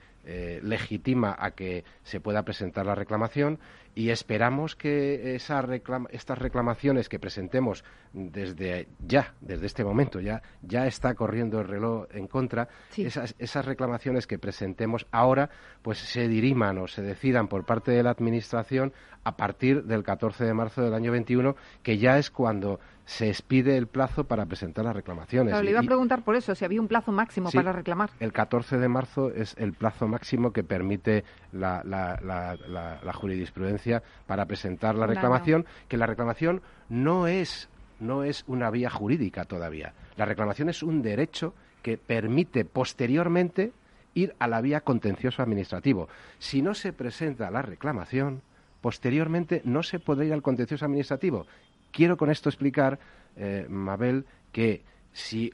legitima 0.62 1.34
a 1.36 1.50
que 1.50 1.84
se 2.04 2.20
pueda 2.20 2.44
presentar 2.44 2.86
la 2.86 2.94
reclamación 2.94 3.58
y 3.94 4.10
esperamos 4.10 4.74
que 4.74 5.34
esa 5.34 5.62
estas 6.10 6.38
reclamaciones 6.38 7.08
que 7.08 7.18
presentemos 7.18 7.84
desde 8.12 8.88
ya, 9.06 9.34
desde 9.40 9.66
este 9.66 9.84
momento, 9.84 10.20
ya, 10.20 10.42
ya 10.62 10.86
está 10.86 11.14
corriendo 11.14 11.60
el 11.60 11.68
reloj 11.68 12.06
en 12.12 12.26
contra, 12.26 12.68
esas, 12.96 13.34
esas 13.38 13.64
reclamaciones 13.64 14.26
que 14.26 14.38
presentemos 14.38 15.06
ahora, 15.10 15.50
pues 15.82 15.98
se 15.98 16.28
diriman 16.28 16.78
o 16.78 16.88
se 16.88 17.02
decidan 17.02 17.48
por 17.48 17.64
parte 17.64 17.92
de 17.92 18.02
la 18.02 18.10
Administración 18.10 18.92
a 19.24 19.36
partir 19.36 19.84
del 19.84 20.02
14 20.02 20.44
de 20.44 20.54
marzo 20.54 20.82
del 20.82 20.94
año 20.94 21.12
21, 21.12 21.54
que 21.82 21.98
ya 21.98 22.18
es 22.18 22.30
cuando 22.30 22.80
se 23.04 23.28
expide 23.28 23.76
el 23.76 23.86
plazo 23.88 24.24
para 24.24 24.46
presentar 24.46 24.84
las 24.84 24.94
reclamaciones. 24.94 25.60
le 25.62 25.70
iba 25.70 25.80
a 25.80 25.84
preguntar 25.84 26.22
por 26.22 26.36
eso, 26.36 26.54
si 26.54 26.64
había 26.64 26.80
un 26.80 26.88
plazo 26.88 27.12
máximo 27.12 27.50
para 27.50 27.72
reclamar. 27.72 28.10
El 28.20 28.32
14 28.32 28.78
de 28.78 28.88
marzo 28.88 29.30
es 29.30 29.54
el 29.58 29.72
plazo 29.72 30.06
máximo 30.06 30.52
que 30.52 30.62
permite 30.62 31.24
la, 31.52 31.82
la, 31.84 33.12
jurisprudencia 33.12 33.81
para 34.26 34.46
presentar 34.46 34.94
la 34.94 35.06
reclamación, 35.06 35.66
que 35.88 35.96
la 35.96 36.06
reclamación 36.06 36.62
no 36.88 37.26
es, 37.26 37.68
no 38.00 38.24
es 38.24 38.44
una 38.46 38.70
vía 38.70 38.90
jurídica 38.90 39.44
todavía. 39.44 39.94
La 40.16 40.24
reclamación 40.24 40.68
es 40.68 40.82
un 40.82 41.02
derecho 41.02 41.54
que 41.82 41.98
permite 41.98 42.64
posteriormente 42.64 43.72
ir 44.14 44.34
a 44.38 44.46
la 44.46 44.60
vía 44.60 44.80
contencioso 44.80 45.42
administrativo. 45.42 46.08
Si 46.38 46.62
no 46.62 46.74
se 46.74 46.92
presenta 46.92 47.50
la 47.50 47.62
reclamación, 47.62 48.42
posteriormente 48.80 49.62
no 49.64 49.82
se 49.82 49.98
podrá 49.98 50.24
ir 50.24 50.32
al 50.32 50.42
contencioso 50.42 50.84
administrativo. 50.84 51.46
Quiero 51.90 52.16
con 52.16 52.30
esto 52.30 52.48
explicar, 52.48 52.98
eh, 53.36 53.66
Mabel, 53.68 54.26
que 54.50 54.82
si 55.12 55.52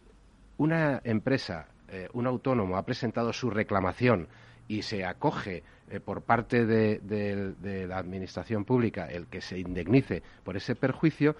una 0.56 1.00
empresa, 1.04 1.68
eh, 1.88 2.08
un 2.12 2.26
autónomo, 2.26 2.76
ha 2.76 2.84
presentado 2.84 3.32
su 3.32 3.50
reclamación 3.50 4.28
y 4.66 4.82
se 4.82 5.04
acoge 5.04 5.62
eh, 5.90 6.00
por 6.00 6.22
parte 6.22 6.66
de, 6.66 7.86
la 7.88 7.98
Administración 7.98 8.64
Pública 8.64 9.06
el 9.06 9.26
que 9.26 9.40
se 9.40 9.58
indemnice 9.58 10.22
por 10.44 10.56
ese 10.56 10.74
perjuicio, 10.74 11.36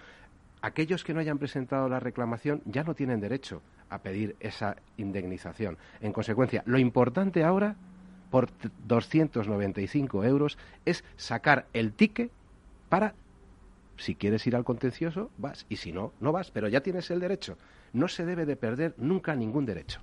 aquellos 0.62 1.04
que 1.04 1.14
no 1.14 1.20
hayan 1.20 1.38
presentado 1.38 1.88
la 1.88 2.00
reclamación 2.00 2.62
ya 2.64 2.84
no 2.84 2.94
tienen 2.94 3.20
derecho 3.20 3.62
a 3.90 3.98
pedir 3.98 4.36
esa 4.40 4.76
indemnización. 4.96 5.78
En 6.00 6.12
consecuencia, 6.12 6.62
lo 6.66 6.78
importante 6.78 7.44
ahora 7.44 7.76
por 8.30 8.48
295 8.86 10.24
euros 10.24 10.58
es 10.84 11.04
sacar 11.16 11.66
el 11.72 11.92
ticket 11.92 12.30
para, 12.88 13.14
si 13.96 14.14
quieres 14.14 14.46
ir 14.46 14.56
al 14.56 14.64
contencioso, 14.64 15.30
vas, 15.38 15.66
y 15.68 15.76
si 15.76 15.92
no, 15.92 16.12
no 16.20 16.32
vas, 16.32 16.50
pero 16.50 16.68
ya 16.68 16.80
tienes 16.80 17.10
el 17.10 17.20
derecho. 17.20 17.56
No 17.92 18.08
se 18.08 18.26
debe 18.26 18.44
de 18.46 18.56
perder 18.56 18.94
nunca 18.98 19.34
ningún 19.34 19.64
derecho. 19.64 20.00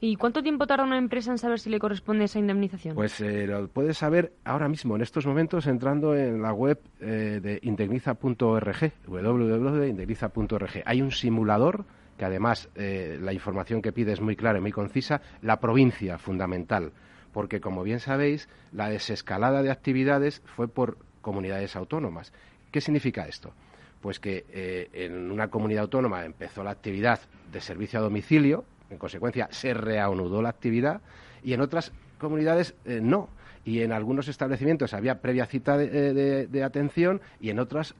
¿Y 0.00 0.16
cuánto 0.16 0.42
tiempo 0.42 0.66
tarda 0.66 0.84
una 0.84 0.98
empresa 0.98 1.30
en 1.30 1.38
saber 1.38 1.58
si 1.58 1.70
le 1.70 1.78
corresponde 1.78 2.24
esa 2.24 2.38
indemnización? 2.38 2.94
Pues 2.94 3.20
eh, 3.20 3.46
lo 3.46 3.68
puedes 3.68 3.98
saber 3.98 4.32
ahora 4.44 4.68
mismo, 4.68 4.96
en 4.96 5.02
estos 5.02 5.26
momentos, 5.26 5.66
entrando 5.66 6.14
en 6.14 6.42
la 6.42 6.52
web 6.52 6.80
eh, 7.00 7.40
de 7.42 7.58
indemniza.org, 7.62 8.92
www.indemniza.org. 9.06 10.82
Hay 10.84 11.02
un 11.02 11.10
simulador 11.10 11.84
que 12.16 12.24
además 12.24 12.68
eh, 12.74 13.18
la 13.20 13.32
información 13.32 13.82
que 13.82 13.92
pide 13.92 14.12
es 14.12 14.20
muy 14.20 14.36
clara 14.36 14.58
y 14.58 14.60
muy 14.60 14.72
concisa, 14.72 15.20
la 15.40 15.58
provincia 15.58 16.18
fundamental 16.18 16.92
porque 17.32 17.60
como 17.60 17.82
bien 17.82 18.00
sabéis, 18.00 18.48
la 18.72 18.88
desescalada 18.88 19.62
de 19.62 19.70
actividades 19.70 20.42
fue 20.44 20.68
por 20.68 20.98
comunidades 21.20 21.76
autónomas. 21.76 22.32
¿Qué 22.70 22.80
significa 22.80 23.26
esto? 23.26 23.52
Pues 24.00 24.20
que 24.20 24.44
eh, 24.50 24.88
en 24.92 25.30
una 25.30 25.48
comunidad 25.48 25.82
autónoma 25.82 26.24
empezó 26.24 26.62
la 26.62 26.70
actividad 26.70 27.20
de 27.50 27.60
servicio 27.60 27.98
a 27.98 28.02
domicilio, 28.02 28.64
en 28.92 28.98
consecuencia 28.98 29.48
se 29.50 29.74
reanudó 29.74 30.42
la 30.42 30.50
actividad, 30.50 31.00
y 31.42 31.52
en 31.52 31.60
otras 31.60 31.92
comunidades 32.18 32.74
eh, 32.84 33.00
no. 33.02 33.28
Y 33.64 33.82
en 33.82 33.92
algunos 33.92 34.26
establecimientos 34.28 34.92
había 34.92 35.20
previa 35.20 35.46
cita 35.46 35.76
de, 35.76 36.46
de 36.48 36.64
atención 36.64 37.20
y 37.40 37.50
en 37.50 37.60
otras 37.60 37.94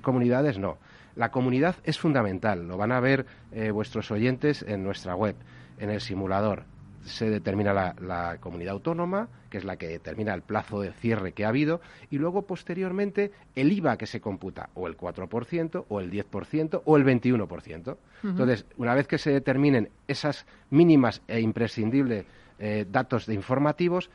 comunidades 0.00 0.58
no. 0.58 0.78
La 1.16 1.32
comunidad 1.32 1.74
es 1.82 1.98
fundamental, 1.98 2.68
lo 2.68 2.76
van 2.76 2.92
a 2.92 3.00
ver 3.00 3.26
eh, 3.50 3.72
vuestros 3.72 4.12
oyentes 4.12 4.62
en 4.62 4.84
nuestra 4.84 5.16
web, 5.16 5.34
en 5.80 5.90
el 5.90 6.00
simulador 6.00 6.62
se 7.04 7.30
determina 7.30 7.72
la, 7.72 8.36
comunidad 8.40 8.72
autónoma, 8.72 9.28
que 9.50 9.58
es 9.58 9.64
la 9.64 9.76
que 9.76 9.88
determina 9.88 10.34
el 10.34 10.42
plazo 10.42 10.80
de 10.80 10.92
cierre 10.92 11.32
que 11.32 11.44
ha 11.44 11.48
habido, 11.48 11.80
y 12.10 12.18
luego 12.18 12.42
posteriormente 12.42 13.32
el 13.54 13.72
IVA 13.72 13.96
que 13.96 14.06
se 14.06 14.20
computa, 14.20 14.70
o 14.74 14.86
el 14.86 14.96
4%, 14.96 15.84
o 15.88 16.00
el 16.00 16.10
10%, 16.10 16.82
o 16.84 16.96
el 16.96 17.04
21%. 17.04 17.96
Entonces, 18.24 18.66
una 18.76 18.94
vez 18.94 19.06
que 19.06 19.18
se 19.18 19.30
determinen 19.30 19.90
esas 20.06 20.46
mínimas 20.70 21.22
e 21.28 21.40
imprescindibles 21.40 22.26
eh, 22.58 22.84
datos 22.90 23.26
de 23.26 23.34
informativos, 23.34 24.10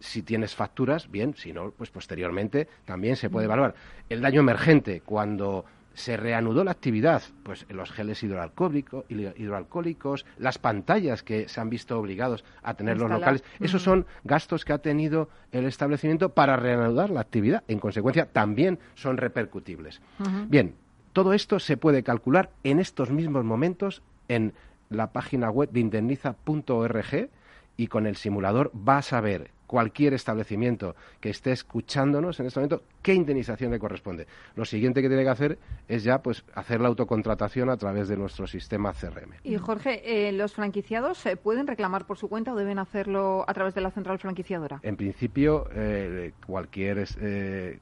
si 0.00 0.22
tienes 0.22 0.54
facturas, 0.54 1.10
bien, 1.10 1.34
si 1.34 1.52
no, 1.52 1.70
pues 1.70 1.90
posteriormente 1.90 2.68
también 2.84 3.16
se 3.16 3.30
puede 3.30 3.46
evaluar. 3.46 3.74
El 4.08 4.20
daño 4.20 4.40
emergente, 4.40 5.00
cuando 5.00 5.64
se 5.94 6.16
reanudó 6.16 6.64
la 6.64 6.72
actividad, 6.72 7.22
pues 7.42 7.66
los 7.70 7.90
geles 7.90 8.22
hidroalcohólicos, 8.22 10.26
las 10.38 10.58
pantallas 10.58 11.22
que 11.22 11.48
se 11.48 11.60
han 11.60 11.70
visto 11.70 11.98
obligados 11.98 12.44
a 12.62 12.74
tener 12.74 12.98
los 12.98 13.10
locales, 13.10 13.44
esos 13.60 13.82
son 13.82 14.06
gastos 14.24 14.64
que 14.64 14.72
ha 14.72 14.78
tenido 14.78 15.28
el 15.52 15.64
establecimiento 15.64 16.30
para 16.30 16.56
reanudar 16.56 17.10
la 17.10 17.20
actividad. 17.20 17.62
En 17.68 17.78
consecuencia, 17.78 18.26
también 18.26 18.78
son 18.94 19.16
repercutibles. 19.16 20.00
Bien, 20.48 20.74
todo 21.12 21.32
esto 21.32 21.60
se 21.60 21.76
puede 21.76 22.02
calcular 22.02 22.50
en 22.64 22.80
estos 22.80 23.10
mismos 23.10 23.44
momentos 23.44 24.02
en 24.28 24.52
la 24.90 25.12
página 25.12 25.50
web 25.50 25.70
de 25.70 25.80
indemniza.org 25.80 27.30
y 27.76 27.86
con 27.86 28.06
el 28.06 28.16
simulador 28.16 28.70
vas 28.72 29.12
a 29.12 29.20
ver 29.20 29.50
cualquier 29.66 30.14
establecimiento 30.14 30.94
que 31.20 31.30
esté 31.30 31.52
escuchándonos 31.52 32.38
en 32.40 32.46
este 32.46 32.60
momento 32.60 32.82
qué 33.02 33.14
indemnización 33.14 33.70
le 33.70 33.78
corresponde. 33.78 34.26
Lo 34.56 34.64
siguiente 34.64 35.02
que 35.02 35.08
tiene 35.08 35.24
que 35.24 35.30
hacer 35.30 35.58
es 35.88 36.04
ya 36.04 36.22
pues 36.22 36.44
hacer 36.54 36.80
la 36.80 36.88
autocontratación 36.88 37.70
a 37.70 37.76
través 37.76 38.08
de 38.08 38.16
nuestro 38.16 38.46
sistema 38.46 38.92
CRM. 38.92 39.34
Y 39.42 39.56
Jorge, 39.56 40.28
eh, 40.28 40.32
¿los 40.32 40.54
franquiciados 40.54 41.24
eh, 41.26 41.36
pueden 41.36 41.66
reclamar 41.66 42.06
por 42.06 42.16
su 42.16 42.28
cuenta 42.28 42.52
o 42.52 42.56
deben 42.56 42.78
hacerlo 42.78 43.44
a 43.46 43.54
través 43.54 43.74
de 43.74 43.80
la 43.80 43.90
central 43.90 44.18
franquiciadora? 44.18 44.80
En 44.82 44.96
principio, 44.96 45.68
eh, 45.74 46.32
cualquier, 46.46 47.06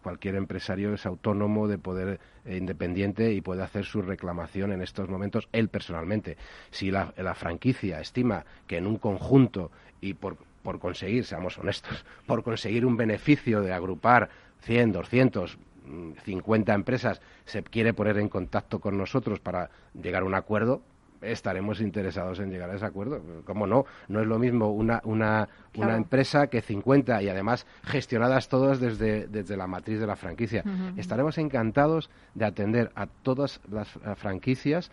cualquier 0.03 0.35
empresario 0.35 0.95
es 0.95 1.07
autónomo 1.07 1.69
de 1.69 1.79
poder 1.79 2.21
independiente 2.45 3.33
y 3.33 3.41
puede 3.41 3.63
hacer 3.63 3.85
su 3.85 4.03
reclamación 4.03 4.73
en 4.73 4.83
estos 4.83 5.09
momentos 5.09 5.49
él 5.53 5.69
personalmente. 5.69 6.37
Si 6.71 6.91
la, 6.91 7.15
la 7.17 7.35
franquicia 7.35 8.01
estima 8.01 8.45
que 8.67 8.79
en 8.79 8.87
un 8.87 8.97
conjunto 8.97 9.71
y 10.01 10.15
por 10.15 10.37
por 10.63 10.79
conseguir, 10.79 11.25
seamos 11.25 11.59
honestos, 11.59 12.05
por 12.27 12.43
conseguir 12.43 12.87
un 12.87 12.97
beneficio 12.97 13.61
de 13.63 13.73
agrupar 13.73 14.31
100, 14.61 14.93
200, 14.93 15.59
50 16.25 16.75
empresas, 16.75 17.21
se 17.45 17.63
quiere 17.63 17.93
poner 17.93 18.19
en 18.19 18.29
contacto 18.29 18.81
con 18.81 18.97
nosotros 18.97 19.41
para 19.41 19.71
llegar 19.95 20.23
a 20.23 20.27
un 20.27 20.35
acuerdo, 20.35 20.83
estaremos 21.23 21.81
interesados 21.81 22.41
en 22.41 22.51
llegar 22.51 22.71
a 22.71 22.75
ese 22.75 22.85
acuerdo. 22.85 23.23
¿Cómo 23.45 23.67
no? 23.67 23.87
No 24.09 24.21
es 24.21 24.27
lo 24.27 24.39
mismo 24.39 24.73
una, 24.73 25.01
una, 25.05 25.49
una 25.77 25.97
empresa 25.97 26.49
que 26.49 26.61
50 26.61 27.23
y 27.23 27.29
además 27.29 27.67
gestionadas 27.85 28.49
todas 28.49 28.81
desde, 28.81 29.27
desde 29.29 29.57
la 29.57 29.67
matriz 29.67 30.01
de 30.01 30.07
la 30.07 30.17
franquicia. 30.17 30.65
Estaremos 30.97 31.39
encantados 31.39 32.11
de 32.35 32.45
atender 32.45 32.91
a 32.95 33.07
todas 33.07 33.61
las 33.71 33.89
franquicias 34.17 34.91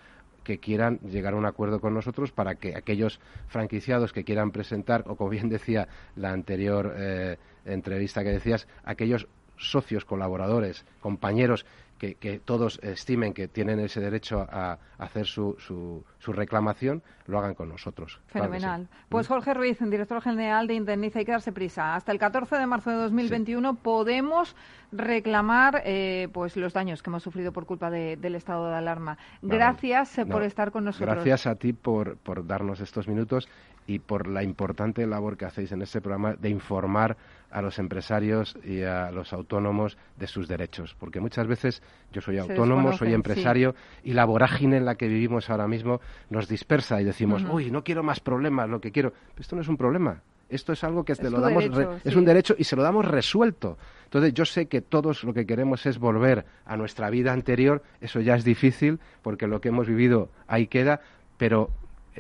que 0.50 0.58
quieran 0.58 0.98
llegar 1.02 1.36
a 1.36 1.38
un 1.38 1.46
acuerdo 1.46 1.80
con 1.80 1.94
nosotros 1.94 2.32
para 2.32 2.56
que 2.56 2.76
aquellos 2.76 3.20
franquiciados 3.50 4.14
que 4.14 4.24
quieran 4.24 4.50
presentar, 4.50 5.04
o 5.06 5.16
como 5.16 5.30
bien 5.30 5.48
decía 5.48 5.88
la 6.16 6.32
anterior 6.32 6.92
eh, 6.98 7.38
entrevista 7.66 8.24
que 8.24 8.32
decías, 8.32 8.68
aquellos 8.84 9.28
socios, 9.58 10.06
colaboradores, 10.06 10.86
compañeros 11.02 11.68
que, 12.00 12.42
todos 12.44 12.80
estimen 12.82 13.34
que 13.34 13.48
tienen 13.48 13.80
ese 13.80 14.00
derecho 14.00 14.48
a, 14.50 14.80
hacer 14.98 15.26
su, 15.26 15.56
su, 15.60 16.34
reclamación, 16.34 17.04
lo 17.28 17.40
hagan 17.40 17.54
con 17.54 17.70
nosotros. 17.70 18.20
Fenomenal. 18.28 18.88
Pues 19.10 19.28
¿Mm? 19.28 19.34
Jorge 19.34 19.54
Ruiz, 19.54 19.78
director 19.80 20.22
general 20.22 20.68
de 20.68 20.76
Indemniza, 20.76 21.20
hay 21.20 21.26
que 21.26 21.32
darse 21.32 21.52
prisa. 21.52 21.96
Hasta 21.96 22.12
el 22.12 22.20
14 22.20 22.58
de 22.58 22.66
marzo 22.66 22.90
de 22.90 22.98
2021 22.98 23.76
podemos 23.76 24.56
reclamar 24.92 25.84
eh, 25.86 26.30
pues 26.34 26.56
los 26.58 26.74
daños 26.74 27.04
que 27.04 27.10
hemos 27.10 27.22
sufrido 27.22 27.52
por 27.52 27.66
culpa 27.66 27.92
del 27.92 28.36
estado 28.36 28.70
de 28.70 28.76
alarma. 28.76 29.18
Gracias 29.42 30.18
eh, 30.18 30.26
por 30.26 30.44
estar 30.44 30.72
con 30.72 30.86
nosotros. 30.86 31.16
Gracias 31.16 31.48
a 31.48 31.56
ti 31.56 31.74
por, 31.74 32.18
por 32.18 32.48
darnos 32.48 32.80
estos 32.80 33.08
minutos 33.08 33.48
y 33.88 34.00
por 34.00 34.28
la 34.28 34.44
importante 34.44 35.06
labor 35.06 35.38
que 35.38 35.46
hacéis 35.46 35.72
en 35.72 35.82
este 35.82 36.00
programa 36.00 36.36
de 36.36 36.50
informar 36.50 37.18
a 37.52 37.62
los 37.62 37.80
empresarios 37.80 38.58
y 38.64 38.82
a 38.84 39.12
los 39.12 39.34
autónomos 39.34 39.98
de 40.18 40.28
sus 40.28 40.48
derechos. 40.48 40.96
Porque 41.00 41.20
muchas 41.20 41.48
veces 41.48 41.82
yo 42.12 42.22
soy 42.22 42.38
autónomo, 42.38 42.94
soy 42.94 43.14
empresario 43.14 43.76
y 44.04 44.14
la 44.14 44.26
vorágine 44.26 44.78
en 44.78 44.86
la 44.86 44.96
que 44.96 45.08
vivimos 45.08 45.50
ahora 45.50 45.68
mismo 45.68 46.02
nos 46.30 46.48
dispersa 46.48 47.02
y 47.02 47.06
decimos, 47.06 47.44
uy, 47.50 47.72
no 47.72 47.84
quiero 47.84 48.04
más 48.04 48.20
problemas, 48.20 48.70
lo 48.70 48.80
que 48.80 48.92
quiero. 48.92 49.14
esto 49.38 49.56
no 49.56 49.62
es 49.62 49.68
un 49.68 49.78
problema. 49.78 50.22
Esto 50.50 50.74
es 50.74 50.84
algo 50.84 51.04
que 51.04 51.14
es, 51.14 51.22
lo 51.22 51.40
damos 51.40 51.66
es 52.04 52.16
un 52.16 52.26
derecho 52.26 52.56
y 52.58 52.64
se 52.64 52.76
lo 52.76 52.82
damos 52.82 53.06
resuelto. 53.06 53.78
Entonces 54.06 54.34
yo 54.34 54.46
sé 54.46 54.66
que 54.66 54.82
todos 54.82 55.24
lo 55.24 55.32
que 55.32 55.46
queremos 55.46 55.86
es 55.86 56.00
volver 56.00 56.46
a 56.66 56.76
nuestra 56.76 57.12
vida 57.12 57.32
anterior. 57.32 57.84
Eso 58.02 58.20
ya 58.20 58.34
es 58.34 58.44
difícil 58.44 59.00
porque 59.22 59.46
lo 59.46 59.62
que 59.62 59.70
hemos 59.70 59.88
vivido 59.88 60.30
ahí 60.48 60.66
queda, 60.66 61.02
pero 61.38 61.70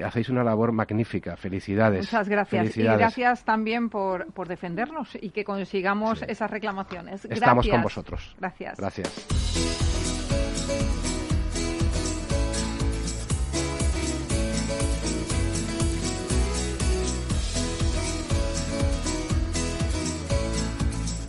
hacéis 0.04 0.30
una 0.30 0.43
labor 0.43 0.72
magnífica. 0.72 1.36
Felicidades. 1.38 2.06
Muchas 2.06 2.30
gracias. 2.30 2.78
Y 2.78 2.84
gracias 2.84 3.43
también 3.43 3.89
por, 3.89 4.32
por 4.34 4.47
defendernos 4.47 5.18
y 5.20 5.30
que 5.32 5.43
consigamos 5.43 6.22
esas 6.24 6.50
reclamaciones. 6.50 7.26
Estamos 7.26 7.68
con 7.68 7.82
vosotros. 7.82 8.36
Gracias. 8.39 8.78
Gracias. 8.78 9.28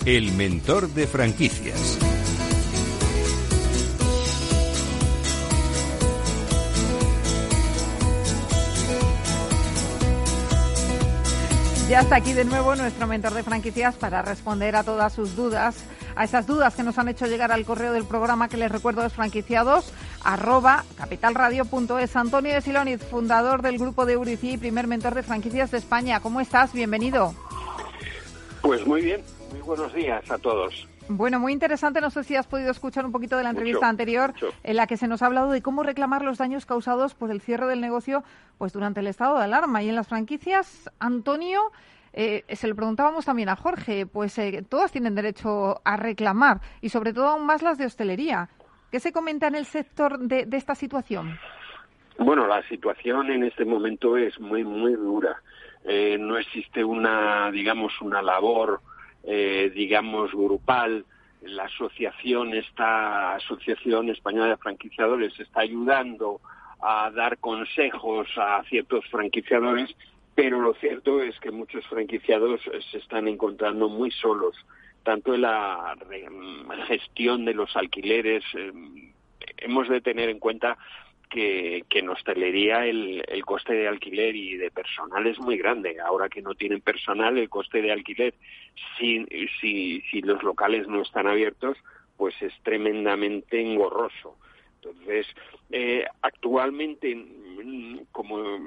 El 0.07 0.33
mentor 0.33 0.89
de 0.89 1.07
franquicias. 1.07 2.10
Ya 11.91 12.03
está 12.03 12.15
aquí 12.15 12.35
de 12.35 12.45
nuevo 12.45 12.77
nuestro 12.77 13.09
mentor 13.09 13.35
de 13.35 13.43
franquicias 13.43 13.97
para 13.97 14.23
responder 14.23 14.77
a 14.77 14.85
todas 14.85 15.13
sus 15.13 15.35
dudas, 15.35 15.85
a 16.15 16.23
esas 16.23 16.47
dudas 16.47 16.77
que 16.77 16.85
nos 16.85 16.97
han 16.99 17.09
hecho 17.09 17.27
llegar 17.27 17.51
al 17.51 17.65
correo 17.65 17.93
del 17.93 18.05
programa 18.05 18.49
que 18.49 18.57
les 18.57 18.71
recuerdo 18.71 19.05
es 19.05 19.13
franquiciados 19.13 19.93
arroba 20.23 20.85
capitalradio.es. 20.97 22.15
Antonio 22.15 22.55
de 22.55 22.61
Siloniz, 22.61 23.03
fundador 23.03 23.61
del 23.63 23.77
grupo 23.77 24.07
de 24.07 24.13
Eurici 24.13 24.53
y 24.53 24.57
primer 24.57 24.87
mentor 24.87 25.17
de 25.17 25.25
franquicias 25.25 25.73
de 25.73 25.79
España. 25.79 26.21
¿Cómo 26.21 26.41
estás? 26.41 26.73
Bienvenido. 26.73 27.35
Pues 28.63 28.87
muy 28.87 29.03
bien, 29.03 29.25
muy 29.51 29.61
buenos 29.63 29.93
días 29.93 30.31
a 30.31 30.39
todos. 30.39 30.87
Bueno, 31.09 31.41
muy 31.41 31.53
interesante. 31.53 32.01
No 32.01 32.11
sé 32.11 32.25
si 32.25 32.37
has 32.37 32.47
podido 32.47 32.71
escuchar 32.71 33.05
un 33.05 33.13
poquito 33.13 33.37
de 33.37 33.43
la 33.43 33.51
entrevista 33.51 33.89
anterior 33.89 34.33
en 34.63 34.77
la 34.77 34.87
que 34.87 34.97
se 34.97 35.09
nos 35.09 35.23
ha 35.23 35.27
hablado 35.27 35.51
de 35.51 35.63
cómo 35.63 35.83
reclamar 35.83 36.23
los 36.23 36.39
daños 36.39 36.67
causados 36.67 37.15
por 37.15 37.31
el 37.31 37.41
cierre 37.41 37.67
del 37.67 37.81
negocio 37.81 38.23
pues 38.59 38.73
durante 38.73 39.01
el 39.01 39.07
estado 39.07 39.39
de 39.39 39.45
alarma. 39.45 39.83
Y 39.83 39.89
en 39.89 39.97
las 39.97 40.09
franquicias, 40.09 40.91
Antonio, 40.99 41.61
eh, 42.13 42.45
se 42.49 42.69
lo 42.69 42.75
preguntábamos 42.75 43.25
también 43.25 43.49
a 43.49 43.57
Jorge, 43.57 44.07
pues 44.07 44.37
eh, 44.39 44.65
todas 44.69 44.91
tienen 44.91 45.15
derecho 45.15 45.81
a 45.85 45.97
reclamar 45.97 46.61
y 46.81 46.89
sobre 46.89 47.13
todo 47.13 47.29
aún 47.29 47.47
más 47.47 47.63
las 47.63 47.79
de 47.79 47.87
hostelería. 47.87 48.49
¿Qué 48.91 48.99
se 48.99 49.13
comenta 49.13 49.47
en 49.47 49.55
el 49.55 49.67
sector 49.67 50.19
de, 50.19 50.49
esta 50.51 50.75
situación? 50.75 51.39
Bueno, 52.19 52.47
la 52.47 52.63
situación 52.69 53.31
en 53.31 53.45
este 53.45 53.65
momento 53.65 54.17
es 54.17 54.39
muy, 54.41 54.65
muy 54.65 54.95
dura. 54.95 55.41
Eh, 55.85 56.19
no 56.19 56.37
existe 56.37 56.83
una, 56.83 57.51
digamos, 57.53 58.01
una 58.03 58.21
labor 58.21 58.81
eh, 59.25 59.71
digamos, 59.75 60.33
grupal. 60.33 61.05
La 61.43 61.65
asociación, 61.65 62.55
esta 62.55 63.35
Asociación 63.37 64.11
Española 64.11 64.49
de 64.49 64.57
Franquiciadores, 64.59 65.39
está 65.41 65.63
ayudando 65.63 66.41
a 66.83 67.11
dar 67.11 67.39
consejos 67.39 68.29
a 68.37 68.63
ciertos 68.69 69.07
franquiciadores, 69.07 69.91
pero 70.35 70.61
lo 70.61 70.75
cierto 70.75 71.23
es 71.23 71.39
que 71.41 71.51
muchos 71.51 71.87
franquiciados 71.87 72.61
se 72.91 72.99
están 72.99 73.27
encontrando 73.29 73.89
muy 73.89 74.11
solos, 74.11 74.55
tanto 75.03 75.35
en 75.35 75.43
la 75.43 75.97
gestión 76.87 77.45
de 77.45 77.55
los 77.55 77.75
alquileres. 77.77 78.45
Eh, 78.55 78.73
hemos 79.59 79.89
de 79.89 80.01
tener 80.01 80.29
en 80.29 80.39
cuenta 80.39 80.77
que, 81.31 81.85
que 81.89 82.01
en 82.01 82.11
hostelería 82.11 82.85
el, 82.85 83.25
el, 83.29 83.45
coste 83.45 83.73
de 83.73 83.89
alquiler 83.89 84.35
y 84.37 84.57
de 84.57 84.71
personal 84.71 85.27
es 85.27 85.39
muy 85.39 85.57
grande. 85.57 85.97
Ahora 86.05 86.29
que 86.29 86.43
no 86.43 86.55
tienen 86.55 86.81
personal, 86.81 87.39
el 87.39 87.49
coste 87.49 87.81
de 87.81 87.93
alquiler, 87.93 88.35
si, 88.99 89.25
si, 89.61 90.03
si 90.11 90.21
los 90.23 90.43
locales 90.43 90.89
no 90.89 91.01
están 91.01 91.29
abiertos, 91.29 91.79
pues 92.17 92.35
es 92.43 92.53
tremendamente 92.63 93.61
engorroso. 93.61 94.37
Entonces, 94.83 95.27
eh, 95.71 96.05
actualmente, 96.23 97.17
como 98.13 98.59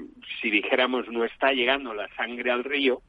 si 0.42 0.50
dijéramos, 0.50 1.08
no 1.10 1.26
está 1.26 1.52
llegando 1.52 1.94
la 1.94 2.08
sangre 2.16 2.52
al 2.52 2.64
río, 2.64 3.02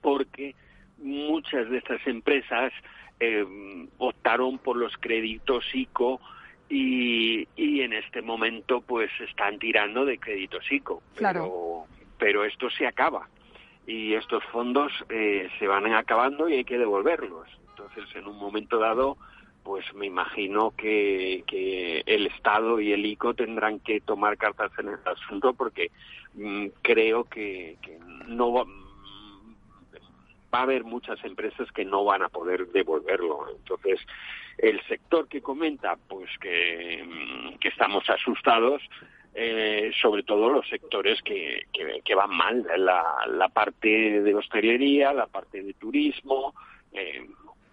porque 0.00 0.54
muchas 0.98 1.68
de 1.70 1.78
estas 1.78 2.06
empresas 2.06 2.72
eh, 3.18 3.44
optaron 3.98 4.58
por 4.58 4.76
los 4.76 4.96
créditos 4.98 5.64
ICO 5.74 6.20
y, 6.70 7.46
y 7.56 7.82
en 7.82 7.92
este 7.92 8.22
momento 8.22 8.80
pues 8.80 9.10
están 9.20 9.58
tirando 9.58 10.04
de 10.04 10.18
crédito 10.18 10.58
ICO. 10.70 11.02
Pero, 11.18 11.84
pero 12.16 12.44
esto 12.44 12.70
se 12.70 12.86
acaba 12.86 13.28
y 13.86 14.14
estos 14.14 14.44
fondos 14.44 14.92
eh, 15.08 15.48
se 15.58 15.66
van 15.66 15.92
acabando 15.92 16.48
y 16.48 16.54
hay 16.54 16.64
que 16.64 16.78
devolverlos. 16.78 17.48
Entonces, 17.70 18.04
en 18.14 18.28
un 18.28 18.38
momento 18.38 18.78
dado, 18.78 19.16
pues 19.64 19.84
me 19.94 20.06
imagino 20.06 20.72
que, 20.76 21.42
que 21.46 22.02
el 22.06 22.28
Estado 22.28 22.80
y 22.80 22.92
el 22.92 23.04
ICO 23.04 23.34
tendrán 23.34 23.80
que 23.80 24.00
tomar 24.00 24.36
cartas 24.36 24.70
en 24.78 24.88
el 24.88 24.98
asunto 25.04 25.54
porque 25.54 25.90
mm, 26.34 26.66
creo 26.82 27.24
que, 27.24 27.78
que 27.82 27.98
no 28.28 28.64
va, 30.52 30.60
a 30.60 30.62
haber 30.62 30.84
muchas 30.84 31.22
empresas 31.24 31.70
que 31.72 31.84
no 31.84 32.04
van 32.04 32.22
a 32.22 32.28
poder 32.28 32.68
devolverlo. 32.68 33.46
Entonces, 33.50 34.00
el 34.58 34.80
sector 34.86 35.28
que 35.28 35.40
comenta, 35.40 35.96
pues 36.08 36.30
que, 36.40 37.04
mm, 37.04 37.66
estamos 37.66 38.08
asustados, 38.08 38.82
eh, 39.34 39.92
sobre 40.00 40.22
todo 40.24 40.50
los 40.50 40.68
sectores 40.68 41.22
que, 41.22 41.66
que, 41.72 42.14
van 42.14 42.30
mal, 42.30 42.66
la, 42.76 43.04
la, 43.28 43.48
parte 43.48 44.20
de 44.22 44.34
hostelería, 44.34 45.12
la 45.12 45.26
parte 45.26 45.62
de 45.62 45.72
turismo, 45.74 46.52
eh, 46.92 47.26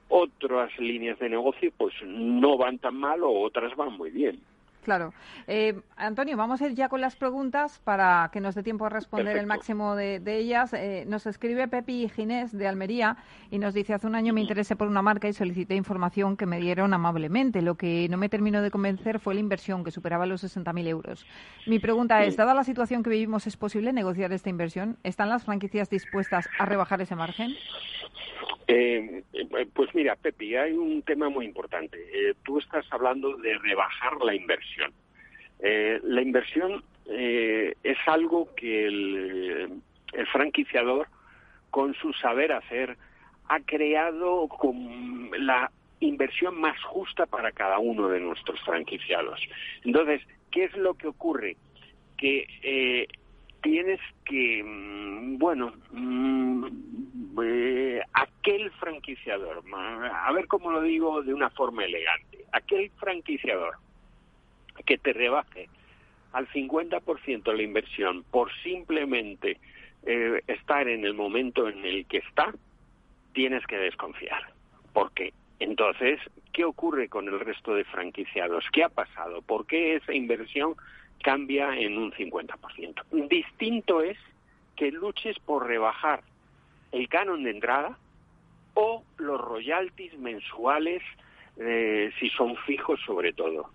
otras 0.09 0.77
líneas 0.79 1.19
de 1.19 1.29
negocio 1.29 1.71
pues 1.77 1.93
no 2.03 2.57
van 2.57 2.77
tan 2.77 2.95
mal 2.95 3.23
o 3.23 3.41
otras 3.41 3.75
van 3.75 3.93
muy 3.93 4.11
bien. 4.11 4.39
Claro. 4.87 5.13
Eh, 5.47 5.81
Antonio, 5.97 6.37
vamos 6.37 6.61
a 6.61 6.67
ir 6.67 6.73
ya 6.73 6.87
con 6.87 7.01
las 7.01 7.17
preguntas 7.17 7.81
para 7.83 8.29
que 8.31 8.39
nos 8.39 8.55
dé 8.55 8.63
tiempo 8.63 8.85
a 8.85 8.89
responder 8.89 9.35
el 9.35 9.45
máximo 9.45 9.97
de, 9.97 10.21
ellas. 10.25 10.71
Eh, 10.71 11.03
nos 11.05 11.25
escribe 11.25 11.67
Pepi 11.67 12.07
Ginés 12.07 12.57
de 12.57 12.69
Almería 12.69 13.17
y 13.51 13.59
nos 13.59 13.73
dice, 13.73 13.93
hace 13.93 14.07
un 14.07 14.15
año 14.15 14.33
me 14.33 14.39
interesé 14.39 14.77
por 14.77 14.87
una 14.87 15.01
marca 15.01 15.27
y 15.27 15.33
solicité 15.33 15.75
información 15.75 16.37
que 16.37 16.45
me 16.45 16.61
dieron 16.61 16.93
amablemente. 16.93 17.61
Lo 17.61 17.75
que 17.75 18.07
no 18.09 18.15
me 18.15 18.29
terminó 18.29 18.61
de 18.61 18.71
convencer 18.71 19.19
fue 19.19 19.33
la 19.33 19.41
inversión, 19.41 19.83
que 19.83 19.91
superaba 19.91 20.25
los 20.25 20.41
60.000 20.41 20.87
euros. 20.87 21.25
Mi 21.65 21.79
pregunta 21.79 22.23
es, 22.23 22.37
dada 22.37 22.53
la 22.53 22.63
situación 22.63 23.03
que 23.03 23.09
vivimos, 23.09 23.45
¿es 23.45 23.57
posible 23.57 23.91
negociar 23.91 24.31
esta 24.31 24.49
inversión? 24.49 24.95
¿Están 25.03 25.27
las 25.27 25.43
franquicias 25.43 25.89
dispuestas 25.89 26.47
a 26.59 26.65
rebajar 26.65 27.01
ese 27.01 27.17
margen? 27.17 27.53
Eh, 28.67 29.23
pues 29.73 29.95
mira, 29.95 30.15
Pepi, 30.15 30.55
hay 30.55 30.73
un 30.73 31.01
tema 31.03 31.29
muy 31.29 31.45
importante. 31.45 31.97
tú 32.43 32.59
estás 32.59 32.85
hablando 32.91 33.37
de 33.37 33.57
rebajar 33.57 34.17
la 34.23 34.35
inversión. 34.35 34.93
Eh, 35.59 35.99
la 36.03 36.21
inversión 36.21 36.83
eh, 37.09 37.73
es 37.83 37.97
algo 38.05 38.53
que 38.55 38.85
el, 38.85 39.81
franquiciador, 40.31 41.07
con 41.69 41.93
su 41.95 42.13
saber 42.13 42.51
hacer, 42.51 42.97
ha 43.49 43.59
creado 43.61 44.47
con 44.47 45.29
la 45.37 45.71
inversión 45.99 46.59
más 46.59 46.81
justa 46.83 47.25
para 47.25 47.51
cada 47.51 47.79
uno 47.79 48.07
de 48.09 48.19
nuestros 48.19 48.59
franquiciados. 48.61 49.39
Entonces, 49.83 50.21
¿qué 50.51 50.65
es 50.65 50.77
lo 50.77 50.93
que 50.93 51.07
ocurre? 51.07 51.57
Que 52.17 52.47
eh, 52.61 53.07
tienes 53.61 53.99
que, 54.25 54.63
mm, 54.63 55.37
bueno, 55.37 55.73
mm, 55.91 56.65
aquel 58.13 58.71
franquiciador, 58.71 59.63
a 60.11 60.31
ver 60.31 60.47
cómo 60.47 60.71
lo 60.71 60.81
digo 60.81 61.21
de 61.21 61.33
una 61.33 61.49
forma 61.51 61.85
elegante, 61.85 62.45
aquel 62.51 62.89
franquiciador 62.91 63.75
que 64.85 64.97
te 64.97 65.13
rebaje 65.13 65.69
al 66.33 66.47
50% 66.49 67.53
la 67.53 67.63
inversión 67.63 68.23
por 68.31 68.51
simplemente 68.63 69.59
eh, 70.03 70.41
estar 70.47 70.87
en 70.87 71.05
el 71.05 71.13
momento 71.13 71.67
en 71.67 71.85
el 71.85 72.05
que 72.05 72.17
está, 72.17 72.53
tienes 73.33 73.65
que 73.67 73.77
desconfiar. 73.77 74.41
Porque 74.93 75.33
entonces, 75.59 76.19
¿qué 76.53 76.65
ocurre 76.65 77.09
con 77.09 77.27
el 77.27 77.39
resto 77.39 77.73
de 77.73 77.83
franquiciados? 77.85 78.65
¿Qué 78.71 78.83
ha 78.83 78.89
pasado? 78.89 79.41
¿Por 79.41 79.65
qué 79.65 79.95
esa 79.95 80.13
inversión 80.13 80.75
cambia 81.23 81.77
en 81.77 81.97
un 81.97 82.11
50%? 82.11 83.27
Distinto 83.29 84.01
es 84.01 84.17
que 84.75 84.91
luches 84.91 85.37
por 85.39 85.67
rebajar 85.67 86.23
el 86.91 87.09
canon 87.09 87.43
de 87.43 87.51
entrada 87.51 87.97
o 88.73 89.03
los 89.17 89.41
royalties 89.41 90.17
mensuales, 90.19 91.01
eh, 91.57 92.11
si 92.19 92.29
son 92.29 92.55
fijos 92.57 92.99
sobre 93.05 93.33
todo. 93.33 93.69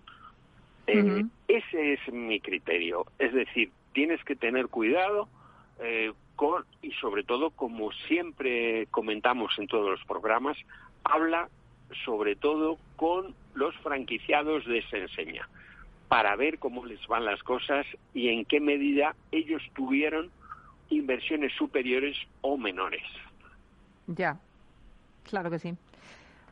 Eh, 0.86 1.24
ese 1.49 1.93
es 1.95 2.12
mi 2.12 2.40
criterio. 2.40 3.07
Es 3.18 3.32
decir, 3.32 3.70
tienes 3.93 4.22
que 4.24 4.36
tener 4.36 4.68
cuidado 4.68 5.28
eh, 5.80 6.12
con, 6.36 6.64
y 6.82 6.93
sobre 6.93 7.24
todo, 7.24 7.51
como 7.51 7.93
siempre 8.07 8.86
comentamos 8.90 9.59
en 9.59 9.66
todos 9.66 9.90
los 9.90 10.05
programas, 10.07 10.57
habla 11.05 11.49
sobre 12.05 12.36
todo 12.36 12.78
con 12.97 13.34
los 13.55 13.76
franquiciados 13.78 14.64
de 14.66 14.78
esa 14.78 14.97
enseña 14.97 15.49
para 16.12 16.36
ver 16.36 16.58
cómo 16.58 16.84
les 16.84 17.00
van 17.06 17.24
las 17.24 17.42
cosas 17.42 17.86
y 18.12 18.28
en 18.28 18.44
qué 18.44 18.60
medida 18.60 19.16
ellos 19.30 19.62
tuvieron 19.72 20.30
inversiones 20.90 21.54
superiores 21.54 22.14
o 22.42 22.58
menores. 22.58 23.00
Ya, 24.08 24.38
claro 25.24 25.50
que 25.50 25.58
sí. 25.58 25.74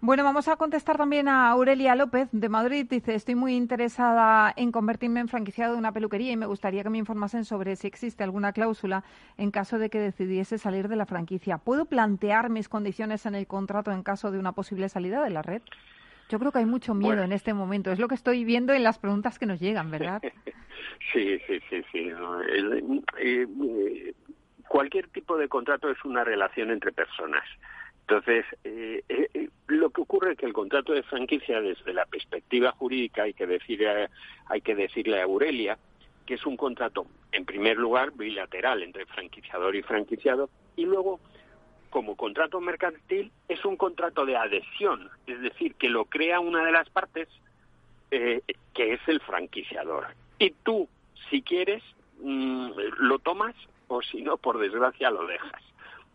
Bueno, 0.01 0.25
vamos 0.25 0.49
a 0.49 0.57
contestar 0.57 0.97
también 0.97 1.29
a 1.29 1.51
Aurelia 1.51 1.95
López 1.95 2.31
de 2.33 2.49
Madrid. 2.49 2.87
Dice, 2.89 3.15
estoy 3.15 3.35
muy 3.35 3.55
interesada 3.55 4.51
en 4.57 4.73
convertirme 4.73 5.21
en 5.21 5.29
franquiciado 5.29 5.75
de 5.75 5.79
una 5.79 5.93
peluquería 5.93 6.33
y 6.33 6.39
me 6.39 6.47
gustaría 6.47 6.83
que 6.83 6.89
me 6.89 6.97
informasen 6.97 7.45
sobre 7.45 7.77
si 7.77 7.87
existe 7.87 8.25
alguna 8.25 8.55
cláusula 8.55 9.05
en 9.37 9.51
caso 9.51 9.79
de 9.79 9.91
que 9.91 9.99
decidiese 9.99 10.57
salir 10.57 10.89
de 10.89 10.97
la 10.97 11.05
franquicia. 11.05 11.59
¿Puedo 11.59 11.85
plantear 11.85 12.49
mis 12.49 12.71
condiciones 12.71 13.27
en 13.27 13.35
el 13.35 13.47
contrato 13.47 13.93
en 13.93 14.05
caso 14.05 14.31
de 14.31 14.39
una 14.39 14.53
posible 14.53 14.89
salida 14.89 15.23
de 15.23 15.29
la 15.29 15.43
red? 15.43 15.61
Yo 16.31 16.39
creo 16.39 16.53
que 16.53 16.61
hay 16.61 16.67
mucho 16.67 16.95
miedo 16.95 17.23
en 17.23 17.33
este 17.33 17.53
momento. 17.53 17.91
Es 17.91 17.99
lo 17.99 18.07
que 18.07 18.15
estoy 18.15 18.45
viendo 18.45 18.73
en 18.73 18.85
las 18.85 18.99
preguntas 18.99 19.39
que 19.39 19.47
nos 19.47 19.59
llegan, 19.59 19.91
¿verdad? 19.91 20.23
sí, 21.13 21.39
sí, 21.47 21.61
sí, 21.69 21.83
sí. 21.91 22.13
Eh, 23.19 23.47
eh, 23.59 24.15
cualquier 24.69 25.09
tipo 25.09 25.37
de 25.37 25.49
contrato 25.49 25.91
es 25.91 26.03
una 26.05 26.23
relación 26.23 26.71
entre 26.71 26.93
personas. 26.93 27.45
Entonces, 28.03 28.45
eh, 28.63 29.03
eh, 29.09 29.49
lo 29.67 29.91
que 29.91 30.03
ocurre 30.03 30.33
es 30.33 30.39
que 30.39 30.47
el 30.47 30.53
contrato 30.53 30.93
de 30.93 31.03
franquicia, 31.03 31.61
desde 31.61 31.93
la 31.93 32.07
perspectiva 32.07 32.71
jurídica, 32.73 33.25
hay 33.25 33.35
que, 33.35 33.49
decir, 33.49 33.85
hay 34.47 34.61
que 34.61 34.75
decirle 34.77 35.21
a 35.21 35.25
Aurelia 35.25 35.79
que 36.27 36.35
es 36.35 36.47
un 36.47 36.57
contrato, 36.57 37.07
en 37.33 37.45
primer 37.45 37.77
lugar, 37.77 38.13
bilateral 38.13 38.85
entre 38.85 39.05
franquiciador 39.07 39.75
y 39.75 39.83
franquiciado, 39.83 40.49
y 40.77 40.85
luego, 40.85 41.19
como 41.91 42.17
contrato 42.17 42.61
mercantil, 42.61 43.31
es 43.49 43.65
un 43.65 43.77
contrato 43.77 44.25
de 44.25 44.37
adhesión, 44.37 45.11
es 45.27 45.41
decir, 45.41 45.75
que 45.75 45.89
lo 45.89 46.05
crea 46.07 46.41
una 46.41 46.65
de 46.65 46.73
las 46.73 46.89
partes, 46.89 47.29
que 48.11 48.43
es 48.77 49.01
el 49.07 49.21
franquiciador. 49.21 50.07
Y 50.39 50.51
tú, 50.63 50.89
si 51.29 51.43
quieres, 51.43 51.83
mm, 52.21 52.71
lo 52.99 53.19
tomas 53.19 53.55
o 53.89 54.03
si 54.03 54.23
no, 54.23 54.37
por 54.37 54.59
desgracia, 54.59 55.11
lo 55.11 55.27
dejas. 55.27 55.63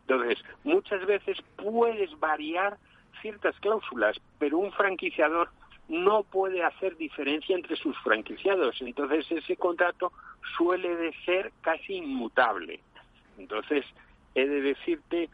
Entonces, 0.08 0.44
muchas 0.64 1.06
veces 1.06 1.38
puedes 1.56 2.18
variar 2.20 2.78
ciertas 3.22 3.60
cláusulas, 3.60 4.20
pero 4.40 4.58
un 4.58 4.72
franquiciador 4.72 5.50
no 5.88 6.24
puede 6.24 6.64
hacer 6.64 6.96
diferencia 6.98 7.56
entre 7.56 7.76
sus 7.76 7.98
franquiciados. 8.00 8.82
Entonces, 8.82 9.30
ese 9.32 9.56
contrato 9.58 10.12
suele 10.58 10.96
de 10.96 11.14
ser 11.26 11.52
casi 11.62 11.96
inmutable. 11.96 12.80
Entonces, 13.38 13.86
he 14.36 14.48
de 14.48 14.62
decirte 14.62 15.30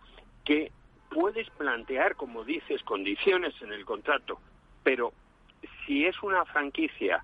que 0.46 0.72
puedes 1.10 1.50
plantear, 1.52 2.16
como 2.16 2.44
dices, 2.44 2.82
condiciones 2.84 3.54
en 3.62 3.74
el 3.74 3.86
contrato, 3.86 4.40
pero 4.84 5.14
si 5.86 6.06
es 6.06 6.22
una 6.24 6.46
franquicia 6.46 7.24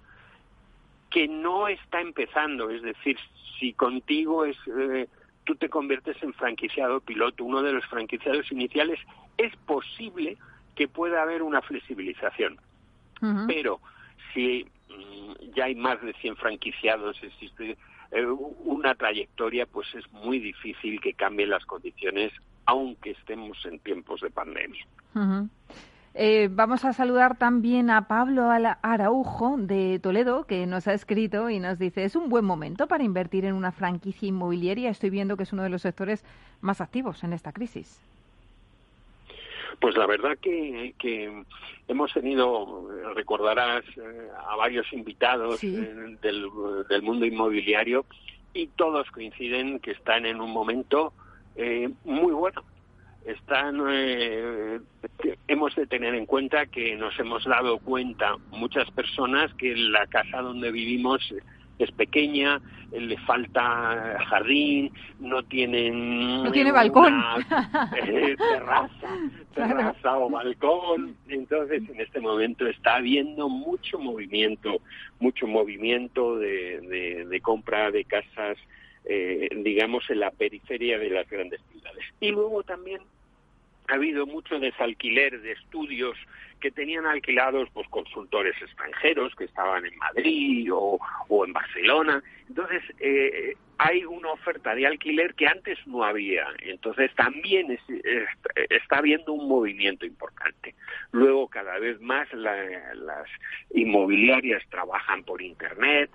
que 1.10 1.28
no 1.28 1.68
está 1.68 2.02
empezando, 2.02 2.70
es 2.70 2.82
decir, 2.82 3.18
si 3.60 3.74
contigo 3.74 4.46
es 4.46 4.58
eh, 4.68 5.08
tú 5.48 5.56
te 5.56 5.70
conviertes 5.70 6.22
en 6.22 6.34
franquiciado 6.34 7.00
piloto, 7.00 7.46
uno 7.46 7.64
de 7.64 7.72
los 7.72 7.86
franquiciados 7.86 8.52
iniciales, 8.52 9.00
es 9.38 9.56
posible 9.66 10.38
que 10.76 10.90
pueda 10.90 11.22
haber 11.22 11.42
una 11.42 11.62
flexibilización. 11.62 12.60
Pero 13.48 13.80
si 14.34 14.68
mm, 14.90 15.54
ya 15.56 15.66
hay 15.66 15.76
más 15.76 16.00
de 16.04 16.14
100 16.14 16.36
franquiciados, 16.36 17.18
existe 17.24 17.78
eh, 18.12 18.26
una 18.26 18.94
trayectoria, 18.94 19.66
pues 19.66 19.88
es 19.96 20.12
muy 20.12 20.40
difícil 20.40 21.00
que 21.02 21.14
cambien 21.14 21.50
las 21.50 21.66
condiciones, 21.66 22.32
aunque 22.68 23.12
estemos 23.12 23.58
en 23.66 23.80
tiempos 23.80 24.22
de 24.22 24.30
pandemia. 24.30 24.86
Eh, 26.14 26.50
vamos 26.52 26.84
a 26.84 26.94
saludar 26.94 27.38
también 27.38 27.90
a 27.90 28.08
Pablo 28.08 28.50
Araujo 28.52 29.56
de 29.58 30.00
Toledo, 30.00 30.46
que 30.46 30.68
nos 30.68 30.88
ha 30.88 30.94
escrito 30.94 31.50
y 31.50 31.60
nos 31.60 31.80
dice, 31.80 32.04
es 32.04 32.16
un 32.16 32.30
buen 32.30 32.44
momento 32.44 32.88
para 32.88 33.04
invertir 33.04 33.46
en 33.46 33.54
una 33.54 33.72
franquicia 33.72 34.28
inmobiliaria. 34.28 34.90
Estoy 34.90 35.10
viendo 35.10 35.38
que 35.38 35.44
es 35.44 35.54
uno 35.54 35.64
de 35.64 35.70
los 35.70 35.82
sectores 35.82 36.26
más 36.60 36.82
activos 36.82 37.24
en 37.24 37.34
esta 37.34 37.54
crisis. 37.54 38.02
Pues 39.80 39.96
la 39.96 40.08
verdad 40.08 40.38
que, 40.42 40.94
hemos 41.88 42.14
tenido, 42.14 42.90
recordarás, 43.14 43.86
eh, 43.96 44.30
a 44.46 44.56
varios 44.58 44.92
invitados 44.92 45.64
eh, 45.64 46.18
del, 46.22 46.50
del, 46.90 47.02
mundo 47.02 47.26
inmobiliario 47.26 48.06
y 48.54 48.68
todos 48.68 49.10
coinciden 49.12 49.80
que 49.80 49.92
están 49.92 50.26
en 50.26 50.42
un 50.42 50.52
momento 50.52 51.14
muy 52.04 52.34
bueno. 52.34 52.64
Están 53.26 53.82
eh, 53.90 54.80
hemos 55.48 55.76
de 55.76 55.86
tener 55.86 56.16
en 56.16 56.26
cuenta 56.26 56.66
que 56.68 56.96
nos 56.96 57.18
hemos 57.20 57.44
dado 57.44 57.80
cuenta 57.80 58.38
muchas 58.52 58.90
personas 58.92 59.54
que 59.56 59.76
la 59.76 60.08
casa 60.08 60.42
donde 60.42 60.72
vivimos 60.72 61.34
es 61.80 61.92
pequeña, 61.92 62.60
le 62.92 63.18
falta 63.20 64.18
jardín, 64.30 64.92
no 65.20 65.44
tienen 65.44 66.44
no 66.44 66.52
tiene 66.52 66.72
balcón, 66.72 67.22
eh, 67.96 68.36
terraza, 68.38 69.08
terraza 69.56 70.18
o 70.18 70.30
balcón. 70.30 71.16
Entonces, 71.28 71.84
en 71.90 72.02
este 72.02 72.20
momento 72.20 72.66
está 72.66 72.96
habiendo 72.96 73.50
mucho 73.50 74.00
movimiento, 74.00 74.82
mucho 75.20 75.48
movimiento 75.48 76.38
de, 76.38 77.26
de, 77.30 77.42
compra 77.42 77.92
de 77.92 78.04
casas, 78.06 78.58
eh, 79.10 79.50
digamos, 79.56 80.10
en 80.10 80.20
la 80.20 80.32
periferia 80.32 81.00
de 81.00 81.10
las 81.10 81.30
grandes 81.30 81.62
ciudades. 81.72 82.04
Y 82.20 82.32
luego 82.32 82.64
también 82.64 83.02
ha 83.88 83.94
habido 83.94 84.26
mucho 84.26 84.60
desalquiler 84.60 85.42
de 85.42 85.54
estudios 85.54 86.18
que 86.60 86.72
tenían 86.72 87.06
alquilados 87.06 87.70
pues 87.74 87.88
consultores 87.90 88.56
extranjeros 88.62 89.34
que 89.36 89.46
estaban 89.46 89.86
en 89.86 89.96
Madrid 89.98 90.70
o, 90.74 91.00
en 91.46 91.54
Barcelona. 91.54 92.22
Entonces, 92.50 92.82
eh, 93.00 93.56
hay 93.78 94.04
una 94.06 94.32
oferta 94.32 94.74
de 94.74 94.88
alquiler 94.88 95.36
que 95.36 95.48
antes 95.48 95.78
no 95.86 96.04
había. 96.04 96.48
Entonces 96.60 97.14
también 97.16 97.78
está 98.70 98.98
habiendo 98.98 99.34
un 99.34 99.48
movimiento 99.48 100.06
importante. 100.06 100.74
Luego 101.12 101.48
cada 101.48 101.78
vez 101.78 102.02
más 102.02 102.28
las 102.34 103.28
inmobiliarias 103.74 104.64
trabajan 104.70 105.24
por 105.24 105.42
Internet. 105.42 106.10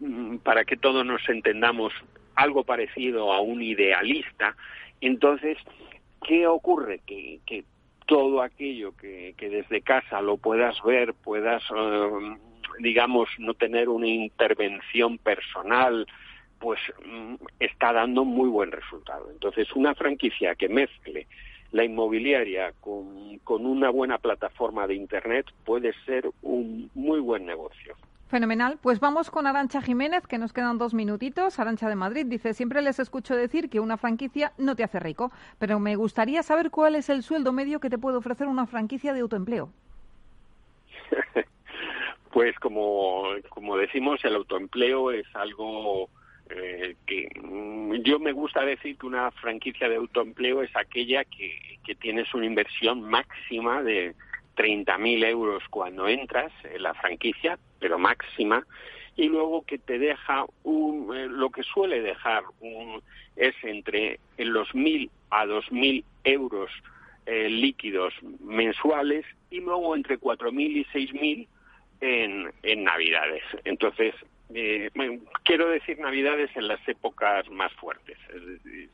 Mm, 0.00 0.36
para 0.38 0.64
que 0.64 0.76
todos 0.76 1.04
nos 1.04 1.28
entendamos 1.28 1.92
algo 2.34 2.64
parecido 2.64 3.32
a 3.32 3.40
un 3.40 3.62
idealista. 3.62 4.54
Entonces, 5.00 5.58
¿qué 6.26 6.46
ocurre? 6.46 7.00
Que, 7.06 7.64
todo 8.06 8.40
aquello 8.40 8.96
que, 8.96 9.34
desde 9.38 9.82
casa 9.82 10.22
lo 10.22 10.38
puedas 10.38 10.82
ver, 10.82 11.12
puedas, 11.12 11.62
eh, 11.76 12.36
digamos, 12.78 13.28
no 13.38 13.52
tener 13.52 13.90
una 13.90 14.06
intervención 14.06 15.18
personal, 15.18 16.06
pues 16.58 16.80
mm, 17.04 17.34
está 17.60 17.92
dando 17.92 18.24
muy 18.24 18.48
buen 18.48 18.72
resultado. 18.72 19.30
Entonces, 19.30 19.70
una 19.76 19.94
franquicia 19.94 20.54
que 20.54 20.70
mezcle 20.70 21.26
la 21.70 21.84
inmobiliaria 21.84 22.72
con 22.80 23.66
una 23.66 23.90
buena 23.90 24.16
plataforma 24.16 24.86
de 24.86 24.94
Internet 24.94 25.44
puede 25.66 25.92
ser 26.06 26.30
un 26.40 26.90
muy 26.94 27.20
buen 27.20 27.44
negocio. 27.44 27.94
Fenomenal. 28.28 28.78
Pues 28.82 29.00
vamos 29.00 29.30
con 29.30 29.46
Arancha 29.46 29.80
Jiménez, 29.80 30.26
que 30.26 30.36
nos 30.36 30.52
quedan 30.52 30.76
dos 30.76 30.92
minutitos. 30.92 31.58
Arancha 31.58 31.88
de 31.88 31.94
Madrid 31.94 32.26
dice, 32.26 32.52
siempre 32.52 32.82
les 32.82 32.98
escucho 32.98 33.34
decir 33.34 33.70
que 33.70 33.80
una 33.80 33.96
franquicia 33.96 34.52
no 34.58 34.76
te 34.76 34.84
hace 34.84 35.00
rico, 35.00 35.32
pero 35.58 35.80
me 35.80 35.96
gustaría 35.96 36.42
saber 36.42 36.70
cuál 36.70 36.94
es 36.94 37.08
el 37.08 37.22
sueldo 37.22 37.52
medio 37.52 37.80
que 37.80 37.88
te 37.88 37.96
puede 37.96 38.18
ofrecer 38.18 38.46
una 38.46 38.66
franquicia 38.66 39.14
de 39.14 39.20
autoempleo. 39.20 39.70
pues 42.30 42.54
como, 42.58 43.28
como 43.48 43.78
decimos, 43.78 44.22
el 44.22 44.34
autoempleo 44.34 45.10
es 45.10 45.26
algo 45.34 46.10
eh, 46.50 46.96
que 47.06 47.30
mm, 47.42 47.94
yo 48.04 48.18
me 48.18 48.32
gusta 48.32 48.62
decir 48.62 48.98
que 48.98 49.06
una 49.06 49.30
franquicia 49.30 49.88
de 49.88 49.96
autoempleo 49.96 50.62
es 50.62 50.76
aquella 50.76 51.24
que, 51.24 51.78
que 51.82 51.94
tienes 51.94 52.34
una 52.34 52.44
inversión 52.44 53.00
máxima 53.00 53.82
de 53.82 54.14
30.000 54.58 55.24
euros 55.24 55.62
cuando 55.70 56.08
entras 56.08 56.52
en 56.64 56.82
la 56.82 56.92
franquicia, 56.94 57.58
pero 57.78 57.96
máxima, 57.96 58.66
y 59.16 59.28
luego 59.28 59.62
que 59.62 59.78
te 59.78 59.98
deja 59.98 60.44
un, 60.64 61.16
eh, 61.16 61.28
lo 61.28 61.50
que 61.50 61.62
suele 61.62 62.02
dejar 62.02 62.42
un, 62.60 63.00
es 63.36 63.54
entre 63.62 64.18
en 64.36 64.52
los 64.52 64.68
1.000 64.74 65.10
a 65.30 65.46
2.000 65.46 66.04
euros 66.24 66.70
eh, 67.26 67.48
líquidos 67.48 68.12
mensuales 68.40 69.24
y 69.50 69.60
luego 69.60 69.94
entre 69.94 70.18
4.000 70.18 70.52
y 70.60 70.84
6.000 70.86 71.46
en, 72.00 72.52
en 72.62 72.84
Navidades. 72.84 73.42
Entonces, 73.64 74.14
eh, 74.54 74.90
quiero 75.44 75.68
decir 75.68 75.98
Navidades 75.98 76.50
en 76.56 76.68
las 76.68 76.86
épocas 76.88 77.48
más 77.50 77.72
fuertes. 77.74 78.16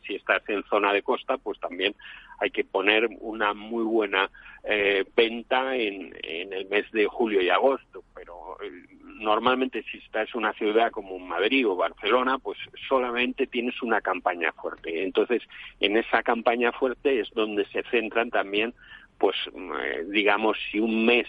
Si 0.06 0.14
estás 0.16 0.42
en 0.48 0.64
zona 0.64 0.92
de 0.92 1.02
costa, 1.02 1.38
pues 1.38 1.58
también 1.60 1.94
hay 2.40 2.50
que 2.50 2.64
poner 2.64 3.08
una 3.20 3.54
muy 3.54 3.84
buena 3.84 4.30
eh, 4.64 5.04
venta 5.14 5.76
en, 5.76 6.14
en, 6.22 6.52
el 6.52 6.66
mes 6.68 6.90
de 6.90 7.06
julio 7.06 7.40
y 7.40 7.50
agosto. 7.50 8.02
Pero 8.14 8.56
eh, 8.62 8.70
normalmente 9.02 9.84
si 9.90 9.98
estás 9.98 10.28
en 10.34 10.38
una 10.38 10.52
ciudad 10.54 10.90
como 10.90 11.18
Madrid 11.18 11.68
o 11.68 11.76
Barcelona, 11.76 12.38
pues 12.38 12.58
solamente 12.88 13.46
tienes 13.46 13.80
una 13.82 14.00
campaña 14.00 14.52
fuerte. 14.52 15.04
Entonces, 15.04 15.42
en 15.80 15.96
esa 15.96 16.22
campaña 16.22 16.72
fuerte 16.72 17.20
es 17.20 17.30
donde 17.30 17.64
se 17.66 17.82
centran 17.84 18.30
también, 18.30 18.74
pues, 19.18 19.36
eh, 19.54 20.04
digamos, 20.08 20.58
si 20.70 20.80
un 20.80 21.06
mes 21.06 21.28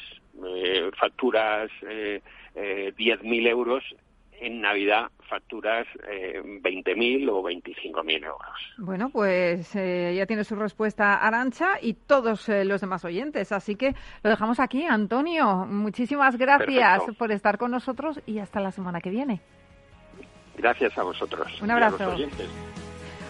facturas 0.99 1.71
eh, 1.87 2.21
10.000 2.97 3.47
euros, 3.47 3.83
en 4.39 4.61
Navidad 4.61 5.09
facturas 5.29 5.87
eh, 6.07 6.41
20.000 6.43 7.29
o 7.29 7.41
25.000 7.41 8.25
euros. 8.25 8.73
Bueno, 8.77 9.09
pues 9.09 9.75
eh, 9.75 10.13
ya 10.15 10.25
tiene 10.25 10.43
su 10.43 10.55
respuesta 10.55 11.15
Arancha 11.15 11.79
y 11.81 11.93
todos 11.93 12.47
eh, 12.49 12.63
los 12.65 12.81
demás 12.81 13.03
oyentes. 13.05 13.51
Así 13.51 13.75
que 13.75 13.93
lo 14.23 14.29
dejamos 14.29 14.59
aquí. 14.59 14.85
Antonio, 14.85 15.65
muchísimas 15.65 16.37
gracias 16.37 17.03
por 17.17 17.31
estar 17.31 17.57
con 17.57 17.71
nosotros 17.71 18.21
y 18.25 18.39
hasta 18.39 18.59
la 18.59 18.71
semana 18.71 19.01
que 19.01 19.09
viene. 19.09 19.41
Gracias 20.57 20.97
a 20.97 21.03
vosotros. 21.03 21.61
Un 21.61 21.71
abrazo. 21.71 22.15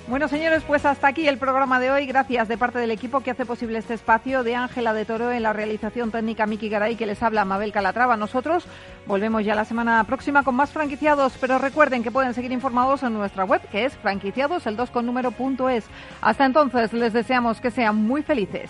Bueno, 0.08 0.28
señores, 0.28 0.62
pues 0.68 0.86
hasta 0.86 1.08
aquí 1.08 1.28
el 1.28 1.40
programa 1.40 1.80
de 1.80 1.90
hoy. 1.90 2.06
Gracias 2.06 2.48
de 2.48 2.60
parte 2.60 2.78
del 2.78 2.92
equipo 2.92 3.22
que 3.22 3.32
hace 3.32 3.44
posible 3.44 3.80
este 3.80 3.96
espacio, 3.96 4.44
de 4.44 4.54
Ángela 4.54 4.94
de 4.94 5.04
Toro 5.04 5.32
en 5.32 5.42
la 5.42 5.52
realización 5.52 6.12
técnica 6.12 6.46
Miki 6.46 6.70
Garay, 6.70 6.96
que 6.96 7.08
les 7.08 7.24
habla 7.24 7.44
Mabel 7.44 7.72
Calatrava. 7.72 8.16
Nosotros 8.16 8.68
volvemos 9.08 9.44
ya 9.44 9.56
la 9.56 9.66
semana 9.66 10.04
próxima 10.04 10.44
con 10.44 10.54
más 10.54 10.72
franquiciados, 10.72 11.34
pero 11.42 11.58
recuerden 11.58 12.04
que 12.04 12.12
pueden 12.12 12.36
seguir 12.36 12.52
informados 12.52 13.02
en 13.02 13.14
nuestra 13.14 13.46
web, 13.46 13.62
que 13.72 13.86
es 13.86 13.98
franquiciados, 13.98 14.68
el 14.68 14.76
2 14.76 14.92
con 14.92 15.08
número 15.08 15.32
punto 15.32 15.70
es. 15.70 15.86
Hasta 16.22 16.46
entonces, 16.46 16.94
les 16.94 17.12
deseamos 17.12 17.60
que 17.60 17.72
sean 17.72 17.96
muy 17.96 18.22
felices. 18.22 18.70